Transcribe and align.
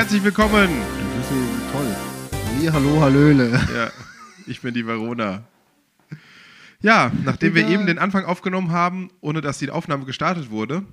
Herzlich 0.00 0.24
willkommen. 0.24 0.70
Das 1.18 1.30
ist 1.30 1.72
toll. 1.72 1.96
Halli, 2.56 2.66
hallo, 2.68 3.02
hallöle. 3.02 3.50
Ja, 3.50 3.90
ich 4.46 4.62
bin 4.62 4.72
die 4.72 4.86
Verona. 4.86 5.44
Ja, 6.80 7.12
nachdem 7.22 7.54
wir 7.54 7.68
eben 7.68 7.84
den 7.84 7.98
Anfang 7.98 8.24
aufgenommen 8.24 8.72
haben, 8.72 9.10
ohne 9.20 9.42
dass 9.42 9.58
die 9.58 9.68
Aufnahme 9.68 10.06
gestartet 10.06 10.50
wurde 10.50 10.84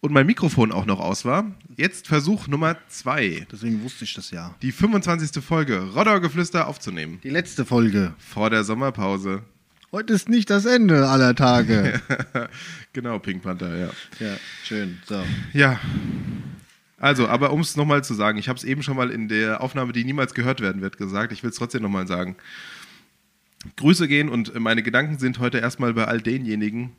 und 0.00 0.12
mein 0.12 0.26
Mikrofon 0.26 0.72
auch 0.72 0.84
noch 0.84 0.98
aus 0.98 1.24
war, 1.24 1.52
jetzt 1.76 2.08
Versuch 2.08 2.48
Nummer 2.48 2.76
zwei, 2.88 3.46
Deswegen 3.52 3.84
wusste 3.84 4.02
ich 4.02 4.14
das 4.14 4.32
ja. 4.32 4.52
die 4.62 4.72
25. 4.72 5.44
Folge 5.44 5.92
Roddauergeflüster 5.94 6.66
aufzunehmen. 6.66 7.20
Die 7.22 7.30
letzte 7.30 7.64
Folge. 7.64 8.14
Vor 8.18 8.50
der 8.50 8.64
Sommerpause. 8.64 9.44
Heute 9.92 10.12
ist 10.12 10.28
nicht 10.28 10.50
das 10.50 10.64
Ende 10.64 11.08
aller 11.08 11.36
Tage. 11.36 12.00
genau, 12.92 13.20
Pink 13.20 13.44
Panther, 13.44 13.76
ja. 13.76 13.90
ja, 14.18 14.36
schön. 14.64 14.98
So. 15.06 15.22
Ja. 15.52 15.78
Also, 16.98 17.28
aber 17.28 17.52
um 17.52 17.60
es 17.60 17.76
nochmal 17.76 18.02
zu 18.02 18.14
sagen, 18.14 18.38
ich 18.38 18.48
habe 18.48 18.56
es 18.56 18.64
eben 18.64 18.82
schon 18.82 18.96
mal 18.96 19.10
in 19.10 19.28
der 19.28 19.60
Aufnahme, 19.60 19.92
die 19.92 20.04
niemals 20.04 20.34
gehört 20.34 20.60
werden 20.60 20.80
wird, 20.80 20.96
gesagt. 20.96 21.32
Ich 21.32 21.42
will 21.42 21.50
es 21.50 21.56
trotzdem 21.56 21.82
nochmal 21.82 22.06
sagen. 22.06 22.36
Grüße 23.76 24.08
gehen 24.08 24.28
und 24.28 24.58
meine 24.58 24.82
Gedanken 24.82 25.18
sind 25.18 25.38
heute 25.38 25.58
erstmal 25.58 25.92
bei 25.94 26.04
all 26.06 26.20
denjenigen, 26.20 26.92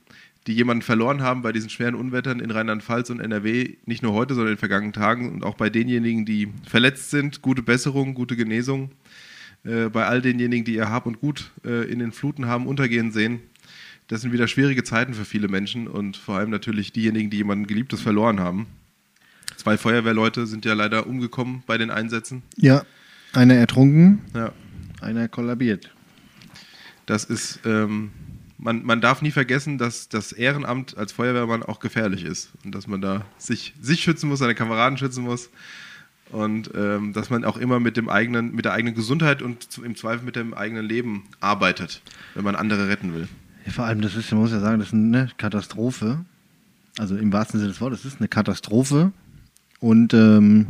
die 0.46 0.54
jemanden 0.54 0.82
verloren 0.82 1.22
haben 1.22 1.42
bei 1.42 1.52
diesen 1.52 1.70
schweren 1.70 1.96
Unwettern 1.96 2.40
in 2.40 2.52
Rheinland-Pfalz 2.52 3.10
und 3.10 3.20
NRW, 3.20 3.76
nicht 3.86 4.04
nur 4.04 4.14
heute, 4.14 4.34
sondern 4.34 4.52
in 4.52 4.56
den 4.56 4.60
vergangenen 4.60 4.94
Tagen 4.94 5.34
und 5.34 5.44
auch 5.44 5.56
bei 5.56 5.70
denjenigen, 5.70 6.26
die 6.26 6.50
verletzt 6.68 7.10
sind, 7.10 7.42
gute 7.42 7.64
Besserung, 7.64 8.14
gute 8.14 8.36
Genesung. 8.36 8.92
Äh, 9.64 9.90
bei 9.90 10.06
all 10.06 10.22
denjenigen, 10.22 10.66
die 10.66 10.76
ihr 10.76 10.90
Hab 10.90 11.06
und 11.06 11.20
Gut 11.20 11.52
äh, 11.66 11.90
in 11.92 12.00
den 12.00 12.12
Fluten 12.12 12.46
haben 12.46 12.68
untergehen 12.68 13.12
sehen. 13.12 13.42
Das 14.08 14.22
sind 14.22 14.32
wieder 14.32 14.48
schwierige 14.48 14.84
Zeiten 14.84 15.14
für 15.14 15.26
viele 15.26 15.50
Menschen 15.50 15.88
und 15.88 16.16
vor 16.16 16.38
allem 16.38 16.50
natürlich 16.50 16.94
diejenigen, 16.94 17.30
die 17.30 17.38
jemanden 17.38 17.68
Geliebtes 17.68 18.02
verloren 18.02 18.40
haben. 18.40 18.68
Zwei 19.56 19.78
Feuerwehrleute 19.78 20.46
sind 20.48 20.66
ja 20.66 20.74
leider 20.74 21.08
umgekommen 21.08 21.64
bei 21.66 21.78
den 21.78 21.90
Einsätzen. 21.90 22.44
Ja, 22.56 22.84
einer 23.34 23.56
ertrunken, 23.56 24.22
Ja, 24.36 24.52
einer 25.02 25.28
kollabiert. 25.28 25.92
das 27.06 27.24
ist, 27.24 27.60
ähm, 27.66 28.12
man, 28.58 28.84
man 28.84 29.02
darf 29.02 29.22
nie 29.22 29.32
vergessen, 29.32 29.78
dass 29.78 30.10
das 30.10 30.32
Ehrenamt 30.32 30.98
als 30.98 31.12
Feuerwehrmann 31.12 31.64
auch 31.64 31.80
gefährlich 31.80 32.24
ist 32.24 32.50
und 32.66 32.74
dass 32.76 32.88
man 32.88 33.02
da 33.02 33.26
sich, 33.38 33.74
sich 33.82 34.02
schützen 34.02 34.28
muss, 34.30 34.40
seine 34.40 34.56
Kameraden 34.56 34.98
schützen 34.98 35.24
muss 35.24 35.50
und 36.32 36.72
ähm, 36.76 37.14
dass 37.14 37.30
man 37.30 37.46
auch 37.46 37.58
immer 37.58 37.80
mit 37.80 37.96
dem 37.98 38.10
eigenen, 38.10 38.54
mit 38.54 38.66
der 38.66 38.74
eigenen 38.74 38.96
Gesundheit 38.96 39.42
und 39.42 39.72
zu, 39.72 39.84
im 39.84 39.96
Zweifel 39.96 40.26
mit 40.26 40.36
dem 40.36 40.54
eigenen 40.54 40.86
Leben 40.86 41.24
arbeitet, 41.40 42.02
wenn 42.36 42.44
man 42.44 42.56
andere 42.56 42.88
retten 42.90 43.14
will. 43.14 43.28
Ja, 43.66 43.72
vor 43.72 43.86
allem, 43.86 44.02
das 44.02 44.16
ist, 44.16 44.32
man 44.32 44.42
muss 44.42 44.52
ja 44.52 44.60
sagen, 44.60 44.80
das 44.80 44.90
ist 44.90 44.94
eine 44.94 45.30
Katastrophe. 45.38 46.26
Also 46.98 47.16
im 47.16 47.32
wahrsten 47.32 47.60
Sinne 47.60 47.72
des 47.72 47.80
Wortes, 47.80 48.02
das 48.04 48.14
ist 48.14 48.20
eine 48.20 48.28
Katastrophe. 48.28 49.12
Und 49.80 50.14
ähm, 50.14 50.68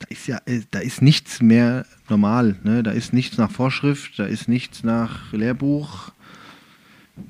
da 0.00 0.06
ist 0.08 0.26
ja, 0.26 0.40
äh, 0.46 0.60
da 0.70 0.80
ist 0.80 1.02
nichts 1.02 1.40
mehr 1.40 1.86
normal. 2.08 2.56
Ne? 2.62 2.82
Da 2.82 2.90
ist 2.90 3.12
nichts 3.12 3.38
nach 3.38 3.50
Vorschrift, 3.50 4.18
da 4.18 4.24
ist 4.24 4.48
nichts 4.48 4.82
nach 4.82 5.32
Lehrbuch. 5.32 6.12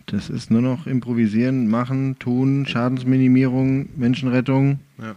Das 0.06 0.30
ist 0.30 0.50
nur 0.50 0.62
noch 0.62 0.86
improvisieren, 0.86 1.68
machen, 1.68 2.18
tun, 2.18 2.66
Schadensminimierung, 2.66 3.88
Menschenrettung. 3.96 4.78
Ja. 4.98 5.16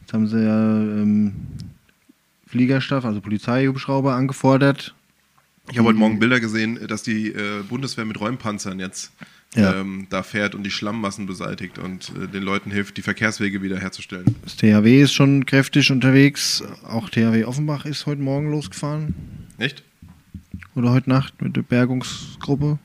Jetzt 0.00 0.12
haben 0.12 0.26
sie 0.26 0.44
ja 0.44 0.82
ähm, 0.82 1.32
Fliegerstaff, 2.46 3.04
also 3.04 3.20
Polizeihubschrauber 3.20 4.14
angefordert. 4.14 4.94
Ich 5.70 5.78
habe 5.78 5.88
heute 5.88 5.98
Morgen 5.98 6.18
Bilder 6.18 6.40
gesehen, 6.40 6.78
dass 6.88 7.02
die 7.02 7.28
äh, 7.28 7.62
Bundeswehr 7.68 8.04
mit 8.04 8.20
Räumpanzern 8.20 8.80
jetzt 8.80 9.12
Ja. 9.56 9.80
ähm, 9.80 10.06
da 10.10 10.22
fährt 10.22 10.54
und 10.54 10.62
die 10.62 10.70
Schlammmassen 10.70 11.26
beseitigt 11.26 11.78
und 11.80 12.12
äh, 12.22 12.28
den 12.28 12.42
Leuten 12.44 12.70
hilft, 12.70 12.96
die 12.96 13.02
Verkehrswege 13.02 13.62
wiederherzustellen. 13.62 14.36
Das 14.44 14.56
THW 14.56 15.02
ist 15.02 15.12
schon 15.12 15.44
kräftig 15.44 15.90
unterwegs. 15.90 16.62
Auch 16.86 17.10
THW 17.10 17.44
Offenbach 17.44 17.84
ist 17.84 18.06
heute 18.06 18.22
Morgen 18.22 18.50
losgefahren. 18.52 19.14
Nicht? 19.58 19.82
Oder 20.76 20.92
heute 20.92 21.10
Nacht 21.10 21.42
mit 21.42 21.56
der 21.56 21.62
Bergungsgruppe. 21.62 22.78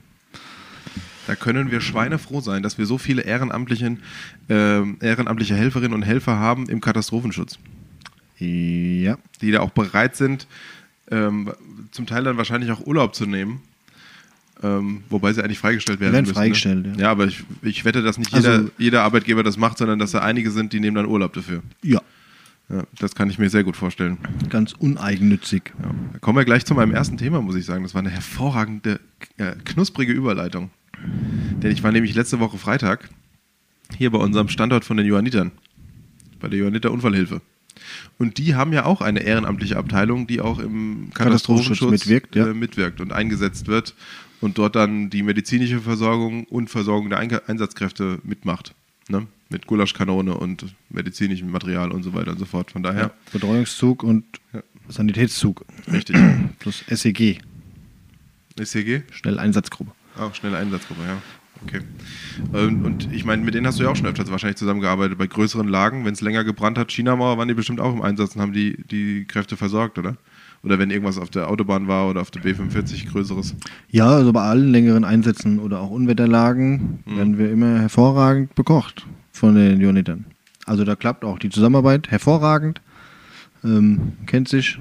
Da 1.28 1.36
können 1.36 1.70
wir 1.70 1.80
schweinefroh 1.80 2.40
sein, 2.40 2.62
dass 2.64 2.78
wir 2.78 2.86
so 2.86 2.98
viele 2.98 3.22
ehrenamtliche, 3.22 3.96
ähm, 4.48 4.96
ehrenamtliche 5.00 5.54
Helferinnen 5.54 5.92
und 5.94 6.02
Helfer 6.02 6.36
haben 6.38 6.68
im 6.68 6.80
Katastrophenschutz, 6.80 7.58
Ja. 8.38 9.18
die 9.40 9.50
da 9.52 9.60
auch 9.60 9.70
bereit 9.70 10.16
sind, 10.16 10.46
ähm, 11.10 11.52
zum 11.92 12.06
Teil 12.06 12.24
dann 12.24 12.36
wahrscheinlich 12.36 12.70
auch 12.72 12.84
Urlaub 12.86 13.14
zu 13.14 13.26
nehmen. 13.26 13.60
Ähm, 14.62 15.02
wobei 15.10 15.32
sie 15.34 15.44
eigentlich 15.44 15.58
freigestellt 15.58 16.00
werden, 16.00 16.14
werden 16.14 16.24
müssen. 16.24 16.34
freigestellt, 16.34 16.86
ne? 16.86 16.92
ja. 16.94 17.02
ja. 17.02 17.10
aber 17.10 17.26
ich, 17.26 17.44
ich 17.62 17.84
wette, 17.84 18.02
dass 18.02 18.16
nicht 18.16 18.32
Also- 18.32 18.50
jeder, 18.50 18.70
jeder 18.78 19.02
Arbeitgeber 19.02 19.42
das 19.42 19.56
macht, 19.58 19.78
sondern 19.78 19.98
dass 19.98 20.12
da 20.12 20.20
einige 20.20 20.50
sind, 20.50 20.72
die 20.72 20.80
nehmen 20.80 20.96
dann 20.96 21.06
Urlaub 21.06 21.32
dafür. 21.34 21.62
Ja. 21.82 22.00
Ja, 22.68 22.82
das 22.98 23.14
kann 23.14 23.30
ich 23.30 23.38
mir 23.38 23.48
sehr 23.48 23.62
gut 23.62 23.76
vorstellen. 23.76 24.18
Ganz 24.50 24.72
uneigennützig. 24.72 25.72
Ja. 25.80 25.94
Da 26.14 26.18
kommen 26.18 26.36
wir 26.36 26.44
gleich 26.44 26.64
zu 26.64 26.74
meinem 26.74 26.92
ersten 26.92 27.16
Thema, 27.16 27.40
muss 27.40 27.54
ich 27.54 27.64
sagen. 27.64 27.84
Das 27.84 27.94
war 27.94 28.00
eine 28.00 28.10
hervorragende, 28.10 28.98
äh, 29.36 29.52
knusprige 29.64 30.12
Überleitung. 30.12 30.70
Denn 31.62 31.70
ich 31.70 31.84
war 31.84 31.92
nämlich 31.92 32.14
letzte 32.16 32.40
Woche 32.40 32.58
Freitag 32.58 33.08
hier 33.96 34.10
bei 34.10 34.18
unserem 34.18 34.48
Standort 34.48 34.84
von 34.84 34.96
den 34.96 35.06
Johannitern, 35.06 35.52
bei 36.40 36.48
der 36.48 36.58
Johanniter 36.58 36.90
Unfallhilfe. 36.90 37.40
Und 38.18 38.38
die 38.38 38.56
haben 38.56 38.72
ja 38.72 38.84
auch 38.84 39.00
eine 39.00 39.20
ehrenamtliche 39.20 39.76
Abteilung, 39.76 40.26
die 40.26 40.40
auch 40.40 40.58
im 40.58 41.10
Katastrophenschutz 41.14 41.78
Katastrophenschutz 41.78 41.90
mitwirkt, 41.90 42.34
ja. 42.34 42.48
äh, 42.48 42.54
mitwirkt 42.54 43.00
und 43.00 43.12
eingesetzt 43.12 43.68
wird 43.68 43.94
und 44.40 44.58
dort 44.58 44.76
dann 44.76 45.10
die 45.10 45.22
medizinische 45.22 45.80
Versorgung 45.80 46.44
und 46.44 46.68
Versorgung 46.70 47.08
der 47.10 47.18
Einsatzkräfte 47.48 48.18
mitmacht. 48.24 48.74
Ne? 49.08 49.26
Mit 49.48 49.66
Gulaschkanone 49.66 50.36
und 50.36 50.74
medizinischem 50.90 51.50
Material 51.50 51.92
und 51.92 52.02
so 52.02 52.12
weiter 52.14 52.32
und 52.32 52.38
so 52.38 52.44
fort. 52.44 52.70
Von 52.72 52.82
daher, 52.82 53.12
Betreuungszug 53.32 54.02
und 54.02 54.24
Ja. 54.52 54.62
Sanitätszug. 54.88 55.64
richtig. 55.92 56.16
Plus 56.58 56.84
SEG, 56.88 57.40
SCG? 58.60 59.02
Schnelleinsatzgruppe. 59.10 59.92
Auch 60.18 60.34
schnelle 60.34 60.56
Einsatzgruppe, 60.58 61.02
ja. 61.06 61.22
Okay. 61.64 61.80
Ähm, 62.54 62.84
Und 62.84 63.12
ich 63.12 63.24
meine, 63.24 63.42
mit 63.42 63.54
denen 63.54 63.66
hast 63.66 63.78
du 63.78 63.84
ja 63.84 63.90
auch 63.90 63.96
schon 63.96 64.06
öfters 64.06 64.30
wahrscheinlich 64.30 64.56
zusammengearbeitet. 64.58 65.16
Bei 65.18 65.26
größeren 65.26 65.66
Lagen, 65.68 66.04
wenn 66.04 66.12
es 66.12 66.20
länger 66.20 66.44
gebrannt 66.44 66.76
hat, 66.78 66.90
China-Mauer, 66.92 67.38
waren 67.38 67.48
die 67.48 67.54
bestimmt 67.54 67.80
auch 67.80 67.92
im 67.94 68.02
Einsatz 68.02 68.34
und 68.36 68.42
haben 68.42 68.52
die, 68.52 68.76
die 68.90 69.24
Kräfte 69.26 69.56
versorgt, 69.56 69.98
oder? 69.98 70.16
Oder 70.62 70.78
wenn 70.78 70.90
irgendwas 70.90 71.18
auf 71.18 71.30
der 71.30 71.48
Autobahn 71.48 71.86
war 71.86 72.08
oder 72.10 72.20
auf 72.20 72.30
der 72.30 72.42
B45 72.42 73.08
Größeres. 73.10 73.54
Ja, 73.90 74.08
also 74.08 74.32
bei 74.32 74.42
allen 74.42 74.70
längeren 74.72 75.04
Einsätzen 75.04 75.58
oder 75.58 75.80
auch 75.80 75.90
Unwetterlagen 75.90 77.00
Mhm. 77.06 77.16
werden 77.16 77.38
wir 77.38 77.50
immer 77.52 77.78
hervorragend 77.80 78.54
bekocht 78.54 79.06
von 79.32 79.54
den 79.54 79.80
Jonitern. 79.80 80.24
Also 80.66 80.84
da 80.84 80.96
klappt 80.96 81.24
auch 81.24 81.38
die 81.38 81.50
Zusammenarbeit 81.50 82.10
hervorragend, 82.10 82.80
ähm, 83.64 84.12
kennt 84.26 84.48
sich. 84.48 84.78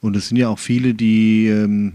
Und 0.00 0.14
es 0.14 0.28
sind 0.28 0.36
ja 0.36 0.48
auch 0.48 0.58
viele, 0.58 0.94
die 0.94 1.48
ähm, 1.48 1.92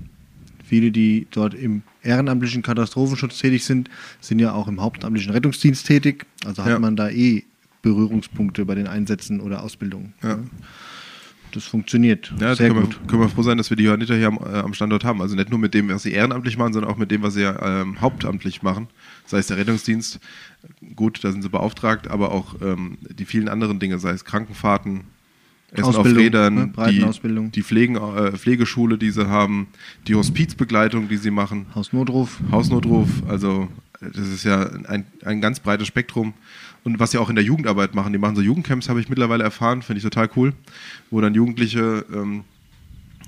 viele, 0.66 0.92
die 0.92 1.28
dort 1.32 1.54
im 1.54 1.84
ehrenamtlichen 2.04 2.62
Katastrophenschutz 2.64 3.38
tätig 3.40 3.64
sind, 3.64 3.90
sind 4.20 4.40
ja 4.40 4.54
auch 4.54 4.68
im 4.68 4.82
hauptamtlichen 4.82 5.32
Rettungsdienst 5.32 5.86
tätig. 5.86 6.26
Also 6.46 6.64
hat 6.64 6.72
Ja. 6.72 6.80
man 6.80 6.96
da 6.96 7.10
eh 7.10 7.44
Berührungspunkte 7.84 8.66
bei 8.66 8.76
den 8.76 8.88
Einsätzen 8.88 9.40
oder 9.40 9.64
Ausbildungen. 9.64 10.14
Ja. 10.24 10.40
Das 11.52 11.66
funktioniert 11.66 12.34
Ja, 12.40 12.56
sehr 12.56 12.70
können, 12.70 12.82
gut. 12.82 13.00
Wir, 13.00 13.08
können 13.08 13.22
wir 13.22 13.30
froh 13.30 13.44
sein, 13.44 13.58
dass 13.58 13.70
wir 13.70 13.78
die 13.78 13.84
Johanniter 13.84 14.16
hier 14.16 14.28
am, 14.28 14.38
äh, 14.38 14.60
am 14.60 14.74
Standort 14.74 15.04
haben. 15.04 15.22
Also 15.22 15.36
nicht 15.36 15.50
nur 15.50 15.60
mit 15.60 15.74
dem, 15.74 15.90
was 15.90 16.04
sie 16.04 16.12
ehrenamtlich 16.12 16.58
machen, 16.58 16.74
sondern 16.74 16.92
auch 16.92 16.98
mit 16.98 17.12
dem, 17.12 17.22
was 17.22 17.34
sie 17.34 17.44
ähm, 17.44 18.00
hauptamtlich 18.02 18.62
machen. 18.62 18.88
Sei 19.26 19.40
es 19.40 19.48
der 19.48 19.58
Rettungsdienst, 19.58 20.20
gut, 20.96 21.24
da 21.24 21.32
sind 21.32 21.42
sie 21.42 21.50
beauftragt, 21.50 22.10
aber 22.10 22.32
auch 22.32 22.56
ähm, 22.62 22.98
die 23.02 23.26
vielen 23.26 23.50
anderen 23.50 23.80
Dinge, 23.80 24.00
sei 24.00 24.12
es 24.12 24.26
Krankenfahrten, 24.26 25.02
Essen 25.72 25.86
auf 25.86 25.98
Ausbildung, 25.98 26.24
Rädern, 26.24 26.54
ne, 26.56 26.72
die, 26.90 27.52
die 27.52 27.64
Pflegen, 27.64 27.96
äh, 27.96 28.34
Pflegeschule, 28.34 28.98
die 28.98 29.12
sie 29.12 29.28
haben, 29.28 29.68
die 30.08 30.16
Hospizbegleitung, 30.16 31.08
die 31.08 31.18
sie 31.18 31.32
machen. 31.32 31.68
Hausnotruf. 31.74 32.40
Hausnotruf, 32.52 33.08
also 33.28 33.70
äh, 34.02 34.10
das 34.14 34.28
ist 34.28 34.44
ja 34.44 34.70
ein, 34.88 35.06
ein 35.24 35.40
ganz 35.40 35.62
breites 35.62 35.88
Spektrum. 35.88 36.34
Und 36.84 37.00
was 37.00 37.12
sie 37.12 37.18
auch 37.20 37.30
in 37.30 37.36
der 37.36 37.44
Jugendarbeit 37.44 37.94
machen, 37.94 38.12
die 38.12 38.20
machen 38.20 38.36
so 38.36 38.42
Jugendcamps, 38.42 38.90
habe 38.90 39.00
ich 39.00 39.08
mittlerweile 39.10 39.44
erfahren, 39.44 39.82
finde 39.84 39.98
ich 40.00 40.04
total 40.04 40.30
cool, 40.36 40.54
wo 41.12 41.22
dann 41.22 41.36
Jugendliche 41.36 42.06
ähm, 42.14 42.44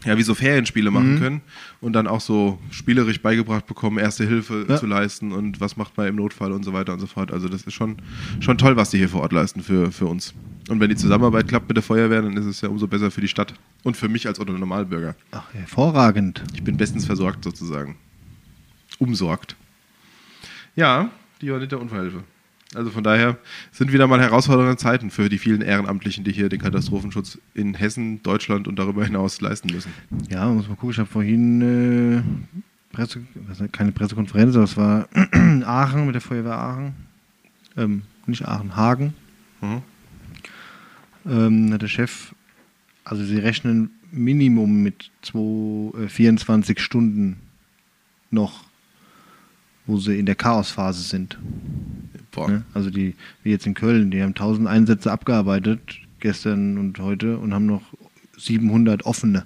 ja 0.06 0.18
wie 0.18 0.24
so 0.24 0.34
Ferienspiele 0.36 0.90
machen 0.92 1.20
können 1.20 1.42
und 1.80 1.94
dann 1.94 2.08
auch 2.08 2.20
so 2.20 2.60
spielerisch 2.72 3.22
beigebracht 3.22 3.68
bekommen, 3.68 4.00
Erste 4.00 4.26
Hilfe 4.28 4.66
Ja. 4.68 4.78
zu 4.78 4.86
leisten 4.88 5.32
und 5.32 5.62
was 5.62 5.78
macht 5.78 5.96
man 5.98 6.08
im 6.08 6.16
Notfall 6.16 6.52
und 6.52 6.64
so 6.64 6.74
weiter 6.74 6.94
und 6.94 7.00
so 7.00 7.06
fort. 7.08 7.32
Also 7.32 7.48
das 7.48 7.62
ist 7.64 7.74
schon, 7.74 7.98
schon 8.42 8.58
toll, 8.58 8.76
was 8.76 8.90
die 8.90 8.98
hier 8.98 9.08
vor 9.08 9.22
Ort 9.22 9.32
leisten 9.34 9.62
für, 9.62 9.92
für 9.92 10.08
uns. 10.08 10.34
Und 10.68 10.80
wenn 10.80 10.90
die 10.90 10.96
Zusammenarbeit 10.96 11.48
klappt 11.48 11.68
mit 11.70 11.78
der 11.78 11.84
Feuerwehr, 11.84 12.22
dann 12.22 12.36
ist 12.36 12.46
es 12.46 12.60
ja 12.62 12.70
umso 12.70 12.88
besser 12.88 13.12
für 13.12 13.22
die 13.22 13.28
Stadt 13.28 13.54
und 13.84 13.96
für 13.96 14.10
mich 14.10 14.28
als 14.28 14.40
Otto 14.40 14.52
Normalbürger. 14.54 15.16
Ach, 15.32 15.54
hervorragend. 15.54 16.44
Ich 16.54 16.64
bin 16.64 16.76
bestens 16.76 17.06
versorgt 17.06 17.44
sozusagen. 17.44 17.98
Umsorgt. 19.00 19.56
Ja, 20.76 21.12
die 21.42 21.46
Johanniter 21.46 21.80
Unfallhilfe. 21.80 22.24
Also 22.76 22.92
von 22.92 23.04
daher 23.04 23.38
sind 23.72 23.94
wieder 23.94 24.08
mal 24.08 24.20
herausfordernde 24.20 24.78
Zeiten 24.78 25.12
für 25.12 25.30
die 25.30 25.38
vielen 25.38 25.62
Ehrenamtlichen, 25.62 26.24
die 26.24 26.32
hier 26.32 26.50
den 26.50 26.60
Katastrophenschutz 26.60 27.38
in 27.54 27.74
Hessen, 27.76 28.24
Deutschland 28.24 28.68
und 28.68 28.78
darüber 28.80 29.06
hinaus 29.06 29.42
leisten 29.42 29.72
müssen. 29.72 29.92
Ja, 30.30 30.48
muss 30.48 30.68
mal 30.68 30.76
gucken. 30.76 30.92
Ich 30.92 30.98
habe 30.98 31.10
vorhin 31.10 31.62
äh, 31.62 32.22
Presse, 32.94 33.22
keine 33.72 33.92
Pressekonferenz, 33.92 34.56
aber 34.56 34.64
es 34.64 34.78
war 34.78 35.08
Aachen 35.66 36.06
mit 36.06 36.16
der 36.16 36.22
Feuerwehr 36.22 36.58
Aachen. 36.58 36.94
Ähm, 37.76 38.04
nicht 38.28 38.48
Aachen, 38.48 38.76
Hagen. 38.76 39.14
Mhm. 39.62 39.82
ähm, 41.26 41.74
hat 41.74 41.82
der 41.82 41.88
Chef, 41.88 42.36
also 43.04 43.24
sie 43.24 43.38
rechnen 43.38 43.92
Minimum 44.12 44.84
mit 44.84 45.10
zwei, 45.22 46.04
äh, 46.04 46.08
24 46.08 46.80
Stunden 46.80 47.40
noch, 48.30 48.66
wo 49.86 49.98
sie 49.98 50.18
in 50.18 50.26
der 50.26 50.36
Chaosphase 50.36 51.04
sind. 51.04 51.38
Ne? 52.36 52.64
Also 52.74 52.90
die, 52.90 53.16
wie 53.44 53.52
jetzt 53.52 53.68
in 53.68 53.74
Köln, 53.74 54.12
die 54.12 54.22
haben 54.22 54.30
1000 54.30 54.68
Einsätze 54.68 55.12
abgearbeitet 55.12 56.00
gestern 56.20 56.78
und 56.78 57.00
heute 57.00 57.38
und 57.38 57.54
haben 57.54 57.66
noch 57.66 57.84
700 58.38 59.06
offene. 59.06 59.46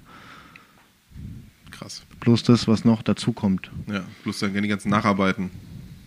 Krass. 1.72 2.04
Plus 2.20 2.44
das, 2.44 2.68
was 2.68 2.86
noch 2.86 3.02
dazu 3.02 3.34
kommt. 3.34 3.70
Ja, 3.88 4.04
plus 4.24 4.40
dann 4.40 4.54
die 4.54 4.68
ganzen 4.68 4.90
Nacharbeiten. 4.90 5.50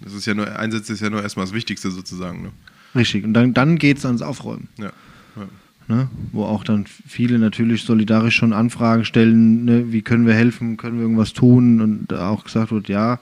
Das 0.00 0.14
ist 0.14 0.26
ja 0.26 0.34
nur, 0.34 0.58
Einsätze 0.58 0.92
ist 0.92 1.00
ja 1.00 1.10
nur 1.10 1.22
erstmal 1.22 1.44
das 1.44 1.54
Wichtigste 1.54 1.90
sozusagen. 1.90 2.42
Ne? 2.42 2.50
Richtig. 2.94 3.24
Und 3.24 3.34
dann, 3.34 3.52
dann 3.52 3.76
geht 3.76 3.98
es 3.98 4.06
ans 4.06 4.22
Aufräumen. 4.22 4.68
Ja. 4.78 4.92
ja. 5.36 5.48
Ne? 5.88 6.08
Wo 6.32 6.44
auch 6.44 6.64
dann 6.64 6.86
viele 6.86 7.38
natürlich 7.38 7.82
solidarisch 7.82 8.36
schon 8.36 8.52
Anfragen 8.52 9.04
stellen, 9.04 9.64
ne? 9.64 9.92
wie 9.92 10.02
können 10.02 10.26
wir 10.26 10.34
helfen, 10.34 10.76
können 10.76 10.96
wir 10.96 11.02
irgendwas 11.02 11.32
tun 11.32 11.80
und 11.80 12.06
da 12.08 12.30
auch 12.30 12.44
gesagt 12.44 12.70
wird, 12.70 12.88
ja, 12.88 13.18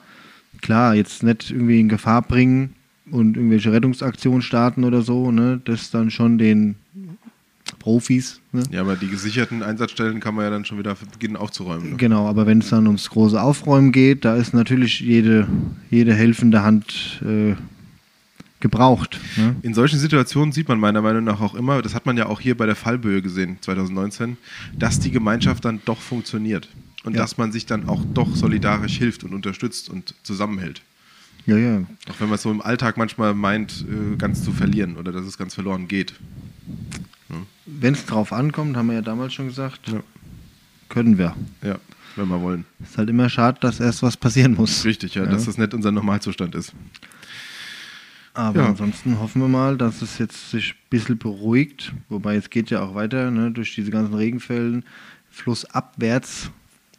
klar, 0.61 0.95
jetzt 0.95 1.23
nicht 1.23 1.51
irgendwie 1.51 1.79
in 1.79 1.89
Gefahr 1.89 2.21
bringen 2.21 2.75
und 3.11 3.37
irgendwelche 3.37 3.71
Rettungsaktionen 3.71 4.41
starten 4.41 4.83
oder 4.83 5.01
so, 5.01 5.31
ne? 5.31 5.61
das 5.63 5.91
dann 5.91 6.11
schon 6.11 6.37
den 6.37 6.75
Profis. 7.77 8.41
Ne? 8.51 8.63
Ja, 8.71 8.81
aber 8.81 8.95
die 8.95 9.07
gesicherten 9.07 9.63
Einsatzstellen 9.63 10.19
kann 10.19 10.35
man 10.35 10.45
ja 10.45 10.51
dann 10.51 10.65
schon 10.65 10.79
wieder 10.79 10.95
beginnen 11.11 11.35
aufzuräumen. 11.35 11.91
Ne? 11.91 11.97
Genau, 11.97 12.27
aber 12.27 12.45
wenn 12.45 12.59
es 12.59 12.69
dann 12.69 12.87
ums 12.87 13.09
große 13.09 13.41
Aufräumen 13.41 13.91
geht, 13.91 14.25
da 14.25 14.35
ist 14.35 14.53
natürlich 14.53 14.99
jede, 14.99 15.47
jede 15.89 16.13
helfende 16.13 16.63
Hand 16.63 17.21
äh, 17.23 17.55
gebraucht. 18.59 19.19
Ne? 19.37 19.55
In 19.61 19.73
solchen 19.73 19.99
Situationen 19.99 20.51
sieht 20.51 20.67
man 20.67 20.79
meiner 20.79 21.01
Meinung 21.01 21.23
nach 21.23 21.41
auch 21.41 21.55
immer, 21.55 21.81
das 21.81 21.95
hat 21.95 22.05
man 22.05 22.17
ja 22.17 22.25
auch 22.25 22.39
hier 22.39 22.57
bei 22.57 22.65
der 22.65 22.75
Fallböe 22.75 23.21
gesehen, 23.21 23.57
2019, 23.61 24.37
dass 24.77 24.99
die 24.99 25.11
Gemeinschaft 25.11 25.63
dann 25.65 25.81
doch 25.85 25.99
funktioniert. 25.99 26.67
Und 27.09 27.15
Ja. 27.15 27.21
dass 27.23 27.37
man 27.39 27.51
sich 27.51 27.65
dann 27.65 27.89
auch 27.89 28.05
doch 28.13 28.35
solidarisch 28.35 28.97
hilft 28.99 29.23
und 29.23 29.33
unterstützt 29.33 29.89
und 29.89 30.13
zusammenhält. 30.21 30.83
Ja, 31.47 31.57
ja. 31.57 31.77
Auch 32.07 32.19
wenn 32.19 32.27
man 32.27 32.35
es 32.35 32.43
so 32.43 32.51
im 32.51 32.61
Alltag 32.61 32.97
manchmal 32.97 33.33
meint, 33.33 33.83
äh, 33.89 34.15
ganz 34.15 34.43
zu 34.43 34.51
verlieren 34.51 34.95
oder 34.95 35.11
dass 35.11 35.25
es 35.25 35.35
ganz 35.35 35.55
verloren 35.55 35.87
geht. 35.87 36.13
Wenn 37.65 37.93
es 37.95 38.05
drauf 38.05 38.31
ankommt, 38.31 38.77
haben 38.77 38.87
wir 38.89 38.93
ja 38.95 39.01
damals 39.01 39.33
schon 39.33 39.47
gesagt, 39.47 39.87
Ja. 39.87 40.03
können 40.87 41.17
wir. 41.17 41.35
Ja, 41.63 41.79
wenn 42.15 42.27
wir 42.27 42.39
wollen. 42.41 42.65
Ist 42.83 42.99
halt 42.99 43.09
immer 43.09 43.27
schade, 43.27 43.57
dass 43.59 43.79
erst 43.79 44.03
was 44.03 44.15
passieren 44.15 44.53
muss. 44.53 44.85
Richtig, 44.85 45.15
ja, 45.15 45.23
Ja. 45.23 45.31
dass 45.31 45.45
das 45.45 45.57
nicht 45.57 45.73
unser 45.73 45.91
Normalzustand 45.91 46.53
ist. 46.53 46.73
Aber 48.35 48.61
Ja. 48.61 48.67
ansonsten 48.67 49.19
hoffen 49.19 49.41
wir 49.41 49.47
mal, 49.47 49.77
dass 49.77 50.03
es 50.03 50.19
jetzt 50.19 50.51
sich 50.51 50.73
ein 50.73 50.89
bisschen 50.91 51.17
beruhigt. 51.17 51.91
Wobei 52.09 52.35
es 52.35 52.51
geht 52.51 52.69
ja 52.69 52.81
auch 52.83 52.93
weiter, 52.93 53.31
ne, 53.31 53.49
durch 53.49 53.73
diese 53.73 53.89
ganzen 53.89 54.13
Regenfällen. 54.13 54.85
Flussabwärts 55.31 56.51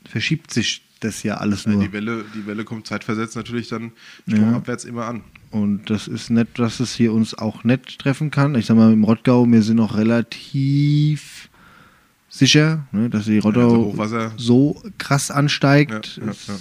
verschiebt 0.09 0.53
sich 0.53 0.83
das 1.01 1.23
ja 1.23 1.37
alles 1.39 1.65
Ja, 1.65 1.73
nur. 1.73 1.83
die, 1.83 1.93
Welle, 1.93 2.25
die 2.35 2.47
Welle 2.47 2.65
kommt 2.65 2.87
zeitversetzt 2.87 3.35
natürlich 3.37 3.69
dann 3.69 3.93
Ja. 4.27 4.37
stromabwärts 4.37 4.85
immer 4.85 5.07
an. 5.07 5.23
Und 5.51 5.89
das 5.91 6.07
ist 6.09 6.31
nett, 6.31 6.49
dass 6.59 6.79
es 6.81 6.95
hier 6.95 7.13
uns 7.13 7.35
auch 7.35 7.65
nicht 7.65 7.99
treffen 7.99 8.31
kann. 8.31 8.55
Ich 8.55 8.67
sag 8.67 8.77
mal, 8.77 8.93
im 8.93 9.03
Rottgau, 9.05 9.47
wir 9.51 9.63
sind 9.63 9.77
noch 9.77 9.97
relativ 9.97 11.49
sicher, 12.29 12.87
ne, 12.93 13.09
dass 13.11 13.25
die 13.25 13.37
also 13.37 13.49
Rottgau 13.49 13.77
Hochwasser. 13.87 14.33
so 14.37 14.81
krass 14.99 15.31
ansteigt. 15.31 16.17
Ja, 16.19 16.25
ja, 16.27 16.31
ist 16.31 16.49
ja. 16.49 16.55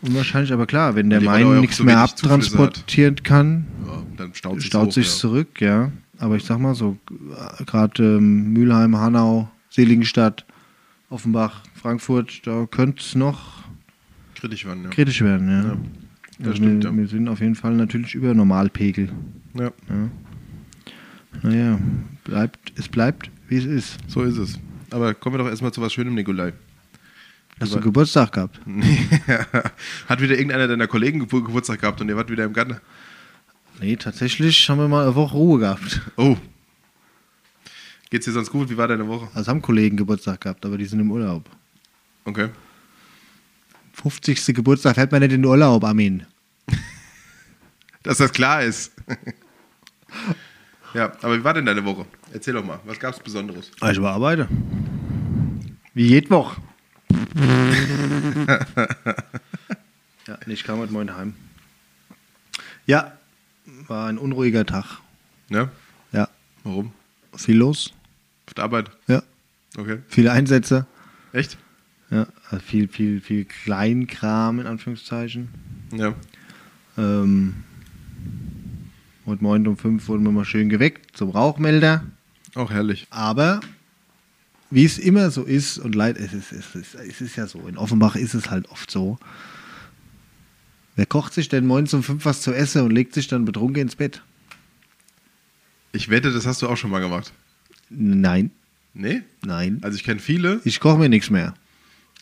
Unwahrscheinlich, 0.00 0.52
aber 0.52 0.66
klar, 0.66 0.96
wenn 0.96 1.10
der 1.10 1.20
Main 1.20 1.46
ja 1.46 1.60
nichts 1.60 1.76
so 1.76 1.84
mehr 1.84 1.98
abtransportieren 1.98 3.22
kann, 3.22 3.66
Ja, 3.86 4.02
dann 4.16 4.34
staut 4.34 4.56
sich 4.60 4.66
staut 4.66 4.88
hoch, 4.88 4.92
sich 4.94 5.06
ja. 5.06 5.12
zurück, 5.12 5.60
ja. 5.60 5.92
Aber 6.18 6.34
ich 6.36 6.44
sag 6.44 6.58
mal 6.58 6.74
so, 6.74 6.96
gerade 7.66 8.16
ähm, 8.16 8.52
Mülheim, 8.52 8.96
Hanau, 8.96 9.48
Seligenstadt, 9.70 10.44
Offenbach, 11.08 11.62
Frankfurt, 11.82 12.46
da 12.46 12.66
könnte 12.66 13.02
es 13.02 13.16
noch 13.16 13.62
Kritisch 14.36 14.64
werden, 14.64 14.84
ja. 14.84 14.90
kritisch 14.90 15.20
werden, 15.22 15.48
ja. 15.48 15.62
Ja, 15.62 15.76
das 16.38 16.46
also 16.46 16.56
stimmt, 16.56 16.82
wir, 16.82 16.90
ja. 16.90 16.96
wir 16.96 17.06
sind 17.06 17.28
auf 17.28 17.40
jeden 17.40 17.54
Fall 17.54 17.74
natürlich 17.74 18.14
über 18.14 18.34
Normalpegel. 18.34 19.08
ja. 19.54 19.72
Ja. 19.88 20.10
Naja, 21.42 21.78
bleibt, 22.24 22.72
es 22.76 22.88
bleibt, 22.88 23.30
wie 23.48 23.56
es 23.56 23.64
ist. 23.64 23.98
So 24.06 24.22
ist 24.22 24.36
es. 24.36 24.58
Aber 24.90 25.14
kommen 25.14 25.34
wir 25.34 25.38
doch 25.38 25.48
erstmal 25.48 25.72
zu 25.72 25.80
was 25.80 25.92
Schönem, 25.92 26.14
Nikolai. 26.14 26.52
Hast 27.60 27.74
du 27.74 27.80
Geburtstag 27.80 28.32
gehabt? 28.32 28.60
Hat 30.08 30.20
wieder 30.20 30.34
irgendeiner 30.34 30.68
deiner 30.68 30.86
Kollegen 30.86 31.20
Gebur 31.20 31.44
Geburtstag 31.44 31.80
gehabt 31.80 32.00
und 32.00 32.08
ihr 32.08 32.16
wart 32.16 32.30
wieder 32.30 32.44
im 32.44 32.52
Garten? 32.52 32.76
Nee, 33.80 33.96
tatsächlich 33.96 34.68
haben 34.68 34.78
wir 34.78 34.88
mal 34.88 35.04
eine 35.04 35.14
Woche 35.14 35.36
Ruhe 35.36 35.60
gehabt. 35.60 36.00
Oh. 36.16 36.36
Geht's 38.10 38.26
dir 38.26 38.32
sonst 38.32 38.50
gut? 38.50 38.70
Wie 38.70 38.76
war 38.76 38.88
deine 38.88 39.08
Woche? 39.08 39.28
Also 39.34 39.50
haben 39.50 39.62
Kollegen 39.62 39.96
Geburtstag 39.96 40.40
gehabt, 40.42 40.66
aber 40.66 40.76
die 40.76 40.84
sind 40.84 41.00
im 41.00 41.10
Urlaub. 41.10 41.48
Okay. 42.24 42.48
50. 43.94 44.54
Geburtstag 44.54 44.94
fährt 44.94 45.12
man 45.12 45.20
nicht 45.20 45.32
in 45.32 45.42
den 45.42 45.48
Urlaub, 45.50 45.84
Armin. 45.84 46.26
Dass 48.02 48.18
das 48.18 48.32
klar 48.32 48.62
ist. 48.62 48.92
ja, 50.94 51.12
aber 51.22 51.38
wie 51.38 51.44
war 51.44 51.54
denn 51.54 51.66
deine 51.66 51.84
Woche? 51.84 52.06
Erzähl 52.32 52.54
doch 52.54 52.64
mal, 52.64 52.80
was 52.84 52.98
gab's 52.98 53.20
Besonderes? 53.20 53.70
Ah, 53.80 53.90
Ich 53.90 53.98
bearbeite. 53.98 54.48
Wie 55.94 56.06
jede 56.06 56.30
Woche. 56.30 56.60
ja, 60.26 60.38
ich 60.46 60.64
kam 60.64 60.78
heute 60.78 60.92
Morgen 60.92 61.14
heim. 61.14 61.34
Ja, 62.86 63.12
war 63.86 64.08
ein 64.08 64.18
unruhiger 64.18 64.64
Tag. 64.64 64.98
Ja? 65.48 65.70
Ja, 66.12 66.28
Warum? 66.64 66.92
viel 67.36 67.56
los. 67.56 67.92
Auf 68.46 68.54
der 68.54 68.64
Arbeit? 68.64 68.90
Ja, 69.06 69.22
Okay. 69.76 69.98
viele 70.08 70.32
Einsätze. 70.32 70.86
Echt? 71.32 71.56
Ja, 72.12 72.26
also 72.50 72.62
viel, 72.62 72.88
viel, 72.88 73.20
viel 73.22 73.46
Kleinkram 73.46 74.60
in 74.60 74.66
Anführungszeichen. 74.66 75.48
Ja. 75.96 76.14
Ähm, 76.98 77.54
heute 79.24 79.42
Morgen 79.42 79.66
um 79.66 79.78
fünf 79.78 80.08
wurden 80.08 80.22
wir 80.24 80.30
mal 80.30 80.44
schön 80.44 80.68
geweckt 80.68 81.16
zum 81.16 81.30
Rauchmelder. 81.30 82.04
Auch 82.54 82.70
herrlich. 82.70 83.06
Aber 83.08 83.60
wie 84.70 84.84
es 84.84 84.98
immer 84.98 85.30
so 85.30 85.42
ist, 85.44 85.78
und 85.78 85.94
leid, 85.94 86.18
es 86.18 86.34
ist, 86.34 86.52
es, 86.52 86.74
ist, 86.74 86.94
es 86.96 87.20
ist 87.22 87.36
ja 87.36 87.46
so, 87.46 87.66
in 87.66 87.78
Offenbach 87.78 88.14
ist 88.14 88.34
es 88.34 88.50
halt 88.50 88.68
oft 88.70 88.90
so. 88.90 89.18
Wer 90.96 91.06
kocht 91.06 91.32
sich 91.32 91.48
denn 91.48 91.66
morgens 91.66 91.94
um 91.94 92.02
fünf 92.02 92.26
was 92.26 92.42
zu 92.42 92.52
essen 92.52 92.82
und 92.82 92.90
legt 92.90 93.14
sich 93.14 93.26
dann 93.26 93.46
betrunken 93.46 93.80
ins 93.80 93.96
Bett? 93.96 94.22
Ich 95.92 96.10
wette, 96.10 96.30
das 96.30 96.46
hast 96.46 96.60
du 96.60 96.68
auch 96.68 96.76
schon 96.76 96.90
mal 96.90 97.00
gemacht. 97.00 97.32
Nein, 97.88 98.50
Nee? 98.92 99.22
nein. 99.42 99.78
Also 99.80 99.96
ich 99.96 100.04
kenne 100.04 100.20
viele. 100.20 100.60
Ich 100.64 100.78
koche 100.80 100.98
mir 100.98 101.08
nichts 101.08 101.30
mehr. 101.30 101.54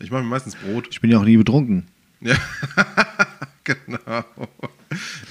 Ich 0.01 0.11
mache 0.11 0.23
mir 0.23 0.29
meistens 0.29 0.57
Brot. 0.57 0.89
Ich 0.91 1.01
bin 1.01 1.11
ja 1.11 1.19
auch 1.19 1.25
nie 1.25 1.37
betrunken. 1.37 1.87
Ja. 2.21 2.37
genau. 3.65 4.25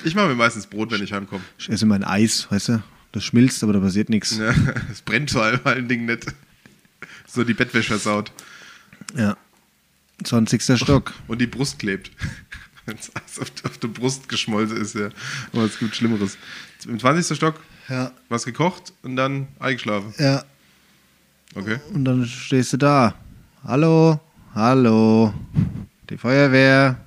Ich 0.03 0.15
mache 0.15 0.27
mir 0.27 0.35
meistens 0.35 0.67
Brot, 0.67 0.91
wenn 0.91 1.03
ich 1.03 1.11
heimkomme. 1.13 1.43
Ich 1.57 1.69
esse 1.69 1.85
mein 1.85 2.03
Eis, 2.03 2.49
weißt 2.51 2.69
du? 2.69 2.83
Das 3.11 3.23
schmilzt, 3.23 3.63
aber 3.63 3.73
da 3.73 3.79
passiert 3.79 4.09
nichts. 4.09 4.37
Ja, 4.37 4.53
es 4.91 5.01
brennt 5.01 5.31
vor 5.31 5.43
allem 5.43 5.59
allen 5.63 5.87
Dingen 5.87 6.05
nicht. 6.05 6.25
So 7.27 7.43
die 7.43 7.53
Bettwäsche 7.53 7.89
versaut. 7.89 8.31
Ja. 9.15 9.35
20. 10.23 10.77
Stock. 10.77 11.13
Und 11.27 11.39
die 11.41 11.47
Brust 11.47 11.79
klebt. 11.79 12.11
Wenn 12.85 12.97
es 12.97 13.11
Eis 13.15 13.39
auf, 13.39 13.51
auf 13.63 13.77
der 13.77 13.87
Brust 13.87 14.29
geschmolzen 14.29 14.77
ist, 14.77 14.95
ja. 14.95 15.09
Aber 15.53 15.63
es 15.63 15.79
gibt 15.79 15.95
Schlimmeres. 15.95 16.37
Im 16.85 16.99
20. 16.99 17.35
Stock 17.35 17.55
Ja. 17.87 18.11
was 18.29 18.45
gekocht 18.45 18.93
und 19.01 19.15
dann 19.15 19.47
eingeschlafen. 19.59 20.13
Ja. 20.17 20.43
Okay. 21.55 21.79
Und 21.93 22.05
dann 22.05 22.25
stehst 22.25 22.73
du 22.73 22.77
da. 22.77 23.15
Hallo, 23.63 24.19
hallo. 24.55 25.33
Die 26.09 26.17
Feuerwehr. 26.17 26.97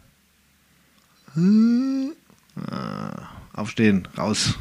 Ah, 2.71 3.13
Aufstehen, 3.55 4.07
raus. 4.17 4.57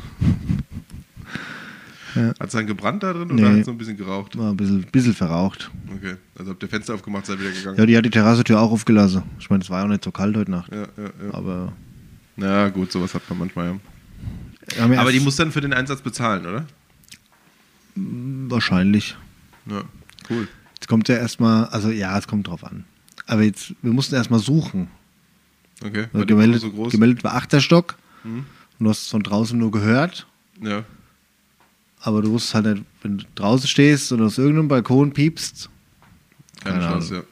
Hat 2.16 2.48
es 2.48 2.52
dann 2.52 2.68
gebrannt 2.68 3.04
da 3.04 3.14
drin 3.14 3.30
Nee. 3.30 3.42
oder 3.42 3.52
hat 3.52 3.60
es 3.60 3.66
so 3.66 3.72
ein 3.72 3.78
bisschen 3.78 3.96
geraucht? 3.98 4.38
War 4.38 4.50
ein 4.52 4.58
bisschen, 4.58 4.82
bisschen 4.92 5.14
verraucht. 5.14 5.72
Okay. 5.96 6.16
Also 6.38 6.52
habt 6.52 6.62
ihr 6.64 6.68
Fenster 6.70 6.94
aufgemacht, 6.94 7.26
seid 7.26 7.40
wieder 7.40 7.52
gegangen. 7.52 7.78
Ja, 7.78 7.86
die 7.86 7.96
hat 7.98 8.04
die 8.06 8.10
Terrassetür 8.10 8.60
auch 8.60 8.72
aufgelassen. 8.72 9.24
Ich 9.40 9.50
meine, 9.50 9.64
es 9.64 9.70
war 9.70 9.80
ja 9.80 9.86
auch 9.86 9.90
nicht 9.90 10.04
so 10.04 10.12
kalt 10.12 10.36
heute 10.36 10.52
Nacht. 10.52 10.72
Ja, 10.74 10.82
ja, 10.82 11.04
ja. 11.04 11.34
Aber, 11.34 11.72
ja 12.38 12.68
gut, 12.70 12.92
sowas 12.92 13.14
hat 13.14 13.22
man 13.30 13.40
manchmal, 13.40 13.80
ja. 14.76 14.82
haben 14.82 14.92
wir 14.92 15.00
Aber 15.00 15.12
die 15.14 15.22
muss 15.22 15.38
dann 15.38 15.52
für 15.54 15.62
den 15.62 15.74
Einsatz 15.74 16.02
bezahlen, 16.02 16.46
oder? 16.46 16.66
wahrscheinlich. 17.96 19.16
Ja, 19.68 19.84
cool. 20.30 20.48
Jetzt 20.82 20.88
kommt 20.88 21.08
ja 21.10 21.16
erstmal, 21.16 21.66
also 21.66 21.92
ja, 21.92 22.18
es 22.18 22.28
kommt 22.28 22.48
drauf 22.48 22.64
an. 22.64 22.86
Aber 23.28 23.44
jetzt, 23.44 23.76
wir 23.84 23.94
mussten 23.94 24.16
erstmal 24.16 24.40
suchen. 24.40 24.88
Okay. 25.84 26.08
Die 26.12 26.26
gemeldet, 26.26 26.62
so 26.62 26.72
groß? 26.72 26.92
gemeldet 26.92 27.24
war 27.24 27.36
achter 27.36 27.62
Stock. 27.62 27.98
Mhm. 28.24 28.46
Und 28.80 28.86
du 28.86 28.90
hast 28.90 29.04
es 29.04 29.08
von 29.10 29.22
draußen 29.22 29.58
nur 29.60 29.70
gehört. 29.70 30.26
Ja. 30.60 30.84
Aber 32.00 32.24
du 32.24 32.32
wusstest 32.32 32.56
halt 32.56 32.66
nicht, 32.66 32.86
wenn 33.04 33.20
du 33.20 33.26
draußen 33.36 33.68
stehst 33.68 34.12
und 34.12 34.24
aus 34.24 34.40
irgendeinem 34.40 34.70
Balkon 34.70 35.14
piepst. 35.14 35.70
Keine, 36.64 36.80
Keine 36.80 36.92
Chance, 36.92 37.16
ja. 37.16 37.24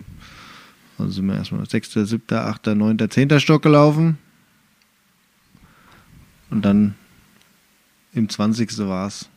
Also 0.99 1.13
sind 1.13 1.25
wir 1.25 1.35
erstmal 1.35 1.67
6., 1.67 1.91
7., 1.91 2.21
8., 2.29 2.67
9., 2.67 3.09
10. 3.09 3.39
Stock 3.39 3.63
gelaufen. 3.63 4.19
Und 6.51 6.63
dann 6.63 6.93
im 8.13 8.29
20. 8.29 8.77
war 8.79 9.07
es. 9.07 9.27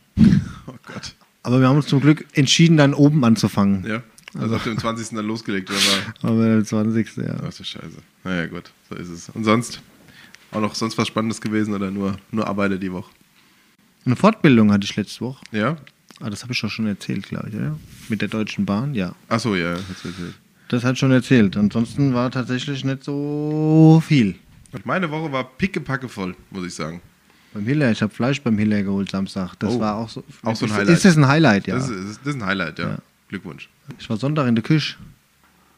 Aber 1.43 1.59
wir 1.59 1.67
haben 1.67 1.75
uns 1.75 1.87
zum 1.87 1.99
Glück 1.99 2.25
entschieden, 2.33 2.77
dann 2.77 2.93
oben 2.93 3.23
anzufangen. 3.23 3.85
Ja. 3.85 4.01
Also 4.39 4.55
habt 4.55 4.65
ihr 4.65 4.71
am 4.71 4.77
20. 4.77 5.09
dann 5.09 5.25
losgelegt, 5.25 5.69
oder? 5.69 5.79
Aber 6.29 6.45
der 6.45 6.63
20. 6.63 7.17
ja. 7.17 7.35
Ach 7.45 7.53
du 7.53 7.63
Scheiße. 7.63 7.97
Naja, 8.23 8.47
gut, 8.47 8.71
so 8.89 8.95
ist 8.95 9.09
es. 9.09 9.29
Und 9.29 9.43
sonst? 9.43 9.81
Auch 10.51 10.61
noch 10.61 10.75
sonst 10.75 10.97
was 10.97 11.07
Spannendes 11.07 11.41
gewesen 11.41 11.73
oder 11.73 11.91
nur, 11.91 12.17
nur 12.31 12.47
Arbeiter 12.47 12.77
die 12.77 12.91
Woche? 12.91 13.11
Eine 14.05 14.15
Fortbildung 14.15 14.71
hatte 14.71 14.85
ich 14.85 14.95
letzte 14.95 15.21
Woche. 15.21 15.43
Ja? 15.51 15.77
Ah, 16.19 16.29
das 16.29 16.43
habe 16.43 16.53
ich 16.53 16.61
doch 16.61 16.69
schon 16.69 16.87
erzählt, 16.87 17.27
glaube 17.27 17.49
ich, 17.49 17.55
oder? 17.55 17.77
Mit 18.09 18.21
der 18.21 18.27
Deutschen 18.29 18.65
Bahn, 18.65 18.93
ja. 18.93 19.15
Achso, 19.27 19.55
ja, 19.55 19.73
hat's 19.73 20.05
erzählt. 20.05 20.35
Das 20.69 20.83
hat 20.83 20.97
schon 20.97 21.11
erzählt. 21.11 21.57
Ansonsten 21.57 22.13
war 22.13 22.31
tatsächlich 22.31 22.83
nicht 22.83 23.03
so 23.03 24.01
viel. 24.05 24.35
Und 24.71 24.85
meine 24.85 25.11
Woche 25.11 25.31
war 25.31 25.43
pickepacke 25.43 26.09
voll, 26.09 26.35
muss 26.49 26.65
ich 26.65 26.73
sagen. 26.73 27.01
Beim 27.53 27.65
Hiller, 27.65 27.91
ich 27.91 28.01
habe 28.01 28.13
Fleisch 28.13 28.41
beim 28.41 28.57
Hiller 28.57 28.81
geholt 28.83 29.11
Samstag. 29.11 29.55
Das 29.59 29.73
Oh, 29.73 29.79
war 29.79 29.95
auch 29.95 30.09
so. 30.09 30.23
auch 30.43 30.55
so 30.55 30.65
ein 30.65 30.71
ist, 30.71 30.77
Highlight. 30.77 30.89
Ist 30.95 31.05
das 31.05 31.17
ein 31.17 31.27
Highlight, 31.27 31.67
ja. 31.67 31.75
Das, 31.75 31.89
ist, 31.89 32.19
das 32.23 32.27
ist 32.35 32.41
ein 32.41 32.45
Highlight, 32.45 32.79
ja. 32.79 32.89
Ja. 32.89 32.97
Glückwunsch. 33.29 33.69
Ich 33.99 34.09
war 34.09 34.17
Sonntag 34.17 34.47
in 34.47 34.55
der 34.55 34.63
Küche. 34.63 34.95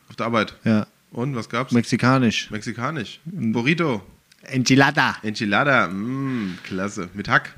Auf 0.09 0.15
der 0.15 0.27
Arbeit. 0.27 0.55
Ja. 0.63 0.87
Und 1.11 1.35
was 1.35 1.49
gab's? 1.49 1.71
Mexikanisch. 1.71 2.49
Mexikanisch. 2.51 3.19
Burrito. 3.25 4.03
Enchilada. 4.43 5.17
Enchilada. 5.23 5.87
Mmm, 5.87 6.57
klasse. 6.63 7.09
Mit 7.13 7.27
Hack. 7.27 7.55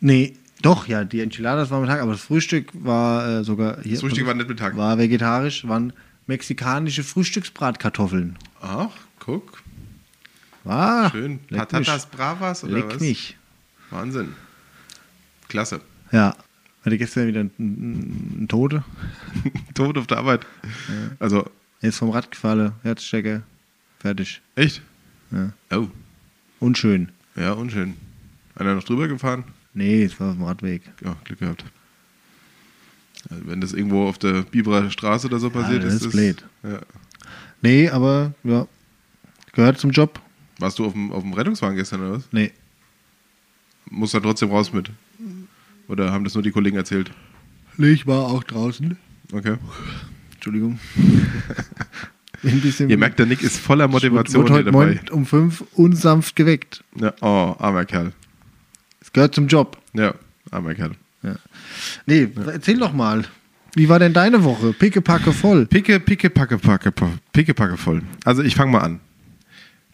Nee, 0.00 0.36
doch, 0.62 0.86
ja, 0.86 1.04
die 1.04 1.20
Enchiladas 1.20 1.70
waren 1.70 1.82
mit 1.82 1.90
Hack, 1.90 2.00
aber 2.00 2.12
das 2.12 2.22
Frühstück 2.22 2.68
war 2.72 3.40
äh, 3.40 3.44
sogar 3.44 3.80
hier. 3.82 3.92
Das 3.92 4.00
Frühstück 4.00 4.26
war 4.26 4.34
nicht 4.34 4.48
mit 4.48 4.60
Hack. 4.60 4.76
War 4.76 4.98
vegetarisch, 4.98 5.66
waren 5.68 5.92
mexikanische 6.26 7.02
Frühstücksbratkartoffeln. 7.04 8.38
Ach, 8.62 8.88
guck. 9.18 9.62
War 10.64 11.10
Schön. 11.10 11.38
Patatas 11.48 12.06
mich. 12.06 12.10
Bravas 12.16 12.64
oder 12.64 12.74
Leck 12.74 12.94
was? 12.94 13.00
mich. 13.00 13.36
Wahnsinn. 13.90 14.34
Klasse. 15.48 15.80
Ja. 16.10 16.34
Hatte 16.84 16.98
gestern 16.98 17.26
wieder 17.28 17.40
einen, 17.40 18.46
Tote. 18.48 18.84
Tot 19.74 19.96
auf 19.96 20.06
der 20.06 20.18
Arbeit. 20.18 20.46
Also, 21.18 21.50
Er 21.80 21.88
ist 21.90 21.98
vom 21.98 22.10
Rad 22.10 22.30
gefallen, 22.30 22.72
Herzstecker, 22.82 23.42
fertig. 24.00 24.42
echt? 24.54 24.82
Ja. 25.30 25.52
Oh. 25.70 25.88
Unschön. 26.60 27.10
Ja, 27.36 27.52
unschön. 27.52 27.94
Einer 28.54 28.74
noch 28.74 28.84
drüber 28.84 29.08
gefahren? 29.08 29.44
Nee, 29.72 30.04
es 30.04 30.18
war 30.20 30.28
auf 30.30 30.34
dem 30.36 30.44
Radweg. 30.44 30.82
Ja, 31.04 31.16
Glück 31.24 31.40
gehabt. 31.40 31.64
Also 33.30 33.46
wenn 33.46 33.60
das 33.60 33.72
irgendwo 33.72 34.06
auf 34.06 34.18
der 34.18 34.42
Biberer 34.42 34.90
Straße 34.90 35.26
oder 35.26 35.38
so 35.38 35.48
passiert 35.50 35.82
das 35.84 35.94
ist, 35.94 36.04
ist 36.06 36.12
blöd. 36.12 36.44
Ja. 36.62 36.80
Nee, 37.62 37.88
aber 37.88 38.34
ja, 38.44 38.66
gehört 39.52 39.78
zum 39.78 39.90
Job. 39.90 40.20
Warst 40.58 40.78
du 40.78 40.86
auf 40.86 40.92
dem, 40.92 41.12
auf 41.12 41.22
dem 41.22 41.32
Rettungswagen 41.32 41.76
gestern 41.76 42.00
oder 42.00 42.12
was? 42.12 42.28
Nee. 42.32 42.52
Muss 43.90 44.12
da 44.12 44.20
trotzdem 44.20 44.50
raus 44.50 44.72
mit? 44.72 44.90
Oder 45.88 46.12
haben 46.12 46.24
das 46.24 46.34
nur 46.34 46.42
die 46.42 46.50
Kollegen 46.50 46.76
erzählt? 46.76 47.10
Nee, 47.76 47.88
ich 47.88 48.06
war 48.06 48.24
auch 48.26 48.44
draußen. 48.44 48.96
Okay. 49.32 49.56
Entschuldigung. 50.34 50.78
Bin 52.42 52.52
ein 52.52 52.60
bisschen 52.60 52.88
Ihr 52.88 52.98
merkt, 52.98 53.18
der 53.18 53.26
Nick 53.26 53.42
ist 53.42 53.58
voller 53.58 53.88
Motivation 53.88 54.42
wurde 54.44 54.54
heute 54.54 54.64
dabei. 54.70 55.00
Um 55.10 55.26
fünf 55.26 55.64
unsanft 55.74 56.36
geweckt. 56.36 56.84
Ja, 56.96 57.12
oh, 57.20 57.54
armer 57.58 57.84
Kerl. 57.84 58.12
Es 59.00 59.12
gehört 59.12 59.34
zum 59.34 59.48
Job. 59.48 59.78
Ja, 59.92 60.14
armer 60.50 60.74
Kerl. 60.74 60.92
Ja. 61.22 61.36
Nee, 62.06 62.28
erzähl 62.46 62.78
doch 62.78 62.92
mal. 62.92 63.24
Wie 63.74 63.88
war 63.88 63.98
denn 63.98 64.12
deine 64.12 64.44
Woche? 64.44 64.72
Pickepacke 64.72 65.32
voll. 65.32 65.66
Picke, 65.66 65.98
picke, 65.98 66.30
packe, 66.30 66.58
packe, 66.58 66.92
pa- 66.92 67.12
picke, 67.32 67.54
packe 67.54 67.76
voll. 67.76 68.02
Also 68.24 68.42
ich 68.42 68.54
fange 68.54 68.70
mal 68.72 68.80
an. 68.82 69.00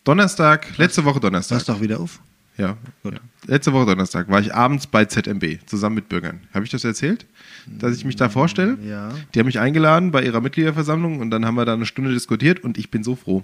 Donnerstag, 0.04 0.78
letzte 0.78 1.04
Woche 1.04 1.20
Donnerstag. 1.20 1.56
Lass 1.56 1.64
doch 1.64 1.80
wieder 1.80 2.00
auf. 2.00 2.20
Ja. 2.56 2.76
ja. 3.04 3.10
Letzte 3.46 3.72
Woche 3.72 3.86
Donnerstag 3.86 4.28
war 4.28 4.40
ich 4.40 4.54
abends 4.54 4.86
bei 4.86 5.04
ZMB 5.04 5.60
zusammen 5.66 5.96
mit 5.96 6.08
Bürgern. 6.08 6.40
Habe 6.52 6.64
ich 6.64 6.70
das 6.70 6.84
erzählt? 6.84 7.26
Dass 7.66 7.96
ich 7.96 8.04
mich 8.04 8.16
da 8.16 8.28
vorstelle? 8.28 8.78
Ja. 8.82 9.12
Die 9.34 9.38
haben 9.38 9.46
mich 9.46 9.58
eingeladen 9.58 10.10
bei 10.10 10.22
ihrer 10.22 10.40
Mitgliederversammlung 10.40 11.20
und 11.20 11.30
dann 11.30 11.46
haben 11.46 11.54
wir 11.54 11.64
da 11.64 11.74
eine 11.74 11.86
Stunde 11.86 12.12
diskutiert 12.12 12.60
und 12.60 12.76
ich 12.76 12.90
bin 12.90 13.02
so 13.02 13.16
froh. 13.16 13.42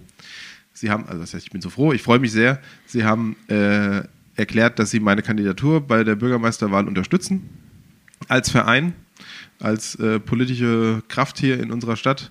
Sie 0.73 0.91
haben, 0.91 1.07
also 1.07 1.21
das 1.21 1.33
heißt, 1.33 1.47
ich 1.47 1.53
bin 1.53 1.63
so 1.63 1.71
froh, 1.71 1.93
ich 1.93 2.03
freue 2.03 2.19
mich 2.19 2.33
sehr. 2.33 2.61
Sie 2.85 3.05
haben 3.05 3.37
äh, 3.49 4.03
erklärt, 4.35 4.79
dass 4.79 4.91
sie 4.91 5.01
meine 5.01 5.23
Kandidatur 5.23 5.81
bei 5.81 6.05
der 6.05 6.17
Bürgermeisterwahl 6.17 6.87
unterstützen. 6.87 7.49
Als 8.29 8.51
Verein, 8.51 8.93
als 9.61 9.95
äh, 9.97 10.21
politische 10.21 11.03
Kraft 11.09 11.39
hier 11.39 11.61
in 11.61 11.71
unserer 11.71 11.97
Stadt. 11.97 12.31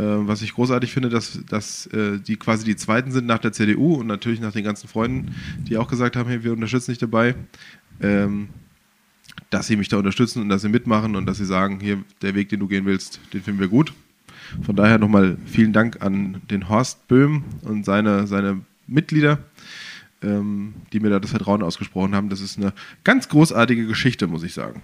Äh, 0.00 0.26
was 0.26 0.40
ich 0.40 0.54
großartig 0.54 0.92
finde, 0.92 1.10
dass, 1.10 1.44
dass 1.46 1.86
äh, 1.88 2.18
die 2.18 2.36
quasi 2.36 2.64
die 2.64 2.76
Zweiten 2.76 3.12
sind 3.12 3.26
nach 3.26 3.38
der 3.38 3.52
CDU 3.52 3.96
und 3.96 4.06
natürlich 4.06 4.40
nach 4.40 4.52
den 4.52 4.64
ganzen 4.64 4.88
Freunden, 4.88 5.34
die 5.68 5.76
auch 5.76 5.88
gesagt 5.88 6.16
haben, 6.16 6.28
hey, 6.28 6.42
wir 6.42 6.52
unterstützen 6.52 6.92
dich 6.92 6.98
dabei. 6.98 7.34
Ähm, 8.00 8.48
dass 9.50 9.66
sie 9.66 9.76
mich 9.76 9.88
da 9.88 9.98
unterstützen 9.98 10.42
und 10.42 10.48
dass 10.48 10.62
sie 10.62 10.68
mitmachen 10.68 11.16
und 11.16 11.26
dass 11.26 11.38
sie 11.38 11.44
sagen, 11.44 11.80
hier, 11.80 12.02
der 12.22 12.34
Weg, 12.34 12.48
den 12.48 12.60
du 12.60 12.68
gehen 12.68 12.86
willst, 12.86 13.20
den 13.32 13.42
finden 13.42 13.60
wir 13.60 13.68
gut. 13.68 13.92
Von 14.62 14.76
daher 14.76 14.98
nochmal 14.98 15.36
vielen 15.44 15.72
Dank 15.72 16.02
an 16.02 16.40
den 16.50 16.68
Horst 16.68 17.06
Böhm 17.08 17.44
und 17.62 17.84
seine, 17.84 18.26
seine 18.26 18.60
Mitglieder, 18.86 19.38
ähm, 20.22 20.74
die 20.92 21.00
mir 21.00 21.10
da 21.10 21.20
das 21.20 21.30
Vertrauen 21.30 21.62
ausgesprochen 21.62 22.14
haben. 22.14 22.28
Das 22.28 22.40
ist 22.40 22.58
eine 22.58 22.72
ganz 23.04 23.28
großartige 23.28 23.86
Geschichte, 23.86 24.28
muss 24.28 24.44
ich 24.44 24.54
sagen. 24.54 24.82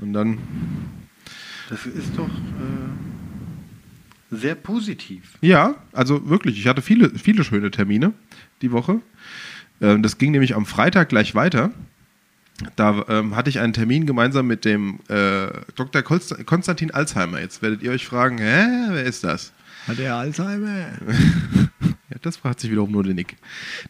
Und 0.00 0.12
dann, 0.12 0.38
Das 1.68 1.86
ist 1.86 2.16
doch 2.16 2.28
äh, 2.28 2.89
sehr 4.30 4.54
positiv. 4.54 5.36
ja, 5.40 5.74
also 5.92 6.28
wirklich, 6.28 6.58
ich 6.58 6.66
hatte 6.66 6.82
viele, 6.82 7.10
viele 7.18 7.44
schöne 7.44 7.70
Termine 7.70 8.12
die 8.62 8.70
Woche. 8.72 9.00
Ähm, 9.80 10.02
das 10.02 10.18
ging 10.18 10.30
nämlich 10.32 10.54
am 10.54 10.66
Freitag 10.66 11.08
gleich 11.08 11.34
weiter. 11.34 11.70
Da 12.76 13.04
ähm, 13.08 13.36
hatte 13.36 13.48
ich 13.48 13.58
einen 13.58 13.72
Termin 13.72 14.04
gemeinsam 14.06 14.46
mit 14.46 14.64
dem 14.66 15.00
äh, 15.08 15.46
Dr. 15.76 16.02
Konst- 16.02 16.44
Konstantin 16.44 16.90
Alzheimer. 16.90 17.40
Jetzt 17.40 17.62
werdet 17.62 17.82
ihr 17.82 17.90
euch 17.90 18.06
fragen, 18.06 18.36
hä, 18.38 18.66
wer 18.90 19.04
ist 19.04 19.24
das? 19.24 19.52
Hat 19.88 19.98
er 19.98 20.16
Alzheimer? 20.16 20.86
Ja, 22.12 22.16
das 22.22 22.38
fragt 22.38 22.58
sich 22.58 22.72
wiederum 22.72 22.90
nur 22.90 23.04
der 23.04 23.14
Nick. 23.14 23.36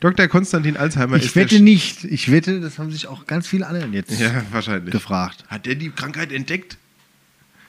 Dr. 0.01 0.29
Konstantin 0.29 0.77
Alzheimer 0.77 1.17
Ich 1.17 1.25
ist 1.25 1.37
der 1.37 1.45
wette 1.45 1.59
nicht. 1.61 2.05
Ich 2.05 2.31
wette, 2.31 2.61
das 2.61 2.79
haben 2.79 2.91
sich 2.91 3.07
auch 3.07 3.27
ganz 3.27 3.47
viele 3.47 3.67
anderen 3.67 3.95
jetzt 3.95 4.21
Ja, 4.21 4.43
wahrscheinlich. 4.53 4.93
gefragt. 4.93 5.45
Hat 5.49 5.65
der 5.65 5.75
die 5.75 5.89
Krankheit 5.89 6.31
entdeckt? 6.31 6.77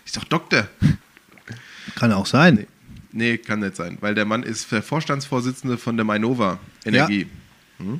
Ist 0.05 0.17
doch 0.17 0.25
Doktor. 0.25 0.67
Kann 1.95 2.11
auch 2.11 2.25
sein. 2.25 2.67
Nee, 3.13 3.37
kann 3.37 3.59
nicht 3.59 3.75
sein, 3.75 3.97
weil 4.01 4.15
der 4.15 4.25
Mann 4.25 4.43
ist 4.43 4.71
der 4.71 4.81
Vorstandsvorsitzende 4.81 5.77
von 5.77 5.97
der 5.97 6.05
Mainova 6.05 6.59
Energie. 6.85 7.27
Mhm. 7.77 7.99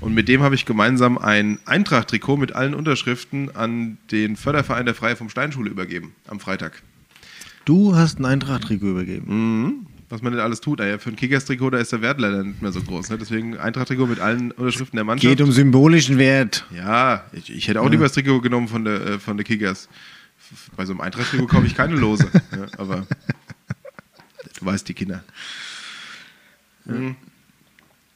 Und 0.00 0.14
mit 0.14 0.28
dem 0.28 0.42
habe 0.42 0.54
ich 0.54 0.66
gemeinsam 0.66 1.18
ein 1.18 1.58
Eintracht-Trikot 1.64 2.36
mit 2.36 2.54
allen 2.54 2.74
Unterschriften 2.74 3.54
an 3.54 3.98
den 4.10 4.36
Förderverein 4.36 4.86
der 4.86 4.94
Freie 4.94 5.16
vom 5.16 5.28
Steinschule 5.28 5.70
übergeben 5.70 6.14
am 6.28 6.40
Freitag. 6.40 6.82
Du 7.64 7.94
hast 7.94 8.18
ein 8.18 8.24
Eintracht-Trikot 8.24 8.90
übergeben. 8.90 9.26
Mhm. 9.28 9.86
Was 10.08 10.20
man 10.20 10.34
nicht 10.34 10.42
alles 10.42 10.60
tut. 10.60 10.78
Naja, 10.78 10.98
für 10.98 11.08
ein 11.08 11.16
Kickers-Trikot, 11.16 11.70
da 11.70 11.78
ist 11.78 11.90
der 11.90 12.02
Wert 12.02 12.20
leider 12.20 12.44
nicht 12.44 12.60
mehr 12.60 12.70
so 12.70 12.82
groß. 12.82 13.08
Ne? 13.08 13.18
Deswegen 13.18 13.56
Eintracht-Trikot 13.56 14.06
mit 14.06 14.20
allen 14.20 14.50
Unterschriften 14.50 14.96
der 14.96 15.04
Mannschaft. 15.04 15.26
Geht 15.26 15.40
um 15.40 15.52
symbolischen 15.52 16.18
Wert. 16.18 16.66
Ja, 16.76 17.24
ich, 17.32 17.50
ich 17.50 17.66
hätte 17.66 17.80
auch 17.80 17.88
lieber 17.88 18.04
das 18.04 18.12
Trikot 18.12 18.42
genommen 18.42 18.68
von 18.68 18.84
der, 18.84 19.06
äh, 19.06 19.18
von 19.18 19.38
der 19.38 19.44
Kickers. 19.44 19.88
Bei 20.76 20.84
so 20.84 20.92
einem 20.92 21.00
Eintracht-Trikot 21.00 21.46
kaufe 21.46 21.66
ich 21.66 21.74
keine 21.74 21.96
Lose. 21.96 22.28
ja, 22.52 22.66
aber 22.76 23.06
du 24.62 24.66
weißt, 24.66 24.88
die 24.88 24.94
Kinder. 24.94 25.22
Mhm. 26.84 27.16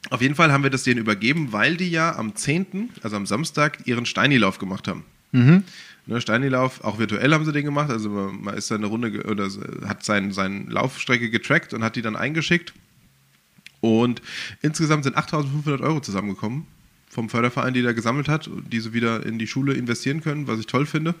Auf 0.09 0.21
jeden 0.21 0.35
Fall 0.35 0.51
haben 0.51 0.63
wir 0.63 0.69
das 0.69 0.83
denen 0.83 0.99
übergeben, 0.99 1.51
weil 1.51 1.75
die 1.75 1.89
ja 1.89 2.15
am 2.15 2.35
10., 2.35 2.89
also 3.03 3.15
am 3.15 3.25
Samstag, 3.25 3.79
ihren 3.85 4.05
Steinilauf 4.05 4.57
gemacht 4.57 4.87
haben. 4.87 5.03
Mhm. 5.31 5.63
Ne, 6.05 6.21
Steinilauf, 6.21 6.83
auch 6.83 6.99
virtuell 6.99 7.33
haben 7.33 7.43
sie 7.43 7.51
den 7.51 7.65
gemacht. 7.65 7.89
Also 7.89 8.09
man, 8.09 8.55
ist 8.55 8.71
da 8.71 8.75
eine 8.75 8.85
Runde 8.85 9.23
oder 9.25 9.49
hat 9.85 10.03
seine 10.03 10.33
sein 10.33 10.67
Laufstrecke 10.69 11.29
getrackt 11.29 11.73
und 11.73 11.83
hat 11.83 11.97
die 11.97 12.01
dann 12.01 12.15
eingeschickt. 12.15 12.73
Und 13.81 14.21
insgesamt 14.61 15.03
sind 15.03 15.17
8.500 15.17 15.81
Euro 15.81 15.99
zusammengekommen 15.99 16.65
vom 17.09 17.29
Förderverein, 17.29 17.73
die 17.73 17.81
da 17.81 17.91
gesammelt 17.91 18.29
hat, 18.29 18.49
die 18.71 18.79
sie 18.79 18.93
wieder 18.93 19.25
in 19.25 19.37
die 19.37 19.47
Schule 19.47 19.73
investieren 19.73 20.21
können, 20.21 20.47
was 20.47 20.59
ich 20.59 20.67
toll 20.67 20.85
finde 20.85 21.15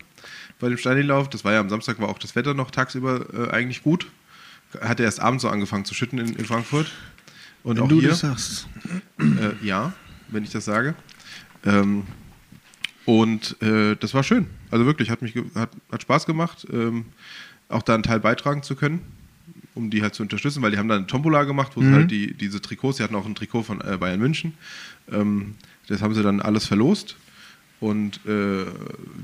bei 0.59 0.69
dem 0.69 0.77
Steinilauf. 0.77 1.29
Das 1.29 1.43
war 1.43 1.53
ja 1.53 1.59
am 1.59 1.69
Samstag, 1.69 1.99
war 1.99 2.09
auch 2.09 2.19
das 2.19 2.35
Wetter 2.35 2.53
noch 2.53 2.71
tagsüber 2.71 3.25
äh, 3.33 3.51
eigentlich 3.51 3.83
gut. 3.83 4.07
Hatte 4.81 5.03
erst 5.03 5.19
abends 5.19 5.41
so 5.41 5.49
angefangen 5.49 5.85
zu 5.85 5.93
schütten 5.93 6.19
in, 6.19 6.35
in 6.35 6.45
Frankfurt. 6.45 6.91
Und 7.63 7.77
Wenn 7.77 7.83
auch 7.83 7.87
du 7.87 7.99
hier. 7.99 8.09
das 8.09 8.19
sagst. 8.19 8.67
Äh, 9.19 9.65
ja, 9.65 9.93
wenn 10.29 10.43
ich 10.43 10.51
das 10.51 10.65
sage. 10.65 10.95
Ähm, 11.65 12.03
und 13.05 13.61
äh, 13.61 13.95
das 13.95 14.13
war 14.13 14.23
schön. 14.23 14.47
Also 14.69 14.85
wirklich, 14.85 15.09
hat 15.09 15.21
mich 15.21 15.33
hat, 15.55 15.71
hat 15.91 16.01
Spaß 16.01 16.25
gemacht, 16.25 16.67
ähm, 16.71 17.05
auch 17.69 17.81
da 17.81 17.93
einen 17.93 18.03
Teil 18.03 18.19
beitragen 18.19 18.63
zu 18.63 18.75
können, 18.75 19.01
um 19.75 19.89
die 19.89 20.01
halt 20.01 20.13
zu 20.13 20.23
unterstützen, 20.23 20.61
weil 20.61 20.71
die 20.71 20.77
haben 20.77 20.89
dann 20.89 20.99
eine 20.99 21.07
Tombola 21.07 21.43
gemacht, 21.43 21.73
wo 21.75 21.81
sie 21.81 21.91
halt 21.91 22.11
die, 22.11 22.33
diese 22.33 22.61
Trikots, 22.61 22.97
sie 22.97 23.03
hatten 23.03 23.15
auch 23.15 23.25
ein 23.25 23.35
Trikot 23.35 23.63
von 23.63 23.81
äh, 23.81 23.97
Bayern 23.97 24.19
München, 24.19 24.53
ähm, 25.11 25.55
das 25.87 26.01
haben 26.01 26.13
sie 26.13 26.21
dann 26.21 26.41
alles 26.41 26.65
verlost. 26.65 27.15
Und 27.79 28.25
äh, 28.25 28.65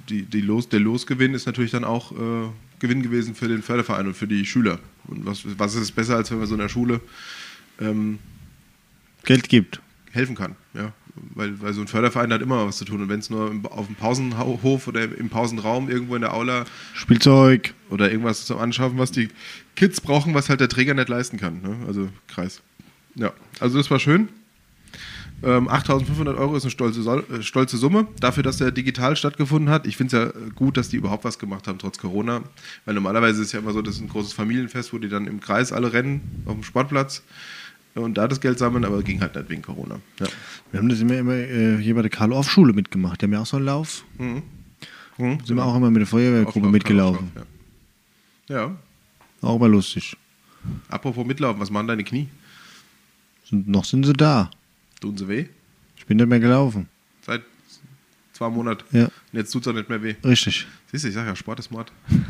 die, 0.09 0.23
die 0.23 0.41
Los, 0.41 0.69
der 0.69 0.79
Losgewinn 0.79 1.33
ist 1.33 1.45
natürlich 1.47 1.71
dann 1.71 1.83
auch 1.83 2.11
äh, 2.11 2.49
Gewinn 2.79 3.01
gewesen 3.01 3.33
für 3.33 3.47
den 3.47 3.63
Förderverein 3.63 4.07
und 4.07 4.15
für 4.15 4.27
die 4.27 4.45
Schüler. 4.45 4.79
Und 5.07 5.25
was, 5.25 5.43
was 5.57 5.75
ist 5.75 5.91
besser, 5.93 6.15
als 6.17 6.29
wenn 6.31 6.37
man 6.37 6.47
so 6.47 6.53
einer 6.53 6.69
Schule 6.69 7.01
ähm, 7.79 8.19
Geld 9.23 9.49
gibt. 9.49 9.81
helfen 10.11 10.35
kann. 10.35 10.55
Ja. 10.73 10.93
weil, 11.33 11.59
weil 11.61 11.73
so 11.73 11.81
ein 11.81 11.87
Förderverein 11.87 12.31
hat 12.31 12.41
immer 12.41 12.67
was 12.67 12.77
zu 12.77 12.85
tun. 12.85 13.01
Und 13.01 13.09
wenn 13.09 13.19
es 13.19 13.29
nur 13.29 13.49
im, 13.49 13.65
auf 13.65 13.87
dem 13.87 13.95
Pausenhof 13.95 14.87
oder 14.87 15.03
im 15.03 15.29
Pausenraum 15.29 15.89
irgendwo 15.89 16.15
in 16.15 16.21
der 16.21 16.33
Aula 16.33 16.65
Spielzeug. 16.93 17.73
oder 17.89 18.11
irgendwas 18.11 18.45
zum 18.45 18.59
Anschaffen, 18.59 18.99
was 18.99 19.11
die 19.11 19.29
Kids 19.75 19.99
brauchen, 19.99 20.33
was 20.35 20.49
halt 20.49 20.59
der 20.59 20.69
Träger 20.69 20.93
nicht 20.93 21.09
leisten 21.09 21.37
kann. 21.37 21.61
Ne? 21.61 21.77
Also 21.87 22.09
Kreis. 22.27 22.61
Ja, 23.15 23.33
also 23.59 23.77
das 23.77 23.89
war 23.89 23.99
schön. 23.99 24.29
Ähm, 25.43 25.67
8.500 25.67 26.37
Euro 26.37 26.55
ist 26.55 26.63
eine 26.63 26.71
stolze, 26.71 27.01
äh, 27.01 27.41
stolze 27.41 27.77
Summe 27.77 28.07
dafür, 28.19 28.43
dass 28.43 28.57
der 28.57 28.71
digital 28.71 29.17
stattgefunden 29.17 29.69
hat. 29.69 29.85
Ich 29.85 29.97
finde 29.97 30.17
es 30.17 30.23
ja 30.23 30.49
gut, 30.55 30.77
dass 30.77 30.87
die 30.89 30.95
überhaupt 30.95 31.25
was 31.25 31.37
gemacht 31.37 31.67
haben, 31.67 31.79
trotz 31.79 31.97
Corona. 31.97 32.43
Weil 32.85 32.95
normalerweise 32.95 33.41
ist 33.41 33.47
es 33.47 33.51
ja 33.51 33.59
immer 33.59 33.73
so, 33.73 33.81
das 33.81 33.95
ist 33.95 34.01
ein 34.01 34.09
großes 34.09 34.31
Familienfest, 34.31 34.93
wo 34.93 34.99
die 34.99 35.09
dann 35.09 35.27
im 35.27 35.41
Kreis 35.41 35.73
alle 35.73 35.91
rennen 35.91 36.43
auf 36.45 36.53
dem 36.53 36.63
Sportplatz 36.63 37.23
und 37.95 38.17
da 38.17 38.27
das 38.27 38.41
Geld 38.41 38.57
sammeln, 38.57 38.85
aber 38.85 39.03
ging 39.03 39.21
halt 39.21 39.35
nicht 39.35 39.49
wegen 39.49 39.61
Corona. 39.61 39.99
Ja. 40.19 40.27
Wir 40.71 40.79
haben 40.79 40.89
das 40.89 40.99
immer, 41.01 41.17
immer 41.17 41.33
äh, 41.33 41.77
hier 41.77 41.93
bei 41.93 42.01
der 42.01 42.09
Karl-Orff-Schule 42.09 42.73
mitgemacht. 42.73 43.21
Die 43.21 43.25
haben 43.25 43.33
ja 43.33 43.41
auch 43.41 43.45
so 43.45 43.57
einen 43.57 43.65
Lauf. 43.65 44.05
Mhm. 44.17 44.41
Sind 45.17 45.55
wir 45.55 45.63
auch 45.63 45.75
immer 45.75 45.91
mit 45.91 45.99
der 45.99 46.07
Feuerwehrgruppe 46.07 46.69
mitgelaufen. 46.69 47.31
Ja. 48.47 48.55
ja. 48.55 48.75
Auch 49.41 49.59
mal 49.59 49.69
lustig. 49.69 50.17
Apropos 50.89 51.25
mitlaufen, 51.25 51.61
was 51.61 51.69
machen 51.69 51.87
deine 51.87 52.03
Knie? 52.03 52.29
Sind, 53.47 53.67
noch 53.67 53.85
sind 53.85 54.05
sie 54.05 54.13
da. 54.13 54.49
Tun 55.03 55.17
sie 55.17 55.27
weh? 55.27 55.47
Ich 55.97 56.05
bin 56.05 56.15
nicht 56.15 56.29
mehr 56.29 56.39
gelaufen. 56.39 56.87
Seit 57.25 57.41
zwei 58.31 58.49
Monaten. 58.49 58.85
Ja, 58.97 59.03
Und 59.05 59.11
jetzt 59.33 59.51
tut 59.51 59.63
es 59.63 59.67
auch 59.67 59.73
nicht 59.73 59.89
mehr 59.89 60.01
weh. 60.01 60.15
richtig. 60.23 60.65
Siehst 60.89 61.03
du, 61.03 61.09
ich 61.09 61.13
sag 61.13 61.25
ja, 61.27 61.35
Sport 61.35 61.59
ist 61.59 61.71
Mord. 61.71 61.91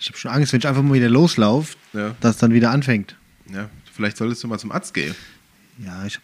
Ich 0.00 0.06
habe 0.08 0.16
schon 0.16 0.30
Angst, 0.30 0.52
wenn 0.52 0.60
ich 0.60 0.68
einfach 0.68 0.82
mal 0.82 0.94
wieder 0.94 1.08
loslaufe, 1.10 1.76
Ja. 1.92 2.14
dass 2.20 2.36
es 2.36 2.40
dann 2.40 2.52
wieder 2.54 2.70
anfängt. 2.70 3.16
ja. 3.52 3.68
Vielleicht 3.92 4.16
solltest 4.16 4.42
du 4.44 4.48
mal 4.48 4.56
zum 4.58 4.70
Arzt 4.70 4.94
gehen. 4.94 5.12
Ja, 5.84 6.06
ich 6.06 6.20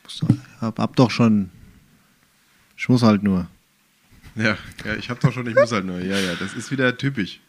hab, 0.61 0.79
hab, 0.79 0.95
doch 0.97 1.11
schon. 1.11 1.51
Ich 2.77 2.89
muss 2.89 3.03
halt 3.03 3.25
nur. 3.25 3.49
Ja, 4.37 4.57
ja 4.85 4.95
ich 4.97 5.11
hab 5.11 5.19
doch 5.19 5.33
schon, 5.33 5.47
ich 5.49 5.57
muss 5.57 5.73
halt 5.73 5.85
nur. 5.85 5.99
Ja, 5.99 6.19
ja, 6.19 6.35
das 6.37 6.55
ist 6.55 6.71
wieder 6.71 6.97
typisch. 6.97 7.41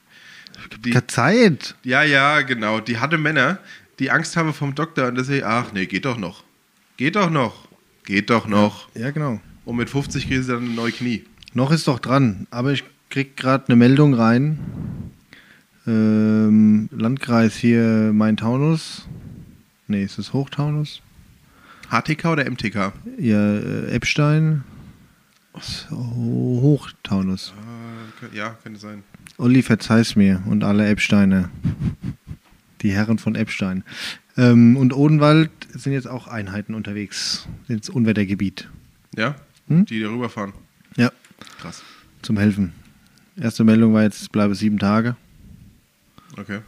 Die, 0.84 0.90
Keine 0.90 1.06
Zeit. 1.08 1.76
ja, 1.84 2.02
ja, 2.02 2.42
genau. 2.42 2.80
Die 2.80 2.98
hatte 2.98 3.20
Männer, 3.20 3.60
die 4.00 4.10
Angst 4.10 4.36
haben 4.36 4.52
vom 4.54 4.74
Doktor 4.74 5.08
und 5.10 5.16
deswegen, 5.16 5.46
ach 5.46 5.72
nee, 5.74 5.86
geht 5.86 6.06
doch 6.06 6.18
noch. 6.18 6.44
Geht 6.98 7.16
doch 7.18 7.30
noch. 7.30 7.65
Geht 8.06 8.30
doch 8.30 8.48
noch. 8.48 8.88
Ja, 8.96 9.12
genau. 9.12 9.40
Und 9.66 9.78
mit 9.78 9.90
50 9.90 10.28
kriegst 10.28 10.48
du 10.50 10.54
dann 10.54 10.64
ein 10.66 10.76
neues 10.76 10.98
Knie. 10.98 11.24
Noch 11.54 11.72
ist 11.72 11.88
doch 11.88 12.00
dran, 12.00 12.48
aber 12.52 12.72
ich 12.74 12.84
krieg 13.10 13.36
gerade 13.38 13.68
eine 13.68 13.76
Meldung 13.76 14.14
rein. 14.14 14.60
Ähm, 15.88 16.90
Landkreis 16.92 17.56
hier 17.56 18.12
Main-Taunus. 18.14 19.08
Nee, 19.88 20.04
ist 20.04 20.18
es 20.18 20.34
Hochtaunus? 20.34 21.02
HTK 21.90 22.26
oder 22.32 22.46
MTK? 22.50 22.94
Ja, 23.20 23.56
äh, 23.56 23.88
Eppstein. 23.92 24.64
So, 25.60 25.96
Hochtaunus. 25.96 27.54
Äh, 28.22 28.26
kö- 28.26 28.36
ja, 28.36 28.58
könnte 28.64 28.80
sein. 28.80 29.04
Olli, 29.38 29.62
verzeih's 29.62 30.16
mir 30.16 30.42
und 30.48 30.64
alle 30.64 30.88
Eppsteiner. 30.88 31.50
Die 32.82 32.92
Herren 32.92 33.18
von 33.20 33.36
Eppstein. 33.36 33.84
Ähm, 34.38 34.76
und 34.78 34.94
Odenwald 34.94 35.52
sind 35.74 35.94
jetzt 35.94 36.08
auch 36.08 36.28
Einheiten 36.28 36.74
unterwegs 36.74 37.48
ins 37.68 37.90
Unwettergebiet. 37.90 38.70
Ja? 39.16 39.36
Hm? 39.68 39.86
Die 39.86 40.02
da 40.02 40.10
rüberfahren. 40.10 40.54
Ja, 40.98 41.12
Krass. 41.60 41.84
zum 42.22 42.38
Helfen. 42.38 42.74
Erste 43.40 43.64
Meldung 43.64 43.94
war 43.94 44.04
jetzt, 44.04 44.32
bleibe 44.32 44.56
sieben 44.56 44.80
Tage. 44.80 45.16
Okay. 46.38 46.60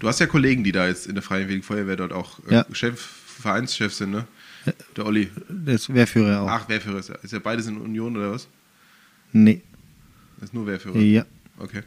Du 0.00 0.08
hast 0.08 0.18
ja 0.20 0.26
Kollegen, 0.26 0.64
die 0.64 0.72
da 0.72 0.86
jetzt 0.86 1.06
in 1.06 1.14
der 1.14 1.22
Freiwilligen 1.22 1.62
Feuerwehr 1.62 1.96
dort 1.96 2.12
auch 2.12 2.38
äh, 2.48 2.54
Ja. 2.54 2.66
Chef, 2.72 3.00
Vereinschef 3.00 3.94
sind, 3.94 4.10
ne? 4.10 4.26
Der 4.96 5.06
Olli. 5.06 5.28
Der 5.48 5.74
ist 5.74 5.92
Wehrführer 5.92 6.42
auch. 6.42 6.48
Ach, 6.48 6.68
Wehrführer 6.68 6.98
ist 6.98 7.08
ja. 7.08 7.16
Ist 7.16 7.32
ja 7.32 7.38
beides 7.40 7.66
in 7.66 7.76
Union 7.78 8.16
oder 8.16 8.32
was? 8.32 8.46
Nee. 9.32 9.60
Das 10.36 10.50
ist 10.50 10.54
nur 10.54 10.66
Wehrführer. 10.66 10.98
Ja. 10.98 11.24
Okay. 11.58 11.82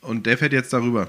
Und 0.00 0.26
der 0.26 0.36
fährt 0.38 0.52
jetzt 0.52 0.72
darüber. 0.72 1.08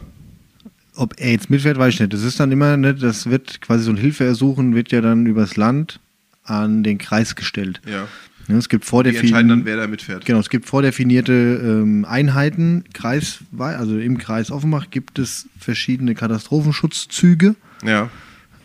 Ob 0.95 1.15
er 1.19 1.31
jetzt 1.31 1.49
mitfährt, 1.49 1.77
weiß 1.77 1.93
ich 1.95 1.99
nicht. 2.01 2.13
Das 2.13 2.23
ist 2.23 2.39
dann 2.39 2.51
immer, 2.51 2.77
ne, 2.77 2.93
das 2.93 3.29
wird 3.29 3.61
quasi 3.61 3.83
so 3.83 3.91
ein 3.91 3.97
Hilfeersuchen, 3.97 4.75
wird 4.75 4.91
ja 4.91 5.01
dann 5.01 5.25
übers 5.25 5.55
Land 5.57 5.99
an 6.43 6.83
den 6.83 6.97
Kreis 6.97 7.35
gestellt. 7.35 7.81
Ja. 7.89 8.07
Ne, 8.47 8.57
es 8.57 8.67
gibt 8.69 8.83
vordefinierte, 8.85 9.27
entscheiden 9.27 9.49
dann, 9.49 9.65
wer 9.65 9.77
da 9.77 9.87
mitfährt. 9.87 10.25
genau, 10.25 10.39
es 10.39 10.49
gibt 10.49 10.65
vordefinierte 10.67 11.33
ähm, 11.63 12.03
Einheiten, 12.05 12.83
kreisweit, 12.93 13.77
also 13.77 13.97
im 13.97 14.17
Kreis 14.17 14.51
Offenbach 14.51 14.87
gibt 14.91 15.17
es 15.17 15.47
verschiedene 15.57 16.13
Katastrophenschutzzüge, 16.13 17.55
Ja. 17.85 18.09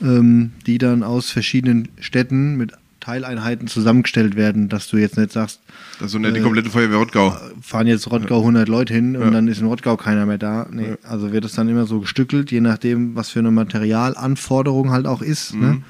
ähm, 0.02 0.50
die 0.66 0.78
dann 0.78 1.02
aus 1.04 1.30
verschiedenen 1.30 1.88
Städten 2.00 2.56
mit 2.56 2.72
Teileinheiten 3.00 3.68
zusammengestellt 3.68 4.36
werden, 4.36 4.68
dass 4.68 4.88
du 4.88 4.96
jetzt 4.96 5.16
nicht 5.16 5.32
sagst, 5.32 5.60
Das 5.98 6.06
ist 6.06 6.12
so 6.12 6.18
nicht 6.18 6.36
die 6.36 6.40
komplette 6.40 6.70
Feuerwehr 6.70 6.98
Rottgau. 6.98 7.36
fahren 7.62 7.86
jetzt 7.86 8.10
Rottgau 8.10 8.40
100 8.40 8.68
Leute 8.68 8.92
hin 8.94 9.16
und 9.16 9.22
Ja. 9.22 9.30
dann 9.30 9.48
ist 9.48 9.60
in 9.60 9.66
Rottgau 9.66 9.96
keiner 9.96 10.26
mehr 10.26 10.38
da. 10.38 10.66
Nee, 10.70 10.94
also 11.04 11.32
wird 11.32 11.44
es 11.44 11.52
dann 11.52 11.68
immer 11.68 11.86
so 11.86 12.00
gestückelt, 12.00 12.50
je 12.50 12.60
nachdem, 12.60 13.14
was 13.14 13.30
für 13.30 13.38
eine 13.38 13.50
Materialanforderung 13.50 14.90
halt 14.90 15.06
auch 15.06 15.22
ist. 15.22 15.54
Ne? 15.54 15.82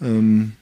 Ähm, 0.00 0.52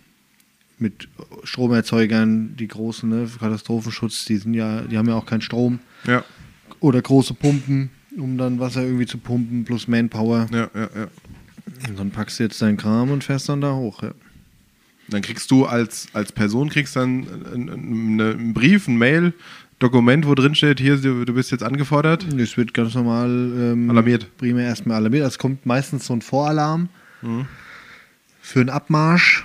mit 0.78 1.08
Stromerzeugern, 1.44 2.56
die 2.58 2.68
großen, 2.68 3.08
ne, 3.08 3.26
für 3.26 3.38
Katastrophenschutz, 3.38 4.24
die 4.24 4.36
sind 4.36 4.54
ja, 4.54 4.80
die 4.82 4.98
haben 4.98 5.08
ja 5.08 5.14
auch 5.14 5.26
keinen 5.26 5.40
Strom 5.40 5.78
Ja. 6.06 6.24
oder 6.80 7.00
große 7.00 7.34
Pumpen, 7.34 7.90
um 8.18 8.36
dann 8.38 8.58
Wasser 8.58 8.82
irgendwie 8.82 9.06
zu 9.06 9.18
pumpen, 9.18 9.64
plus 9.64 9.86
Manpower. 9.88 10.46
Ja, 10.52 10.68
ja, 10.74 10.88
ja. 10.96 11.08
Und 11.88 11.98
dann 11.98 12.10
packst 12.10 12.38
du 12.38 12.42
jetzt 12.44 12.60
deinen 12.60 12.76
Kram 12.76 13.10
und 13.10 13.22
fährst 13.24 13.48
dann 13.48 13.60
da 13.60 13.72
hoch. 13.74 14.02
Ja. 14.02 14.10
Dann 15.08 15.22
kriegst 15.22 15.50
du 15.50 15.66
als, 15.66 16.08
als 16.12 16.32
Person 16.32 16.68
kriegst 16.70 16.96
dann 16.96 17.26
einen, 17.52 17.70
einen, 17.70 18.54
Brief, 18.54 18.88
ein 18.88 18.96
Mail, 18.96 19.32
Dokument, 19.78 20.26
wo 20.26 20.34
drin 20.34 20.54
steht, 20.54 20.80
hier, 20.80 20.96
du 20.96 21.24
du 21.24 21.34
bist 21.34 21.50
jetzt 21.50 21.62
angefordert. 21.62 22.26
Das 22.38 22.56
wird 22.56 22.72
ganz 22.74 22.94
normal 22.94 23.28
ähm, 23.28 23.90
Alarmiert. 23.90 24.34
Primär 24.38 24.66
erstmal 24.66 24.96
alarmiert. 24.96 25.26
Es 25.26 25.36
kommt 25.38 25.66
meistens 25.66 26.06
so 26.06 26.14
ein 26.14 26.22
Voralarm 26.22 26.88
Mhm. 27.22 27.46
für 28.40 28.60
einen 28.60 28.70
Abmarsch. 28.70 29.44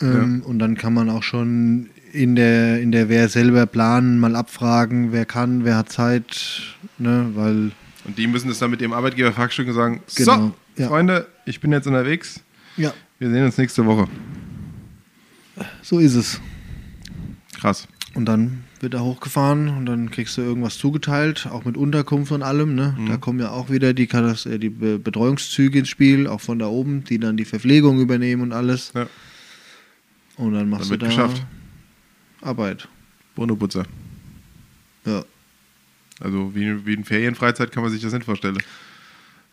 Ähm, 0.00 0.42
Und 0.44 0.58
dann 0.58 0.76
kann 0.76 0.92
man 0.92 1.08
auch 1.08 1.22
schon 1.22 1.88
in 2.12 2.36
der, 2.36 2.80
in 2.80 2.92
der 2.92 3.08
Wehr 3.08 3.28
selber 3.28 3.66
planen, 3.66 4.18
mal 4.20 4.36
abfragen, 4.36 5.12
wer 5.12 5.24
kann, 5.24 5.64
wer 5.64 5.76
hat 5.76 5.90
Zeit. 5.90 6.62
Ne? 6.98 7.30
Weil, 7.34 7.72
Und 8.04 8.18
die 8.18 8.26
müssen 8.26 8.48
das 8.48 8.58
dann 8.58 8.70
mit 8.70 8.80
ihrem 8.80 8.92
Arbeitgeber 8.92 9.28
und 9.36 9.72
sagen, 9.72 10.00
Genau, 10.16 10.36
so, 10.36 10.54
ja. 10.76 10.88
Freunde, 10.88 11.26
ich 11.46 11.60
bin 11.60 11.72
jetzt 11.72 11.86
unterwegs, 11.86 12.40
ja, 12.76 12.92
wir 13.18 13.30
sehen 13.30 13.44
uns 13.44 13.56
nächste 13.58 13.84
Woche. 13.86 14.08
So 15.82 15.98
ist 15.98 16.14
es. 16.14 16.40
Krass. 17.60 17.86
Und 18.14 18.26
dann 18.26 18.64
wird 18.80 18.94
er 18.94 19.02
hochgefahren 19.02 19.68
und 19.70 19.86
dann 19.86 20.10
kriegst 20.10 20.36
du 20.36 20.42
irgendwas 20.42 20.78
zugeteilt, 20.78 21.46
auch 21.50 21.64
mit 21.64 21.76
Unterkunft 21.76 22.30
und 22.32 22.42
allem. 22.42 22.74
Ne? 22.74 22.94
Mhm. 22.98 23.06
Da 23.08 23.16
kommen 23.16 23.40
ja 23.40 23.50
auch 23.50 23.70
wieder 23.70 23.92
die, 23.94 24.06
Katas- 24.06 24.46
äh, 24.46 24.58
die 24.58 24.68
Be 24.70 24.98
Betreuungszüge 24.98 25.78
ins 25.80 25.88
Spiel, 25.88 26.26
auch 26.26 26.40
von 26.40 26.58
da 26.58 26.66
oben, 26.66 27.02
die 27.04 27.18
dann 27.18 27.36
die 27.36 27.44
Verpflegung 27.44 28.00
übernehmen 28.00 28.42
und 28.42 28.52
alles. 28.52 28.92
Ja. 28.94 29.06
Und 30.36 30.52
dann 30.54 30.68
machst 30.68 30.90
Dann 30.90 30.98
du 30.98 31.04
da 31.04 31.06
geschafft. 31.08 31.46
Arbeit. 32.40 32.88
Brunnoputzer. 33.34 33.84
Ja. 35.06 35.24
Also 36.20 36.54
wie, 36.54 36.86
wie 36.86 36.94
in 36.94 37.04
Ferienfreizeit 37.04 37.72
kann 37.72 37.82
man 37.82 37.90
sich 37.90 38.02
das 38.02 38.12
nicht 38.12 38.24
vorstellen. 38.24 38.58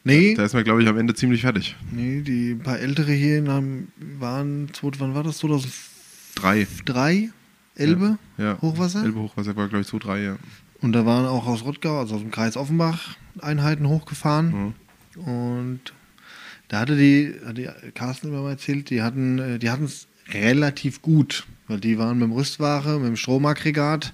Nee, 0.03 0.33
Da 0.35 0.45
ist 0.45 0.53
man, 0.53 0.63
glaube 0.63 0.81
ich, 0.81 0.89
am 0.89 0.97
Ende 0.97 1.13
ziemlich 1.13 1.41
fertig. 1.41 1.75
nee, 1.91 2.21
die 2.21 2.55
paar 2.55 2.79
Ältere 2.79 3.11
hier 3.11 3.37
einem, 3.37 3.87
waren, 4.19 4.69
wann 4.81 5.13
war 5.15 5.23
das? 5.23 5.37
2003? 5.39 5.69
Drei. 6.85 7.29
Elbe? 7.75 8.17
Ja. 8.37 8.57
Hochwasser? 8.61 9.03
Elbe 9.03 9.19
Hochwasser 9.19 9.55
war, 9.55 9.67
glaube 9.67 9.81
ich, 9.81 9.87
so 9.87 9.97
drei, 9.99 10.21
ja. 10.21 10.35
Und 10.81 10.93
da 10.93 11.05
waren 11.05 11.25
auch 11.25 11.45
aus 11.47 11.63
Rottgau, 11.63 11.99
also 11.99 12.15
aus 12.15 12.21
dem 12.21 12.31
Kreis 12.31 12.57
Offenbach, 12.57 13.15
Einheiten 13.41 13.87
hochgefahren. 13.87 14.73
Mhm. 15.15 15.21
Und 15.23 15.79
da 16.67 16.79
hatte 16.79 16.95
die, 16.97 17.33
hat 17.45 17.57
die 17.57 17.69
Carsten 17.93 18.27
immer 18.29 18.41
mal 18.41 18.51
erzählt, 18.51 18.89
die 18.89 19.01
hatten 19.01 19.39
äh, 19.39 19.59
die 19.59 19.69
hatten 19.69 19.85
es 19.85 20.07
relativ 20.33 21.01
gut, 21.01 21.45
weil 21.67 21.79
die 21.79 21.97
waren 21.97 22.17
mit 22.19 22.27
dem 22.29 22.31
Rüstware, 22.33 22.97
mit 22.99 23.07
dem 23.09 23.15
Stromaggregat 23.15 24.13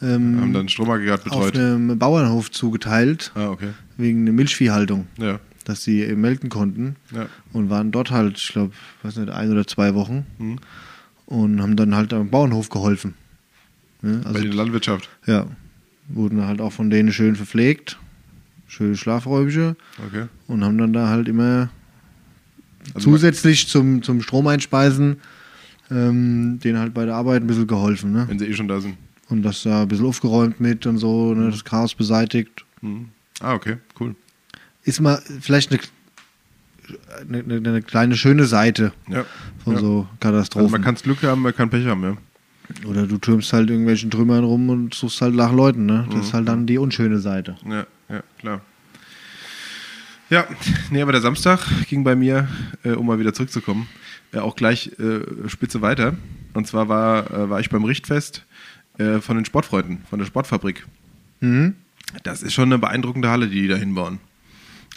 ähm, 0.00 0.40
Haben 0.40 0.52
dann 0.52 0.68
Stromaggregat 0.68 1.20
auf 1.30 1.46
betreut. 1.50 1.56
einem 1.56 1.98
Bauernhof 1.98 2.50
zugeteilt, 2.50 3.32
Ah, 3.34 3.48
okay. 3.50 3.70
wegen 3.96 4.24
der 4.24 4.32
Milchviehhaltung, 4.34 5.06
Ja. 5.18 5.40
dass 5.64 5.82
sie 5.84 6.02
äh, 6.02 6.14
melken 6.14 6.48
konnten. 6.50 6.96
Ja. 7.14 7.26
Und 7.52 7.68
waren 7.70 7.90
dort 7.90 8.10
halt, 8.10 8.38
ich 8.38 8.48
glaube, 8.48 8.72
weiß 9.02 9.16
nicht, 9.16 9.30
ein 9.30 9.50
oder 9.50 9.66
zwei 9.66 9.94
Wochen 9.94 10.26
Mhm. 10.38 10.58
Und 11.28 11.60
haben 11.60 11.76
dann 11.76 11.94
halt 11.94 12.12
am 12.12 12.30
Bauernhof 12.30 12.68
geholfen. 12.70 13.14
Ne? 14.02 14.20
Bei 14.24 14.30
Also, 14.30 14.42
der 14.42 14.54
Landwirtschaft. 14.54 15.08
ja, 15.26 15.46
wurden 16.08 16.44
halt 16.46 16.60
auch 16.60 16.72
von 16.72 16.88
denen 16.90 17.12
schön 17.12 17.36
verpflegt, 17.36 17.98
schöne 18.66 18.96
Schlafräumchen 18.96 19.76
Okay. 20.06 20.26
und 20.46 20.64
haben 20.64 20.78
dann 20.78 20.92
da 20.92 21.08
halt 21.08 21.28
immer 21.28 21.68
Also 22.94 23.10
zusätzlich 23.10 23.68
zum, 23.68 24.02
zum 24.02 24.22
Stromeinspeisen 24.22 25.16
ähm, 25.90 26.58
denen 26.62 26.78
halt 26.78 26.92
bei 26.94 27.04
der 27.06 27.14
Arbeit 27.14 27.42
ein 27.42 27.46
bisschen 27.46 27.66
geholfen. 27.66 28.12
Ne? 28.12 28.24
Wenn 28.28 28.38
sie 28.38 28.46
eh 28.46 28.52
schon 28.54 28.68
da 28.68 28.80
sind. 28.80 28.96
Und 29.30 29.42
das 29.42 29.62
da 29.62 29.82
ein 29.82 29.88
bisschen 29.88 30.06
aufgeräumt 30.06 30.60
mit 30.60 30.86
und 30.86 30.98
so, 30.98 31.34
ne? 31.34 31.50
das 31.50 31.64
Chaos 31.64 31.94
beseitigt. 31.94 32.64
Mhm. 32.82 33.08
Ah, 33.40 33.54
okay, 33.54 33.76
cool. 34.00 34.14
Ist 34.84 35.00
mal 35.00 35.22
vielleicht 35.40 35.70
eine, 35.70 35.80
eine, 37.28 37.54
eine 37.56 37.82
kleine 37.82 38.16
schöne 38.16 38.44
Seite 38.46 38.92
Ja. 39.08 39.24
von 39.64 39.74
Ja. 39.74 39.80
so 39.80 39.86
Also 40.00 40.08
Katastrophen. 40.20 40.70
man 40.70 40.82
kann 40.82 40.94
Glück 40.96 41.22
haben, 41.22 41.42
man 41.42 41.54
kann 41.54 41.70
Pech 41.70 41.86
haben, 41.86 42.02
ja. 42.02 42.16
Oder 42.86 43.06
du 43.06 43.16
türmst 43.18 43.52
halt 43.54 43.70
irgendwelchen 43.70 44.10
Trümmern 44.10 44.44
rum 44.44 44.68
und 44.68 44.92
suchst 44.94 45.22
halt 45.22 45.34
nach 45.34 45.52
Leuten, 45.52 45.86
ne? 45.86 46.06
Das 46.12 46.26
ist 46.26 46.34
halt 46.34 46.46
dann 46.48 46.66
die 46.66 46.76
unschöne 46.78 47.18
Seite. 47.18 47.56
Ja, 47.66 47.86
ja, 48.10 48.22
klar. 48.38 48.60
Ja, 50.30 50.46
nee, 50.90 51.00
aber 51.00 51.12
der 51.12 51.22
Samstag 51.22 51.60
ging 51.88 52.04
bei 52.04 52.14
mir, 52.14 52.46
äh, 52.84 52.90
um 52.90 53.06
mal 53.06 53.18
wieder 53.18 53.32
zurückzukommen, 53.32 53.88
äh, 54.32 54.38
auch 54.38 54.54
gleich 54.56 54.92
äh, 54.98 55.48
spitze 55.48 55.80
weiter. 55.80 56.14
Und 56.52 56.66
zwar 56.66 56.88
war, 56.90 57.30
äh, 57.30 57.48
war 57.48 57.60
ich 57.60 57.70
beim 57.70 57.84
Richtfest 57.84 58.44
äh, 58.98 59.20
von 59.20 59.36
den 59.36 59.46
Sportfreunden, 59.46 60.02
von 60.10 60.18
der 60.18 60.26
Sportfabrik. 60.26 60.84
Mhm. 61.40 61.74
Das 62.24 62.42
ist 62.42 62.52
schon 62.52 62.64
eine 62.68 62.78
beeindruckende 62.78 63.30
Halle, 63.30 63.48
die 63.48 63.62
die 63.62 63.68
da 63.68 63.76
hinbauen. 63.76 64.18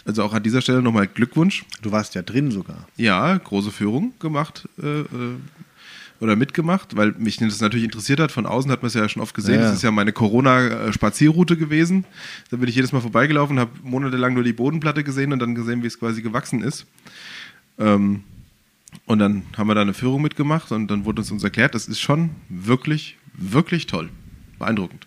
Also 0.04 0.22
auch 0.22 0.32
an 0.32 0.42
dieser 0.42 0.60
Stelle 0.60 0.82
nochmal 0.82 1.06
Glückwunsch. 1.06 1.64
Du 1.80 1.92
warst 1.92 2.14
ja 2.14 2.22
drin 2.22 2.50
sogar. 2.50 2.88
Ja, 2.96 3.36
große 3.36 3.70
Führung 3.70 4.12
gemacht 4.18 4.68
äh, 4.82 5.00
äh, 5.00 5.06
oder 6.20 6.36
mitgemacht, 6.36 6.96
weil 6.96 7.12
mich 7.18 7.36
das 7.36 7.60
natürlich 7.60 7.84
interessiert 7.84 8.20
hat. 8.20 8.32
Von 8.32 8.46
außen 8.46 8.70
hat 8.70 8.82
man 8.82 8.88
es 8.88 8.94
ja 8.94 9.08
schon 9.08 9.22
oft 9.22 9.34
gesehen. 9.34 9.60
Ja. 9.60 9.62
Das 9.62 9.74
ist 9.74 9.82
ja 9.82 9.90
meine 9.90 10.12
Corona-Spazierroute 10.12 11.56
gewesen. 11.56 12.04
Da 12.50 12.56
bin 12.56 12.68
ich 12.68 12.74
jedes 12.74 12.92
Mal 12.92 13.00
vorbeigelaufen, 13.00 13.58
habe 13.58 13.70
monatelang 13.82 14.34
nur 14.34 14.44
die 14.44 14.52
Bodenplatte 14.52 15.04
gesehen 15.04 15.32
und 15.32 15.38
dann 15.38 15.54
gesehen, 15.54 15.82
wie 15.82 15.88
es 15.88 15.98
quasi 15.98 16.22
gewachsen 16.22 16.62
ist. 16.62 16.86
Ähm, 17.78 18.24
und 19.06 19.18
dann 19.18 19.44
haben 19.56 19.68
wir 19.68 19.74
da 19.74 19.82
eine 19.82 19.94
Führung 19.94 20.22
mitgemacht 20.22 20.70
und 20.70 20.88
dann 20.88 21.04
wurde 21.04 21.22
uns 21.22 21.30
uns 21.30 21.42
erklärt, 21.42 21.74
das 21.74 21.88
ist 21.88 22.00
schon 22.00 22.30
wirklich, 22.48 23.16
wirklich 23.34 23.86
toll. 23.86 24.10
Beeindruckend. 24.58 25.06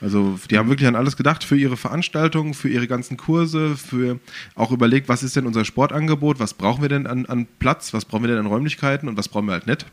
Also 0.00 0.38
die 0.50 0.58
haben 0.58 0.68
wirklich 0.68 0.86
an 0.88 0.94
alles 0.94 1.16
gedacht 1.16 1.42
für 1.44 1.56
ihre 1.56 1.76
Veranstaltungen, 1.76 2.54
für 2.54 2.68
ihre 2.68 2.86
ganzen 2.86 3.16
Kurse, 3.16 3.76
für 3.76 4.20
auch 4.54 4.70
überlegt, 4.70 5.08
was 5.08 5.22
ist 5.22 5.34
denn 5.36 5.46
unser 5.46 5.64
Sportangebot, 5.64 6.38
was 6.38 6.54
brauchen 6.54 6.82
wir 6.82 6.88
denn 6.88 7.06
an, 7.06 7.26
an 7.26 7.46
Platz, 7.58 7.92
was 7.92 8.04
brauchen 8.04 8.22
wir 8.22 8.28
denn 8.28 8.38
an 8.38 8.46
Räumlichkeiten 8.46 9.08
und 9.08 9.16
was 9.16 9.28
brauchen 9.28 9.46
wir 9.46 9.52
halt 9.52 9.66
nicht. 9.66 9.86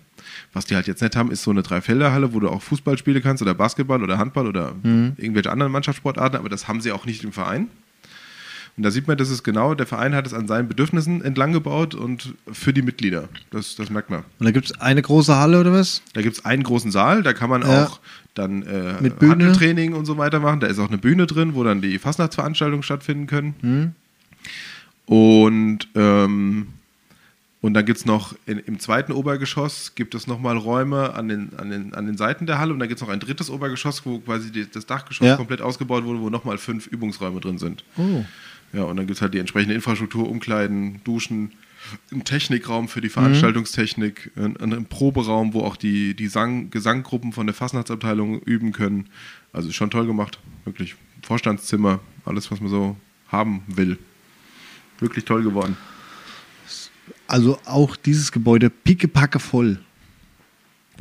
Was 0.53 0.65
die 0.65 0.75
halt 0.75 0.87
jetzt 0.87 1.01
nicht 1.01 1.15
haben, 1.15 1.31
ist 1.31 1.43
so 1.43 1.51
eine 1.51 1.63
Dreifelderhalle, 1.63 2.33
wo 2.33 2.39
du 2.39 2.49
auch 2.49 2.61
Fußball 2.61 2.97
spielen 2.97 3.21
kannst 3.23 3.41
oder 3.41 3.53
Basketball 3.53 4.03
oder 4.03 4.17
Handball 4.17 4.47
oder 4.47 4.75
irgendwelche 4.83 5.51
anderen 5.51 5.71
Mannschaftssportarten, 5.71 6.37
aber 6.39 6.49
das 6.49 6.67
haben 6.67 6.81
sie 6.81 6.91
auch 6.91 7.05
nicht 7.05 7.23
im 7.23 7.31
Verein. 7.31 7.67
Und 8.77 8.83
da 8.83 8.91
sieht 8.91 9.07
man, 9.07 9.17
das 9.17 9.29
ist 9.29 9.43
genau, 9.43 9.73
der 9.73 9.85
Verein 9.87 10.13
hat 10.13 10.27
es 10.27 10.33
an 10.33 10.47
seinen 10.49 10.67
Bedürfnissen 10.67 11.23
entlang 11.23 11.53
gebaut 11.53 11.95
und 11.95 12.33
für 12.51 12.73
die 12.73 12.81
Mitglieder. 12.81 13.29
Das, 13.49 13.75
das 13.77 13.89
merkt 13.89 14.09
man. 14.09 14.23
Und 14.39 14.45
da 14.45 14.51
gibt 14.51 14.65
es 14.65 14.81
eine 14.81 15.01
große 15.01 15.33
Halle 15.33 15.61
oder 15.61 15.71
was? 15.71 16.01
Da 16.13 16.21
gibt 16.21 16.37
es 16.37 16.43
einen 16.43 16.63
großen 16.63 16.91
Saal, 16.91 17.23
da 17.23 17.31
kann 17.31 17.49
man 17.49 17.61
Ja. 17.61 17.85
auch 17.85 17.99
dann 18.35 18.61
äh, 18.63 19.01
Mit 19.01 19.17
Bühne? 19.19 19.31
Handeltraining 19.31 19.93
und 19.93 20.05
so 20.05 20.17
weiter 20.17 20.39
machen. 20.39 20.59
Da 20.59 20.67
ist 20.67 20.77
auch 20.79 20.89
eine 20.89 20.97
Bühne 20.97 21.25
drin, 21.25 21.55
wo 21.55 21.63
dann 21.63 21.81
die 21.81 21.97
Fastnachtsveranstaltungen 21.97 22.83
stattfinden 22.83 23.25
können. 23.27 23.55
Hm? 23.61 23.91
Und, 25.05 25.87
ähm, 25.95 26.67
und 27.61 27.73
dann 27.73 27.85
gibt 27.85 27.97
es 27.99 28.05
noch 28.05 28.35
in, 28.45 28.59
im 28.59 28.79
zweiten 28.79 29.11
Obergeschoss 29.11 29.93
gibt 29.95 30.15
es 30.15 30.27
nochmal 30.27 30.57
Räume 30.57 31.13
an 31.13 31.27
den, 31.27 31.49
an, 31.57 31.69
den, 31.69 31.93
an 31.93 32.05
den 32.05 32.17
Seiten 32.17 32.45
der 32.45 32.59
Halle 32.59 32.73
und 32.73 32.79
dann 32.79 32.87
gibt 32.89 33.01
es 33.01 33.07
noch 33.07 33.13
ein 33.13 33.19
drittes 33.19 33.49
Obergeschoss, 33.49 34.05
wo 34.05 34.19
quasi 34.19 34.51
die, 34.51 34.69
das 34.69 34.85
Dachgeschoss 34.85 35.25
Ja. 35.27 35.35
komplett 35.35 35.61
ausgebaut 35.61 36.03
wurde, 36.03 36.19
wo 36.21 36.29
nochmal 36.29 36.57
fünf 36.57 36.87
Übungsräume 36.87 37.39
drin 37.39 37.57
sind. 37.57 37.83
Oh. 37.97 38.23
Ja, 38.73 38.83
und 38.83 38.97
dann 38.97 39.07
gibt 39.07 39.17
es 39.17 39.21
halt 39.21 39.33
die 39.33 39.39
entsprechende 39.39 39.73
Infrastruktur, 39.75 40.29
Umkleiden, 40.29 41.01
Duschen, 41.03 41.51
einen 42.11 42.23
Technikraum 42.23 42.87
für 42.87 43.01
die 43.01 43.09
Veranstaltungstechnik, 43.09 44.31
einen, 44.35 44.57
einen 44.57 44.85
Proberaum, 44.85 45.53
wo 45.53 45.61
auch 45.61 45.75
die, 45.77 46.15
die 46.15 46.27
Sang 46.27 46.69
Gesanggruppen 46.69 47.31
von 47.33 47.45
der 47.47 47.53
Fastnachtsabteilung 47.53 48.41
üben 48.41 48.71
können. 48.71 49.09
Also 49.53 49.71
schon 49.71 49.89
toll 49.89 50.05
gemacht, 50.05 50.39
wirklich. 50.65 50.95
Vorstandszimmer, 51.23 51.99
alles, 52.25 52.51
was 52.51 52.59
man 52.61 52.69
so 52.69 52.97
haben 53.29 53.63
will. 53.67 53.97
Wirklich 54.99 55.25
toll 55.25 55.43
geworden. 55.43 55.75
Also 57.27 57.59
auch 57.65 57.95
dieses 57.95 58.31
Gebäude 58.31 58.69
pickepacke 58.69 59.39
voll. 59.39 59.79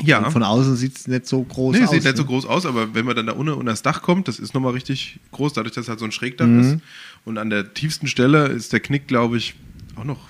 Ja, 0.03 0.19
Und 0.19 0.33
von 0.33 0.43
außen 0.43 0.75
sieht 0.77 0.97
es 0.99 1.07
nicht 1.07 1.27
so 1.27 1.43
groß 1.45 1.77
nee, 1.77 1.85
aus. 1.85 1.91
sieht 1.91 2.03
nicht 2.05 2.17
so 2.17 2.25
ne? 2.25 2.29
groß 2.29 2.47
aus, 2.47 2.67
aber 2.67 2.95
wenn 2.95 3.05
man 3.05 3.15
dann 3.15 3.27
da 3.27 3.33
unten 3.33 3.53
unter 3.53 3.71
das 3.71 3.83
Dach 3.83 4.03
kommt, 4.03 4.27
das 4.27 4.41
ist 4.41 4.53
nochmal 4.53 4.73
richtig 4.73 5.21
groß, 5.31 5.53
dadurch, 5.53 5.75
dass 5.75 5.85
es 5.85 5.89
halt 5.89 6.01
so 6.01 6.05
ein 6.05 6.11
Schrägdach 6.13 6.47
Mhm. 6.47 6.61
ist. 6.61 6.77
Und 7.25 7.39
an 7.39 7.49
der 7.49 7.75
tiefsten 7.75 8.09
Stelle 8.09 8.47
ist 8.47 8.73
der 8.73 8.81
Knick, 8.81 9.07
glaube 9.07 9.37
ich, 9.37 9.55
auch 9.95 10.03
noch 10.05 10.27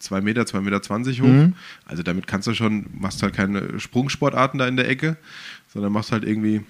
2 0.00 0.20
Meter, 0.22 0.42
2,20 0.42 0.60
Meter 0.62 0.82
zwanzig 0.82 1.20
hoch. 1.22 1.26
Mhm. 1.28 1.54
Also 1.84 2.02
damit 2.02 2.26
kannst 2.26 2.48
du 2.48 2.54
schon, 2.54 2.86
machst 2.98 3.22
halt 3.22 3.34
keine 3.34 3.78
Sprungsportarten 3.78 4.58
da 4.58 4.66
in 4.66 4.76
der 4.76 4.88
Ecke, 4.88 5.16
sondern 5.68 5.92
machst 5.92 6.10
halt 6.12 6.24
irgendwie, 6.24 6.62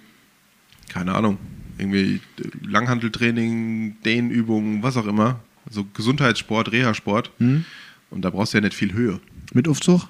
keine 0.89 1.15
Ahnung, 1.15 1.39
irgendwie 1.79 2.21
Langhanteltraining, 2.63 3.97
Dehnübungen, 4.05 4.83
was 4.83 4.97
auch 4.97 5.07
immer. 5.07 5.41
So 5.71 5.85
Gesundheitssport, 5.95 6.73
Reha-Sport. 6.73 7.31
Mhm. 7.39 7.65
Und 8.11 8.23
da 8.23 8.31
brauchst 8.31 8.53
du 8.53 8.59
ja 8.59 8.63
nicht 8.65 8.75
viel 8.75 8.93
Höhe. 8.93 9.21
Mit 9.53 9.69
Aufzug? 9.69 10.09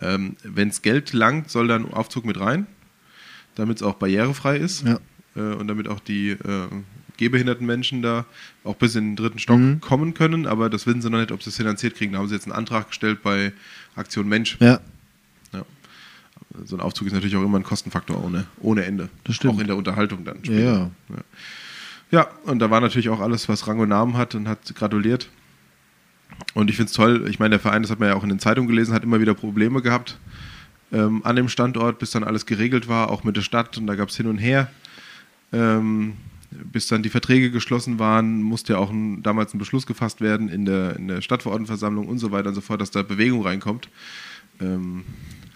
Ähm, 0.00 0.36
Wenn 0.42 0.68
es 0.68 0.82
Geld 0.82 1.12
langt, 1.12 1.50
soll 1.50 1.68
dann 1.68 1.92
Aufzug 1.92 2.24
mit 2.24 2.38
rein, 2.40 2.66
damit 3.54 3.76
es 3.78 3.82
auch 3.82 3.94
barrierefrei 3.94 4.56
ist 4.56 4.84
Ja. 4.86 4.98
äh, 5.36 5.54
und 5.54 5.68
damit 5.68 5.88
auch 5.88 6.00
die 6.00 6.30
äh, 6.30 6.68
gehbehinderten 7.16 7.66
Menschen 7.66 8.02
da 8.02 8.24
auch 8.64 8.76
bis 8.76 8.94
in 8.94 9.10
den 9.10 9.16
dritten 9.16 9.38
Stock 9.38 9.58
Mhm. 9.58 9.80
kommen 9.80 10.14
können. 10.14 10.46
Aber 10.46 10.70
das 10.70 10.86
wissen 10.86 11.02
sie 11.02 11.10
noch 11.10 11.18
nicht, 11.18 11.32
ob 11.32 11.42
sie 11.42 11.50
es 11.50 11.56
finanziert 11.56 11.94
kriegen. 11.96 12.12
Da 12.12 12.18
haben 12.18 12.28
sie 12.28 12.34
jetzt 12.34 12.44
einen 12.46 12.52
Antrag 12.56 12.88
gestellt 12.88 13.22
bei 13.22 13.52
Aktion 13.94 14.28
Mensch. 14.28 14.56
Ja. 14.60 14.80
Ja. 15.52 15.64
So 16.64 16.76
ein 16.76 16.80
Aufzug 16.80 17.06
ist 17.06 17.12
natürlich 17.12 17.36
auch 17.36 17.42
immer 17.44 17.58
ein 17.58 17.64
Kostenfaktor 17.64 18.22
ohne, 18.24 18.46
ohne 18.60 18.84
Ende. 18.84 19.08
Das 19.24 19.36
stimmt. 19.36 19.54
Auch 19.54 19.58
in 19.60 19.66
der 19.66 19.76
Unterhaltung 19.76 20.24
dann. 20.24 20.38
Ja, 20.44 20.52
ja. 20.52 20.72
ja. 21.10 21.16
Ja, 22.12 22.28
und 22.44 22.60
da 22.60 22.70
war 22.70 22.80
natürlich 22.80 23.08
auch 23.08 23.18
alles, 23.20 23.48
was 23.48 23.66
Rang 23.66 23.80
und 23.80 23.88
Namen 23.88 24.16
hat 24.16 24.36
und 24.36 24.46
hat 24.46 24.74
gratuliert. 24.76 25.28
Und 26.54 26.70
ich 26.70 26.76
finde 26.76 26.88
es 26.90 26.92
toll, 26.94 27.26
ich 27.28 27.38
meine, 27.40 27.50
der 27.50 27.60
Verein, 27.60 27.82
das 27.82 27.90
hat 27.90 27.98
man 27.98 28.08
ja 28.08 28.14
auch 28.14 28.22
in 28.22 28.28
den 28.28 28.38
Zeitungen 28.38 28.68
gelesen, 28.68 28.94
hat 28.94 29.02
immer 29.02 29.20
wieder 29.20 29.34
Probleme 29.34 29.82
gehabt 29.82 30.18
ähm, 30.92 31.22
an 31.24 31.34
dem 31.34 31.48
Standort, 31.48 31.98
bis 31.98 32.12
dann 32.12 32.22
alles 32.22 32.46
geregelt 32.46 32.86
war, 32.88 33.10
auch 33.10 33.24
mit 33.24 33.36
der 33.36 33.42
Stadt 33.42 33.76
und 33.76 33.86
da 33.88 33.96
gab 33.96 34.10
es 34.10 34.16
hin 34.16 34.26
und 34.26 34.38
her. 34.38 34.70
Ähm, 35.52 36.14
bis 36.64 36.88
dann 36.88 37.02
die 37.02 37.08
Verträge 37.08 37.50
geschlossen 37.50 37.98
waren, 37.98 38.42
musste 38.42 38.74
ja 38.74 38.78
auch 38.78 38.90
ein, 38.90 39.22
damals 39.22 39.54
ein 39.54 39.58
Beschluss 39.58 39.86
gefasst 39.86 40.20
werden 40.20 40.48
in 40.48 40.64
der, 40.64 40.96
in 40.96 41.08
der 41.08 41.20
Stadtverordnetenversammlung 41.20 42.06
und 42.06 42.18
so 42.18 42.30
weiter 42.30 42.48
und 42.48 42.54
so 42.54 42.60
fort, 42.60 42.80
dass 42.80 42.90
da 42.90 43.02
Bewegung 43.02 43.42
reinkommt. 43.42 43.88
Ähm, 44.60 45.04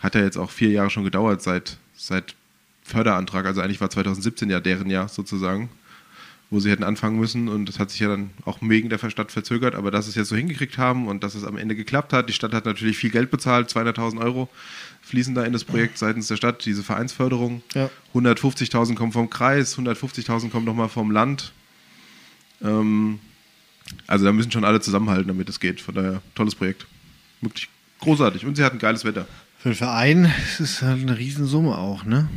hat 0.01 0.15
ja 0.15 0.23
jetzt 0.23 0.37
auch 0.37 0.51
vier 0.51 0.71
Jahre 0.71 0.91
schon 0.91 1.05
gedauert 1.05 1.43
seit, 1.43 1.79
seit 1.95 2.35
Förderantrag, 2.83 3.47
also 3.47 3.61
eigentlich 3.61 3.81
war 3.81 3.91
2017 3.91 4.51
ja 4.51 4.61
deren 4.61 4.91
Jahr 4.91 5.09
sozusagen, 5.09 5.69
wo 6.51 6.59
sie 6.59 6.71
hätten 6.71 6.83
anfangen 6.83 7.19
müssen 7.19 7.49
und 7.49 7.67
das 7.67 7.79
hat 7.79 7.91
sich 7.91 8.01
ja 8.01 8.09
dann 8.09 8.31
auch 8.45 8.59
wegen 8.61 8.89
der 8.89 8.99
Stadt 8.99 9.31
verzögert, 9.31 9.77
aber 9.77 9.93
dass 9.93 10.07
sie 10.07 10.11
es 10.11 10.17
jetzt 10.17 10.29
so 10.29 10.37
hingekriegt 10.37 10.79
haben 10.79 11.07
und 11.07 11.23
dass 11.23 11.37
es 11.37 11.45
am 11.45 11.57
Ende 11.57 11.77
geklappt 11.77 12.13
hat. 12.13 12.29
Die 12.29 12.33
Stadt 12.33 12.53
hat 12.53 12.65
natürlich 12.65 12.99
viel 12.99 13.11
Geld 13.11 13.31
bezahlt, 13.31 13.71
200.000 13.71 14.21
Euro 14.21 14.49
fließen 15.03 15.35
da 15.35 15.45
in 15.45 15.53
das 15.53 15.65
Projekt 15.65 15.97
seitens 15.97 16.27
der 16.27 16.37
Stadt, 16.37 16.65
diese 16.65 16.83
Vereinsförderung. 16.83 17.63
Ja. 17.75 17.89
150.000 18.15 18.97
kommen 18.97 19.13
vom 19.13 19.31
Kreis, 19.31 19.79
150.000 19.79 20.51
kommen 20.51 20.67
nochmal 20.67 20.89
vom 20.89 21.13
Land. 21.13 21.53
Ähm, 22.63 23.21
also 24.09 24.25
da 24.25 24.33
müssen 24.33 24.51
schon 24.51 24.65
alle 24.65 24.81
zusammenhalten, 24.81 25.29
damit 25.29 25.49
es 25.49 25.61
geht. 25.61 25.81
Von 25.81 25.95
daher, 25.95 26.21
tolles 26.35 26.57
Projekt. 26.57 26.87
Wirklich 27.41 27.69
großartig. 28.01 28.45
Und 28.45 28.57
sie 28.57 28.65
hatten 28.65 28.79
geiles 28.79 29.05
Wetter. 29.05 29.27
Für 29.59 29.71
den 29.71 29.77
Verein 29.77 30.33
ist 30.49 30.61
es 30.61 30.83
halt 30.83 31.01
eine 31.03 31.17
Riesensumme 31.17 31.77
auch, 31.77 32.05
ne? 32.05 32.29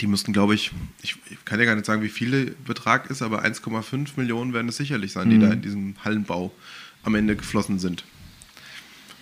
Die 0.00 0.06
müssten, 0.08 0.32
glaube 0.32 0.54
ich, 0.54 0.72
ich, 1.02 1.16
ich 1.30 1.44
kann 1.44 1.58
ja 1.60 1.64
gar 1.64 1.74
nicht 1.76 1.86
sagen, 1.86 2.02
wie 2.02 2.08
viel 2.08 2.30
der 2.46 2.52
Betrag 2.66 3.08
ist, 3.08 3.22
aber 3.22 3.44
1,5 3.44 4.10
Millionen 4.16 4.52
werden 4.52 4.68
es 4.68 4.76
sicherlich 4.76 5.12
sein, 5.12 5.30
die 5.30 5.36
Mhm. 5.36 5.40
da 5.40 5.52
in 5.52 5.62
diesem 5.62 5.94
Hallenbau 6.04 6.52
am 7.04 7.14
Ende 7.14 7.36
geflossen 7.36 7.78
sind. 7.78 8.04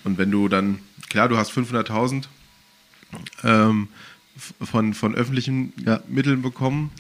Und 0.05 0.17
wenn 0.19 0.31
du 0.31 0.49
dann, 0.49 0.79
klar, 1.11 1.29
du 1.29 1.37
hast 1.37 1.51
500.000 1.53 2.25
ähm, 3.43 3.89
von, 4.61 4.95
von 4.95 5.15
öffentlichen 5.15 5.73
Ja. 5.85 6.01
Mitteln 6.09 6.43
bekommen. 6.43 6.91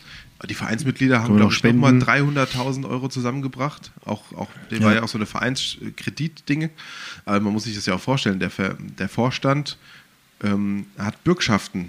Die 0.48 0.54
Vereinsmitglieder 0.54 1.22
haben, 1.22 1.36
glaube 1.36 1.52
ich, 1.54 1.62
nochmal 1.64 1.98
spenden? 2.00 2.38
300.000 2.38 2.86
Euro 2.88 3.08
zusammengebracht. 3.08 3.92
Auch, 4.04 4.32
auch, 4.34 4.50
der 4.70 4.78
Ja. 4.78 4.84
war 4.84 4.94
ja 4.94 5.02
auch 5.02 5.08
so 5.08 5.16
eine 5.16 5.26
Vereinskreditdinge. 5.26 6.70
Aber 7.24 7.40
man 7.40 7.52
muss 7.54 7.64
sich 7.64 7.74
das 7.74 7.86
ja 7.86 7.94
auch 7.94 8.00
vorstellen. 8.00 8.40
Der, 8.40 8.50
der 8.78 9.08
Vorstand 9.08 9.78
ähm, 10.42 10.86
hat 10.98 11.24
Bürgschaften 11.24 11.88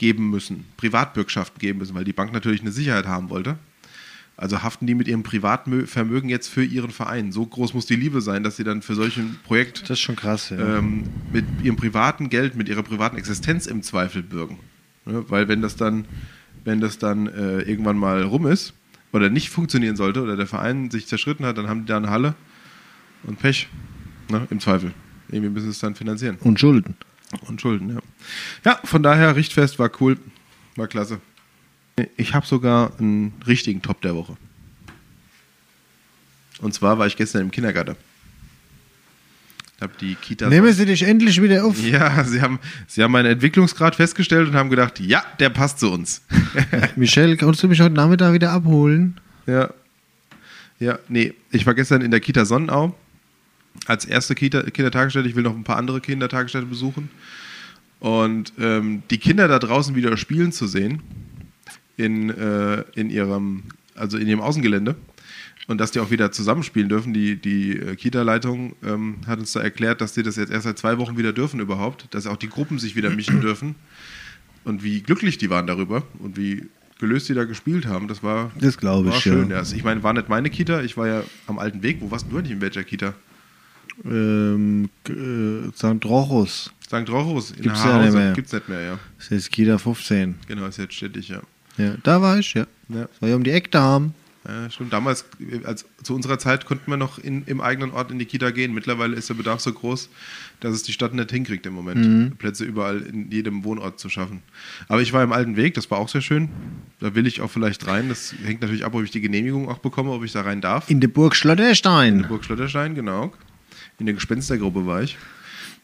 geben 0.00 0.30
müssen, 0.30 0.64
Privatbürgschaften 0.78 1.58
geben 1.58 1.78
müssen, 1.78 1.94
weil 1.94 2.04
die 2.04 2.14
Bank 2.14 2.32
natürlich 2.32 2.62
eine 2.62 2.72
Sicherheit 2.72 3.06
haben 3.06 3.28
wollte. 3.28 3.58
Also 4.34 4.62
haften 4.62 4.86
die 4.86 4.94
mit 4.94 5.06
ihrem 5.06 5.22
Privatvermögen 5.22 6.30
jetzt 6.30 6.48
für 6.48 6.64
ihren 6.64 6.90
Verein. 6.90 7.32
So 7.32 7.44
groß 7.44 7.74
muss 7.74 7.84
die 7.84 7.96
Liebe 7.96 8.22
sein, 8.22 8.42
dass 8.42 8.56
sie 8.56 8.64
dann 8.64 8.80
für 8.80 8.94
solch 8.94 9.18
ein 9.18 9.38
Projekt 9.44 9.82
Das 9.82 9.90
ist 9.90 10.00
schon 10.00 10.16
krass, 10.16 10.48
ja. 10.48 10.78
ähm, 10.78 11.04
mit 11.30 11.44
ihrem 11.62 11.76
privaten 11.76 12.30
Geld, 12.30 12.56
mit 12.56 12.70
ihrer 12.70 12.82
privaten 12.82 13.18
Existenz 13.18 13.66
im 13.66 13.82
Zweifel 13.82 14.22
bürgen. 14.22 14.58
Ne? 15.04 15.22
Weil 15.28 15.48
wenn 15.48 15.60
das 15.60 15.76
dann, 15.76 16.06
wenn 16.64 16.80
das 16.80 16.96
dann 16.96 17.26
äh, 17.26 17.60
irgendwann 17.60 17.98
mal 17.98 18.22
rum 18.22 18.46
ist 18.46 18.72
oder 19.12 19.28
nicht 19.28 19.50
funktionieren 19.50 19.96
sollte 19.96 20.22
oder 20.22 20.34
der 20.34 20.46
Verein 20.46 20.90
sich 20.90 21.06
zerschritten 21.08 21.44
hat, 21.44 21.58
dann 21.58 21.68
haben 21.68 21.80
die 21.80 21.88
da 21.88 21.98
eine 21.98 22.08
Halle 22.08 22.34
und 23.24 23.38
Pech. 23.38 23.68
Ne? 24.30 24.46
Im 24.48 24.60
Zweifel. 24.60 24.94
Irgendwie 25.28 25.50
müssen 25.50 25.66
sie 25.66 25.72
es 25.72 25.80
dann 25.80 25.94
finanzieren. 25.94 26.38
Und 26.40 26.58
Schulden. 26.58 26.96
Und 27.46 27.60
Schulden, 27.60 27.90
ja. 27.90 28.00
Ja, 28.64 28.80
von 28.84 29.02
daher, 29.02 29.36
Richtfest 29.36 29.78
war 29.78 29.90
cool, 30.00 30.18
war 30.76 30.88
klasse. 30.88 31.20
Ich 32.16 32.34
habe 32.34 32.46
sogar 32.46 32.92
einen 32.98 33.34
richtigen 33.46 33.82
Top 33.82 34.00
der 34.00 34.14
Woche. 34.14 34.36
Und 36.60 36.74
zwar 36.74 36.98
war 36.98 37.06
ich 37.06 37.16
gestern 37.16 37.42
im 37.42 37.50
Kindergarten. 37.50 37.96
Habe 39.80 39.92
die 39.98 40.14
Kita. 40.14 40.48
Nehmen 40.48 40.72
Sie 40.74 40.84
dich 40.84 41.02
endlich 41.04 41.40
wieder 41.40 41.64
auf. 41.64 41.82
Ja, 41.82 42.22
sie 42.24 42.42
haben, 42.42 42.58
sie 42.86 43.02
haben 43.02 43.12
meinen 43.12 43.32
Entwicklungsgrad 43.32 43.96
festgestellt 43.96 44.48
und 44.48 44.54
haben 44.54 44.68
gedacht, 44.68 45.00
ja, 45.00 45.24
der 45.38 45.48
passt 45.48 45.80
zu 45.80 45.90
uns. 45.90 46.22
Michelle, 46.96 47.36
kannst 47.38 47.62
du 47.62 47.68
mich 47.68 47.80
heute 47.80 47.94
Nachmittag 47.94 48.34
wieder 48.34 48.50
abholen? 48.50 49.18
Ja. 49.46 49.70
Ja, 50.78 50.98
nee, 51.08 51.34
ich 51.50 51.64
war 51.64 51.74
gestern 51.74 52.02
in 52.02 52.10
der 52.10 52.20
Kita 52.20 52.44
Sonnenau 52.44 52.94
als 53.86 54.04
erste 54.04 54.34
Kita, 54.34 54.62
Kindertagesstätte. 54.62 55.28
Ich 55.28 55.36
will 55.36 55.42
noch 55.42 55.54
ein 55.54 55.64
paar 55.64 55.76
andere 55.76 56.00
Kindertagesstätten 56.00 56.68
besuchen. 56.68 57.10
Und 57.98 58.52
ähm, 58.58 59.02
die 59.10 59.18
Kinder 59.18 59.46
da 59.48 59.58
draußen 59.58 59.94
wieder 59.94 60.16
spielen 60.16 60.52
zu 60.52 60.66
sehen 60.66 61.02
in, 61.96 62.30
äh, 62.30 62.82
in 62.94 63.10
ihrem, 63.10 63.64
also 63.94 64.16
in 64.16 64.26
ihrem 64.26 64.40
Außengelände 64.40 64.96
und 65.66 65.78
dass 65.78 65.90
die 65.92 66.00
auch 66.00 66.10
wieder 66.10 66.32
zusammenspielen 66.32 66.88
dürfen. 66.88 67.12
Die, 67.12 67.36
die 67.36 67.72
äh, 67.76 67.96
Kita-Leitung 67.96 68.74
ähm, 68.82 69.16
hat 69.26 69.38
uns 69.38 69.52
da 69.52 69.60
erklärt, 69.60 70.00
dass 70.00 70.14
die 70.14 70.22
das 70.22 70.36
jetzt 70.36 70.50
erst 70.50 70.64
seit 70.64 70.78
zwei 70.78 70.98
Wochen 70.98 71.16
wieder 71.18 71.32
dürfen 71.32 71.60
überhaupt, 71.60 72.06
dass 72.10 72.26
auch 72.26 72.36
die 72.38 72.48
Gruppen 72.48 72.78
sich 72.78 72.96
wieder 72.96 73.10
mischen 73.10 73.40
dürfen 73.42 73.74
und 74.64 74.82
wie 74.82 75.00
glücklich 75.02 75.38
die 75.38 75.50
waren 75.50 75.66
darüber 75.66 76.02
und 76.18 76.36
wie 76.36 76.66
gelöst 76.98 77.28
die 77.28 77.34
da 77.34 77.44
gespielt 77.44 77.86
haben. 77.86 78.08
Das 78.08 78.22
war, 78.22 78.50
Das 78.58 78.78
glaube 78.78 79.10
war 79.10 79.16
ich, 79.16 79.22
schön. 79.22 79.50
ja. 79.50 79.58
Also 79.58 79.76
ich 79.76 79.84
meine, 79.84 80.02
war 80.02 80.12
nicht 80.12 80.28
meine 80.28 80.50
Kita, 80.50 80.82
ich 80.82 80.96
war 80.96 81.06
ja 81.06 81.22
am 81.46 81.58
alten 81.58 81.82
Weg. 81.82 81.98
Wo 82.00 82.10
warst 82.10 82.24
denn 82.26 82.32
du 82.32 82.38
eigentlich 82.38 82.52
in 82.52 82.60
welcher 82.60 82.84
Kita? 82.84 83.14
Ähm, 84.04 84.88
äh, 85.08 85.70
St. 85.76 86.04
Rochus. 86.04 86.70
St. 86.86 87.08
Rochus 87.08 87.52
in 87.52 87.62
Gibt's 87.62 87.80
ja 87.84 87.86
Haarhausen. 87.86 88.04
nicht 88.06 88.14
mehr. 88.14 88.32
Gibt's 88.32 88.52
nicht 88.52 88.68
mehr, 88.68 88.80
ja. 88.82 88.98
Das 89.18 89.30
ist 89.30 89.50
Kita 89.50 89.78
15. 89.78 90.36
Genau, 90.48 90.66
ist 90.66 90.78
jetzt 90.78 90.94
städtisch, 90.94 91.28
ja. 91.28 91.40
Ja, 91.76 91.94
da 92.02 92.20
war 92.20 92.38
ich, 92.38 92.54
ja. 92.54 92.66
Ja. 92.88 93.02
Das 93.02 93.22
war 93.22 93.28
ja 93.28 93.36
um 93.36 93.44
die 93.44 93.50
Ecke 93.52 93.78
haben. 93.80 94.14
Ja, 94.48 94.70
stimmt. 94.70 94.92
Damals, 94.92 95.26
als, 95.64 95.84
zu 96.02 96.14
unserer 96.14 96.38
Zeit, 96.38 96.64
konnten 96.64 96.90
wir 96.90 96.96
noch 96.96 97.18
in, 97.18 97.44
im 97.44 97.60
eigenen 97.60 97.90
Ort 97.92 98.10
in 98.10 98.18
die 98.18 98.24
Kita 98.24 98.50
gehen. 98.50 98.72
Mittlerweile 98.72 99.14
ist 99.14 99.28
der 99.28 99.34
Bedarf 99.34 99.60
so 99.60 99.70
groß, 99.70 100.08
dass 100.60 100.74
es 100.74 100.82
die 100.82 100.94
Stadt 100.94 101.12
nicht 101.12 101.30
hinkriegt 101.30 101.66
im 101.66 101.74
Moment, 101.74 102.00
Mhm. 102.06 102.36
Plätze 102.38 102.64
überall 102.64 103.02
in 103.02 103.30
jedem 103.30 103.64
Wohnort 103.64 104.00
zu 104.00 104.08
schaffen. 104.08 104.42
Aber 104.88 105.02
ich 105.02 105.12
war 105.12 105.22
im 105.22 105.32
alten 105.32 105.56
Weg, 105.56 105.74
das 105.74 105.90
war 105.90 105.98
auch 105.98 106.08
sehr 106.08 106.22
schön. 106.22 106.48
Da 107.00 107.14
will 107.14 107.26
ich 107.26 107.42
auch 107.42 107.50
vielleicht 107.50 107.86
rein. 107.86 108.08
Das 108.08 108.34
hängt 108.42 108.62
natürlich 108.62 108.84
ab, 108.86 108.94
ob 108.94 109.04
ich 109.04 109.10
die 109.10 109.20
Genehmigung 109.20 109.68
auch 109.68 109.78
bekomme, 109.78 110.10
ob 110.10 110.24
ich 110.24 110.32
da 110.32 110.40
rein 110.40 110.62
darf. 110.62 110.88
In 110.90 111.00
der 111.00 111.08
Burg 111.08 111.36
Schlotterstein. 111.36 112.24
Burg 112.26 112.42
Schlotterstein, 112.44 112.94
genau. 112.94 113.32
In 114.00 114.06
der 114.06 114.14
Gespenstergruppe 114.14 114.86
war 114.86 115.02
ich. 115.02 115.16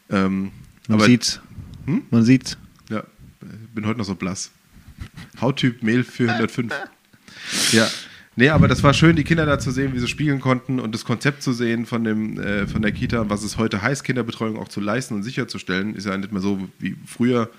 Ähm, 0.09 0.51
Man 0.87 0.99
aber 0.99 1.05
sieht's. 1.05 1.39
Hm? 1.85 2.01
Man 2.09 2.23
sieht's. 2.23 2.57
ja, 2.89 3.03
bin 3.73 3.85
heute 3.85 3.99
noch 3.99 4.05
so 4.05 4.15
blass. 4.15 4.51
Hauttyp 5.39 5.83
Mehl 5.83 6.03
405. 6.03 6.73
ja. 7.71 7.87
Nee, 8.35 8.49
aber 8.49 8.67
das 8.67 8.83
war 8.83 8.93
schön, 8.93 9.15
die 9.15 9.23
Kinder 9.23 9.45
da 9.45 9.57
zu 9.57 9.71
sehen, 9.71 9.93
wie 9.93 9.99
sie 9.99 10.07
spielen 10.07 10.39
konnten 10.39 10.79
und 10.79 10.93
das 10.93 11.05
Konzept 11.05 11.41
zu 11.41 11.53
sehen 11.53 11.85
von, 11.85 12.03
dem, 12.03 12.39
äh, 12.39 12.67
von 12.67 12.81
der 12.81 12.91
Kita 12.91 13.21
und 13.21 13.29
was 13.29 13.43
es 13.43 13.57
heute 13.57 13.81
heißt, 13.81 14.03
Kinderbetreuung 14.03 14.57
auch 14.57 14.67
zu 14.67 14.79
leisten 14.79 15.15
und 15.15 15.23
sicherzustellen. 15.23 15.95
Ist 15.95 16.05
ja 16.05 16.17
nicht 16.17 16.31
mehr 16.31 16.41
so 16.41 16.69
wie 16.79 16.95
früher, 17.05 17.49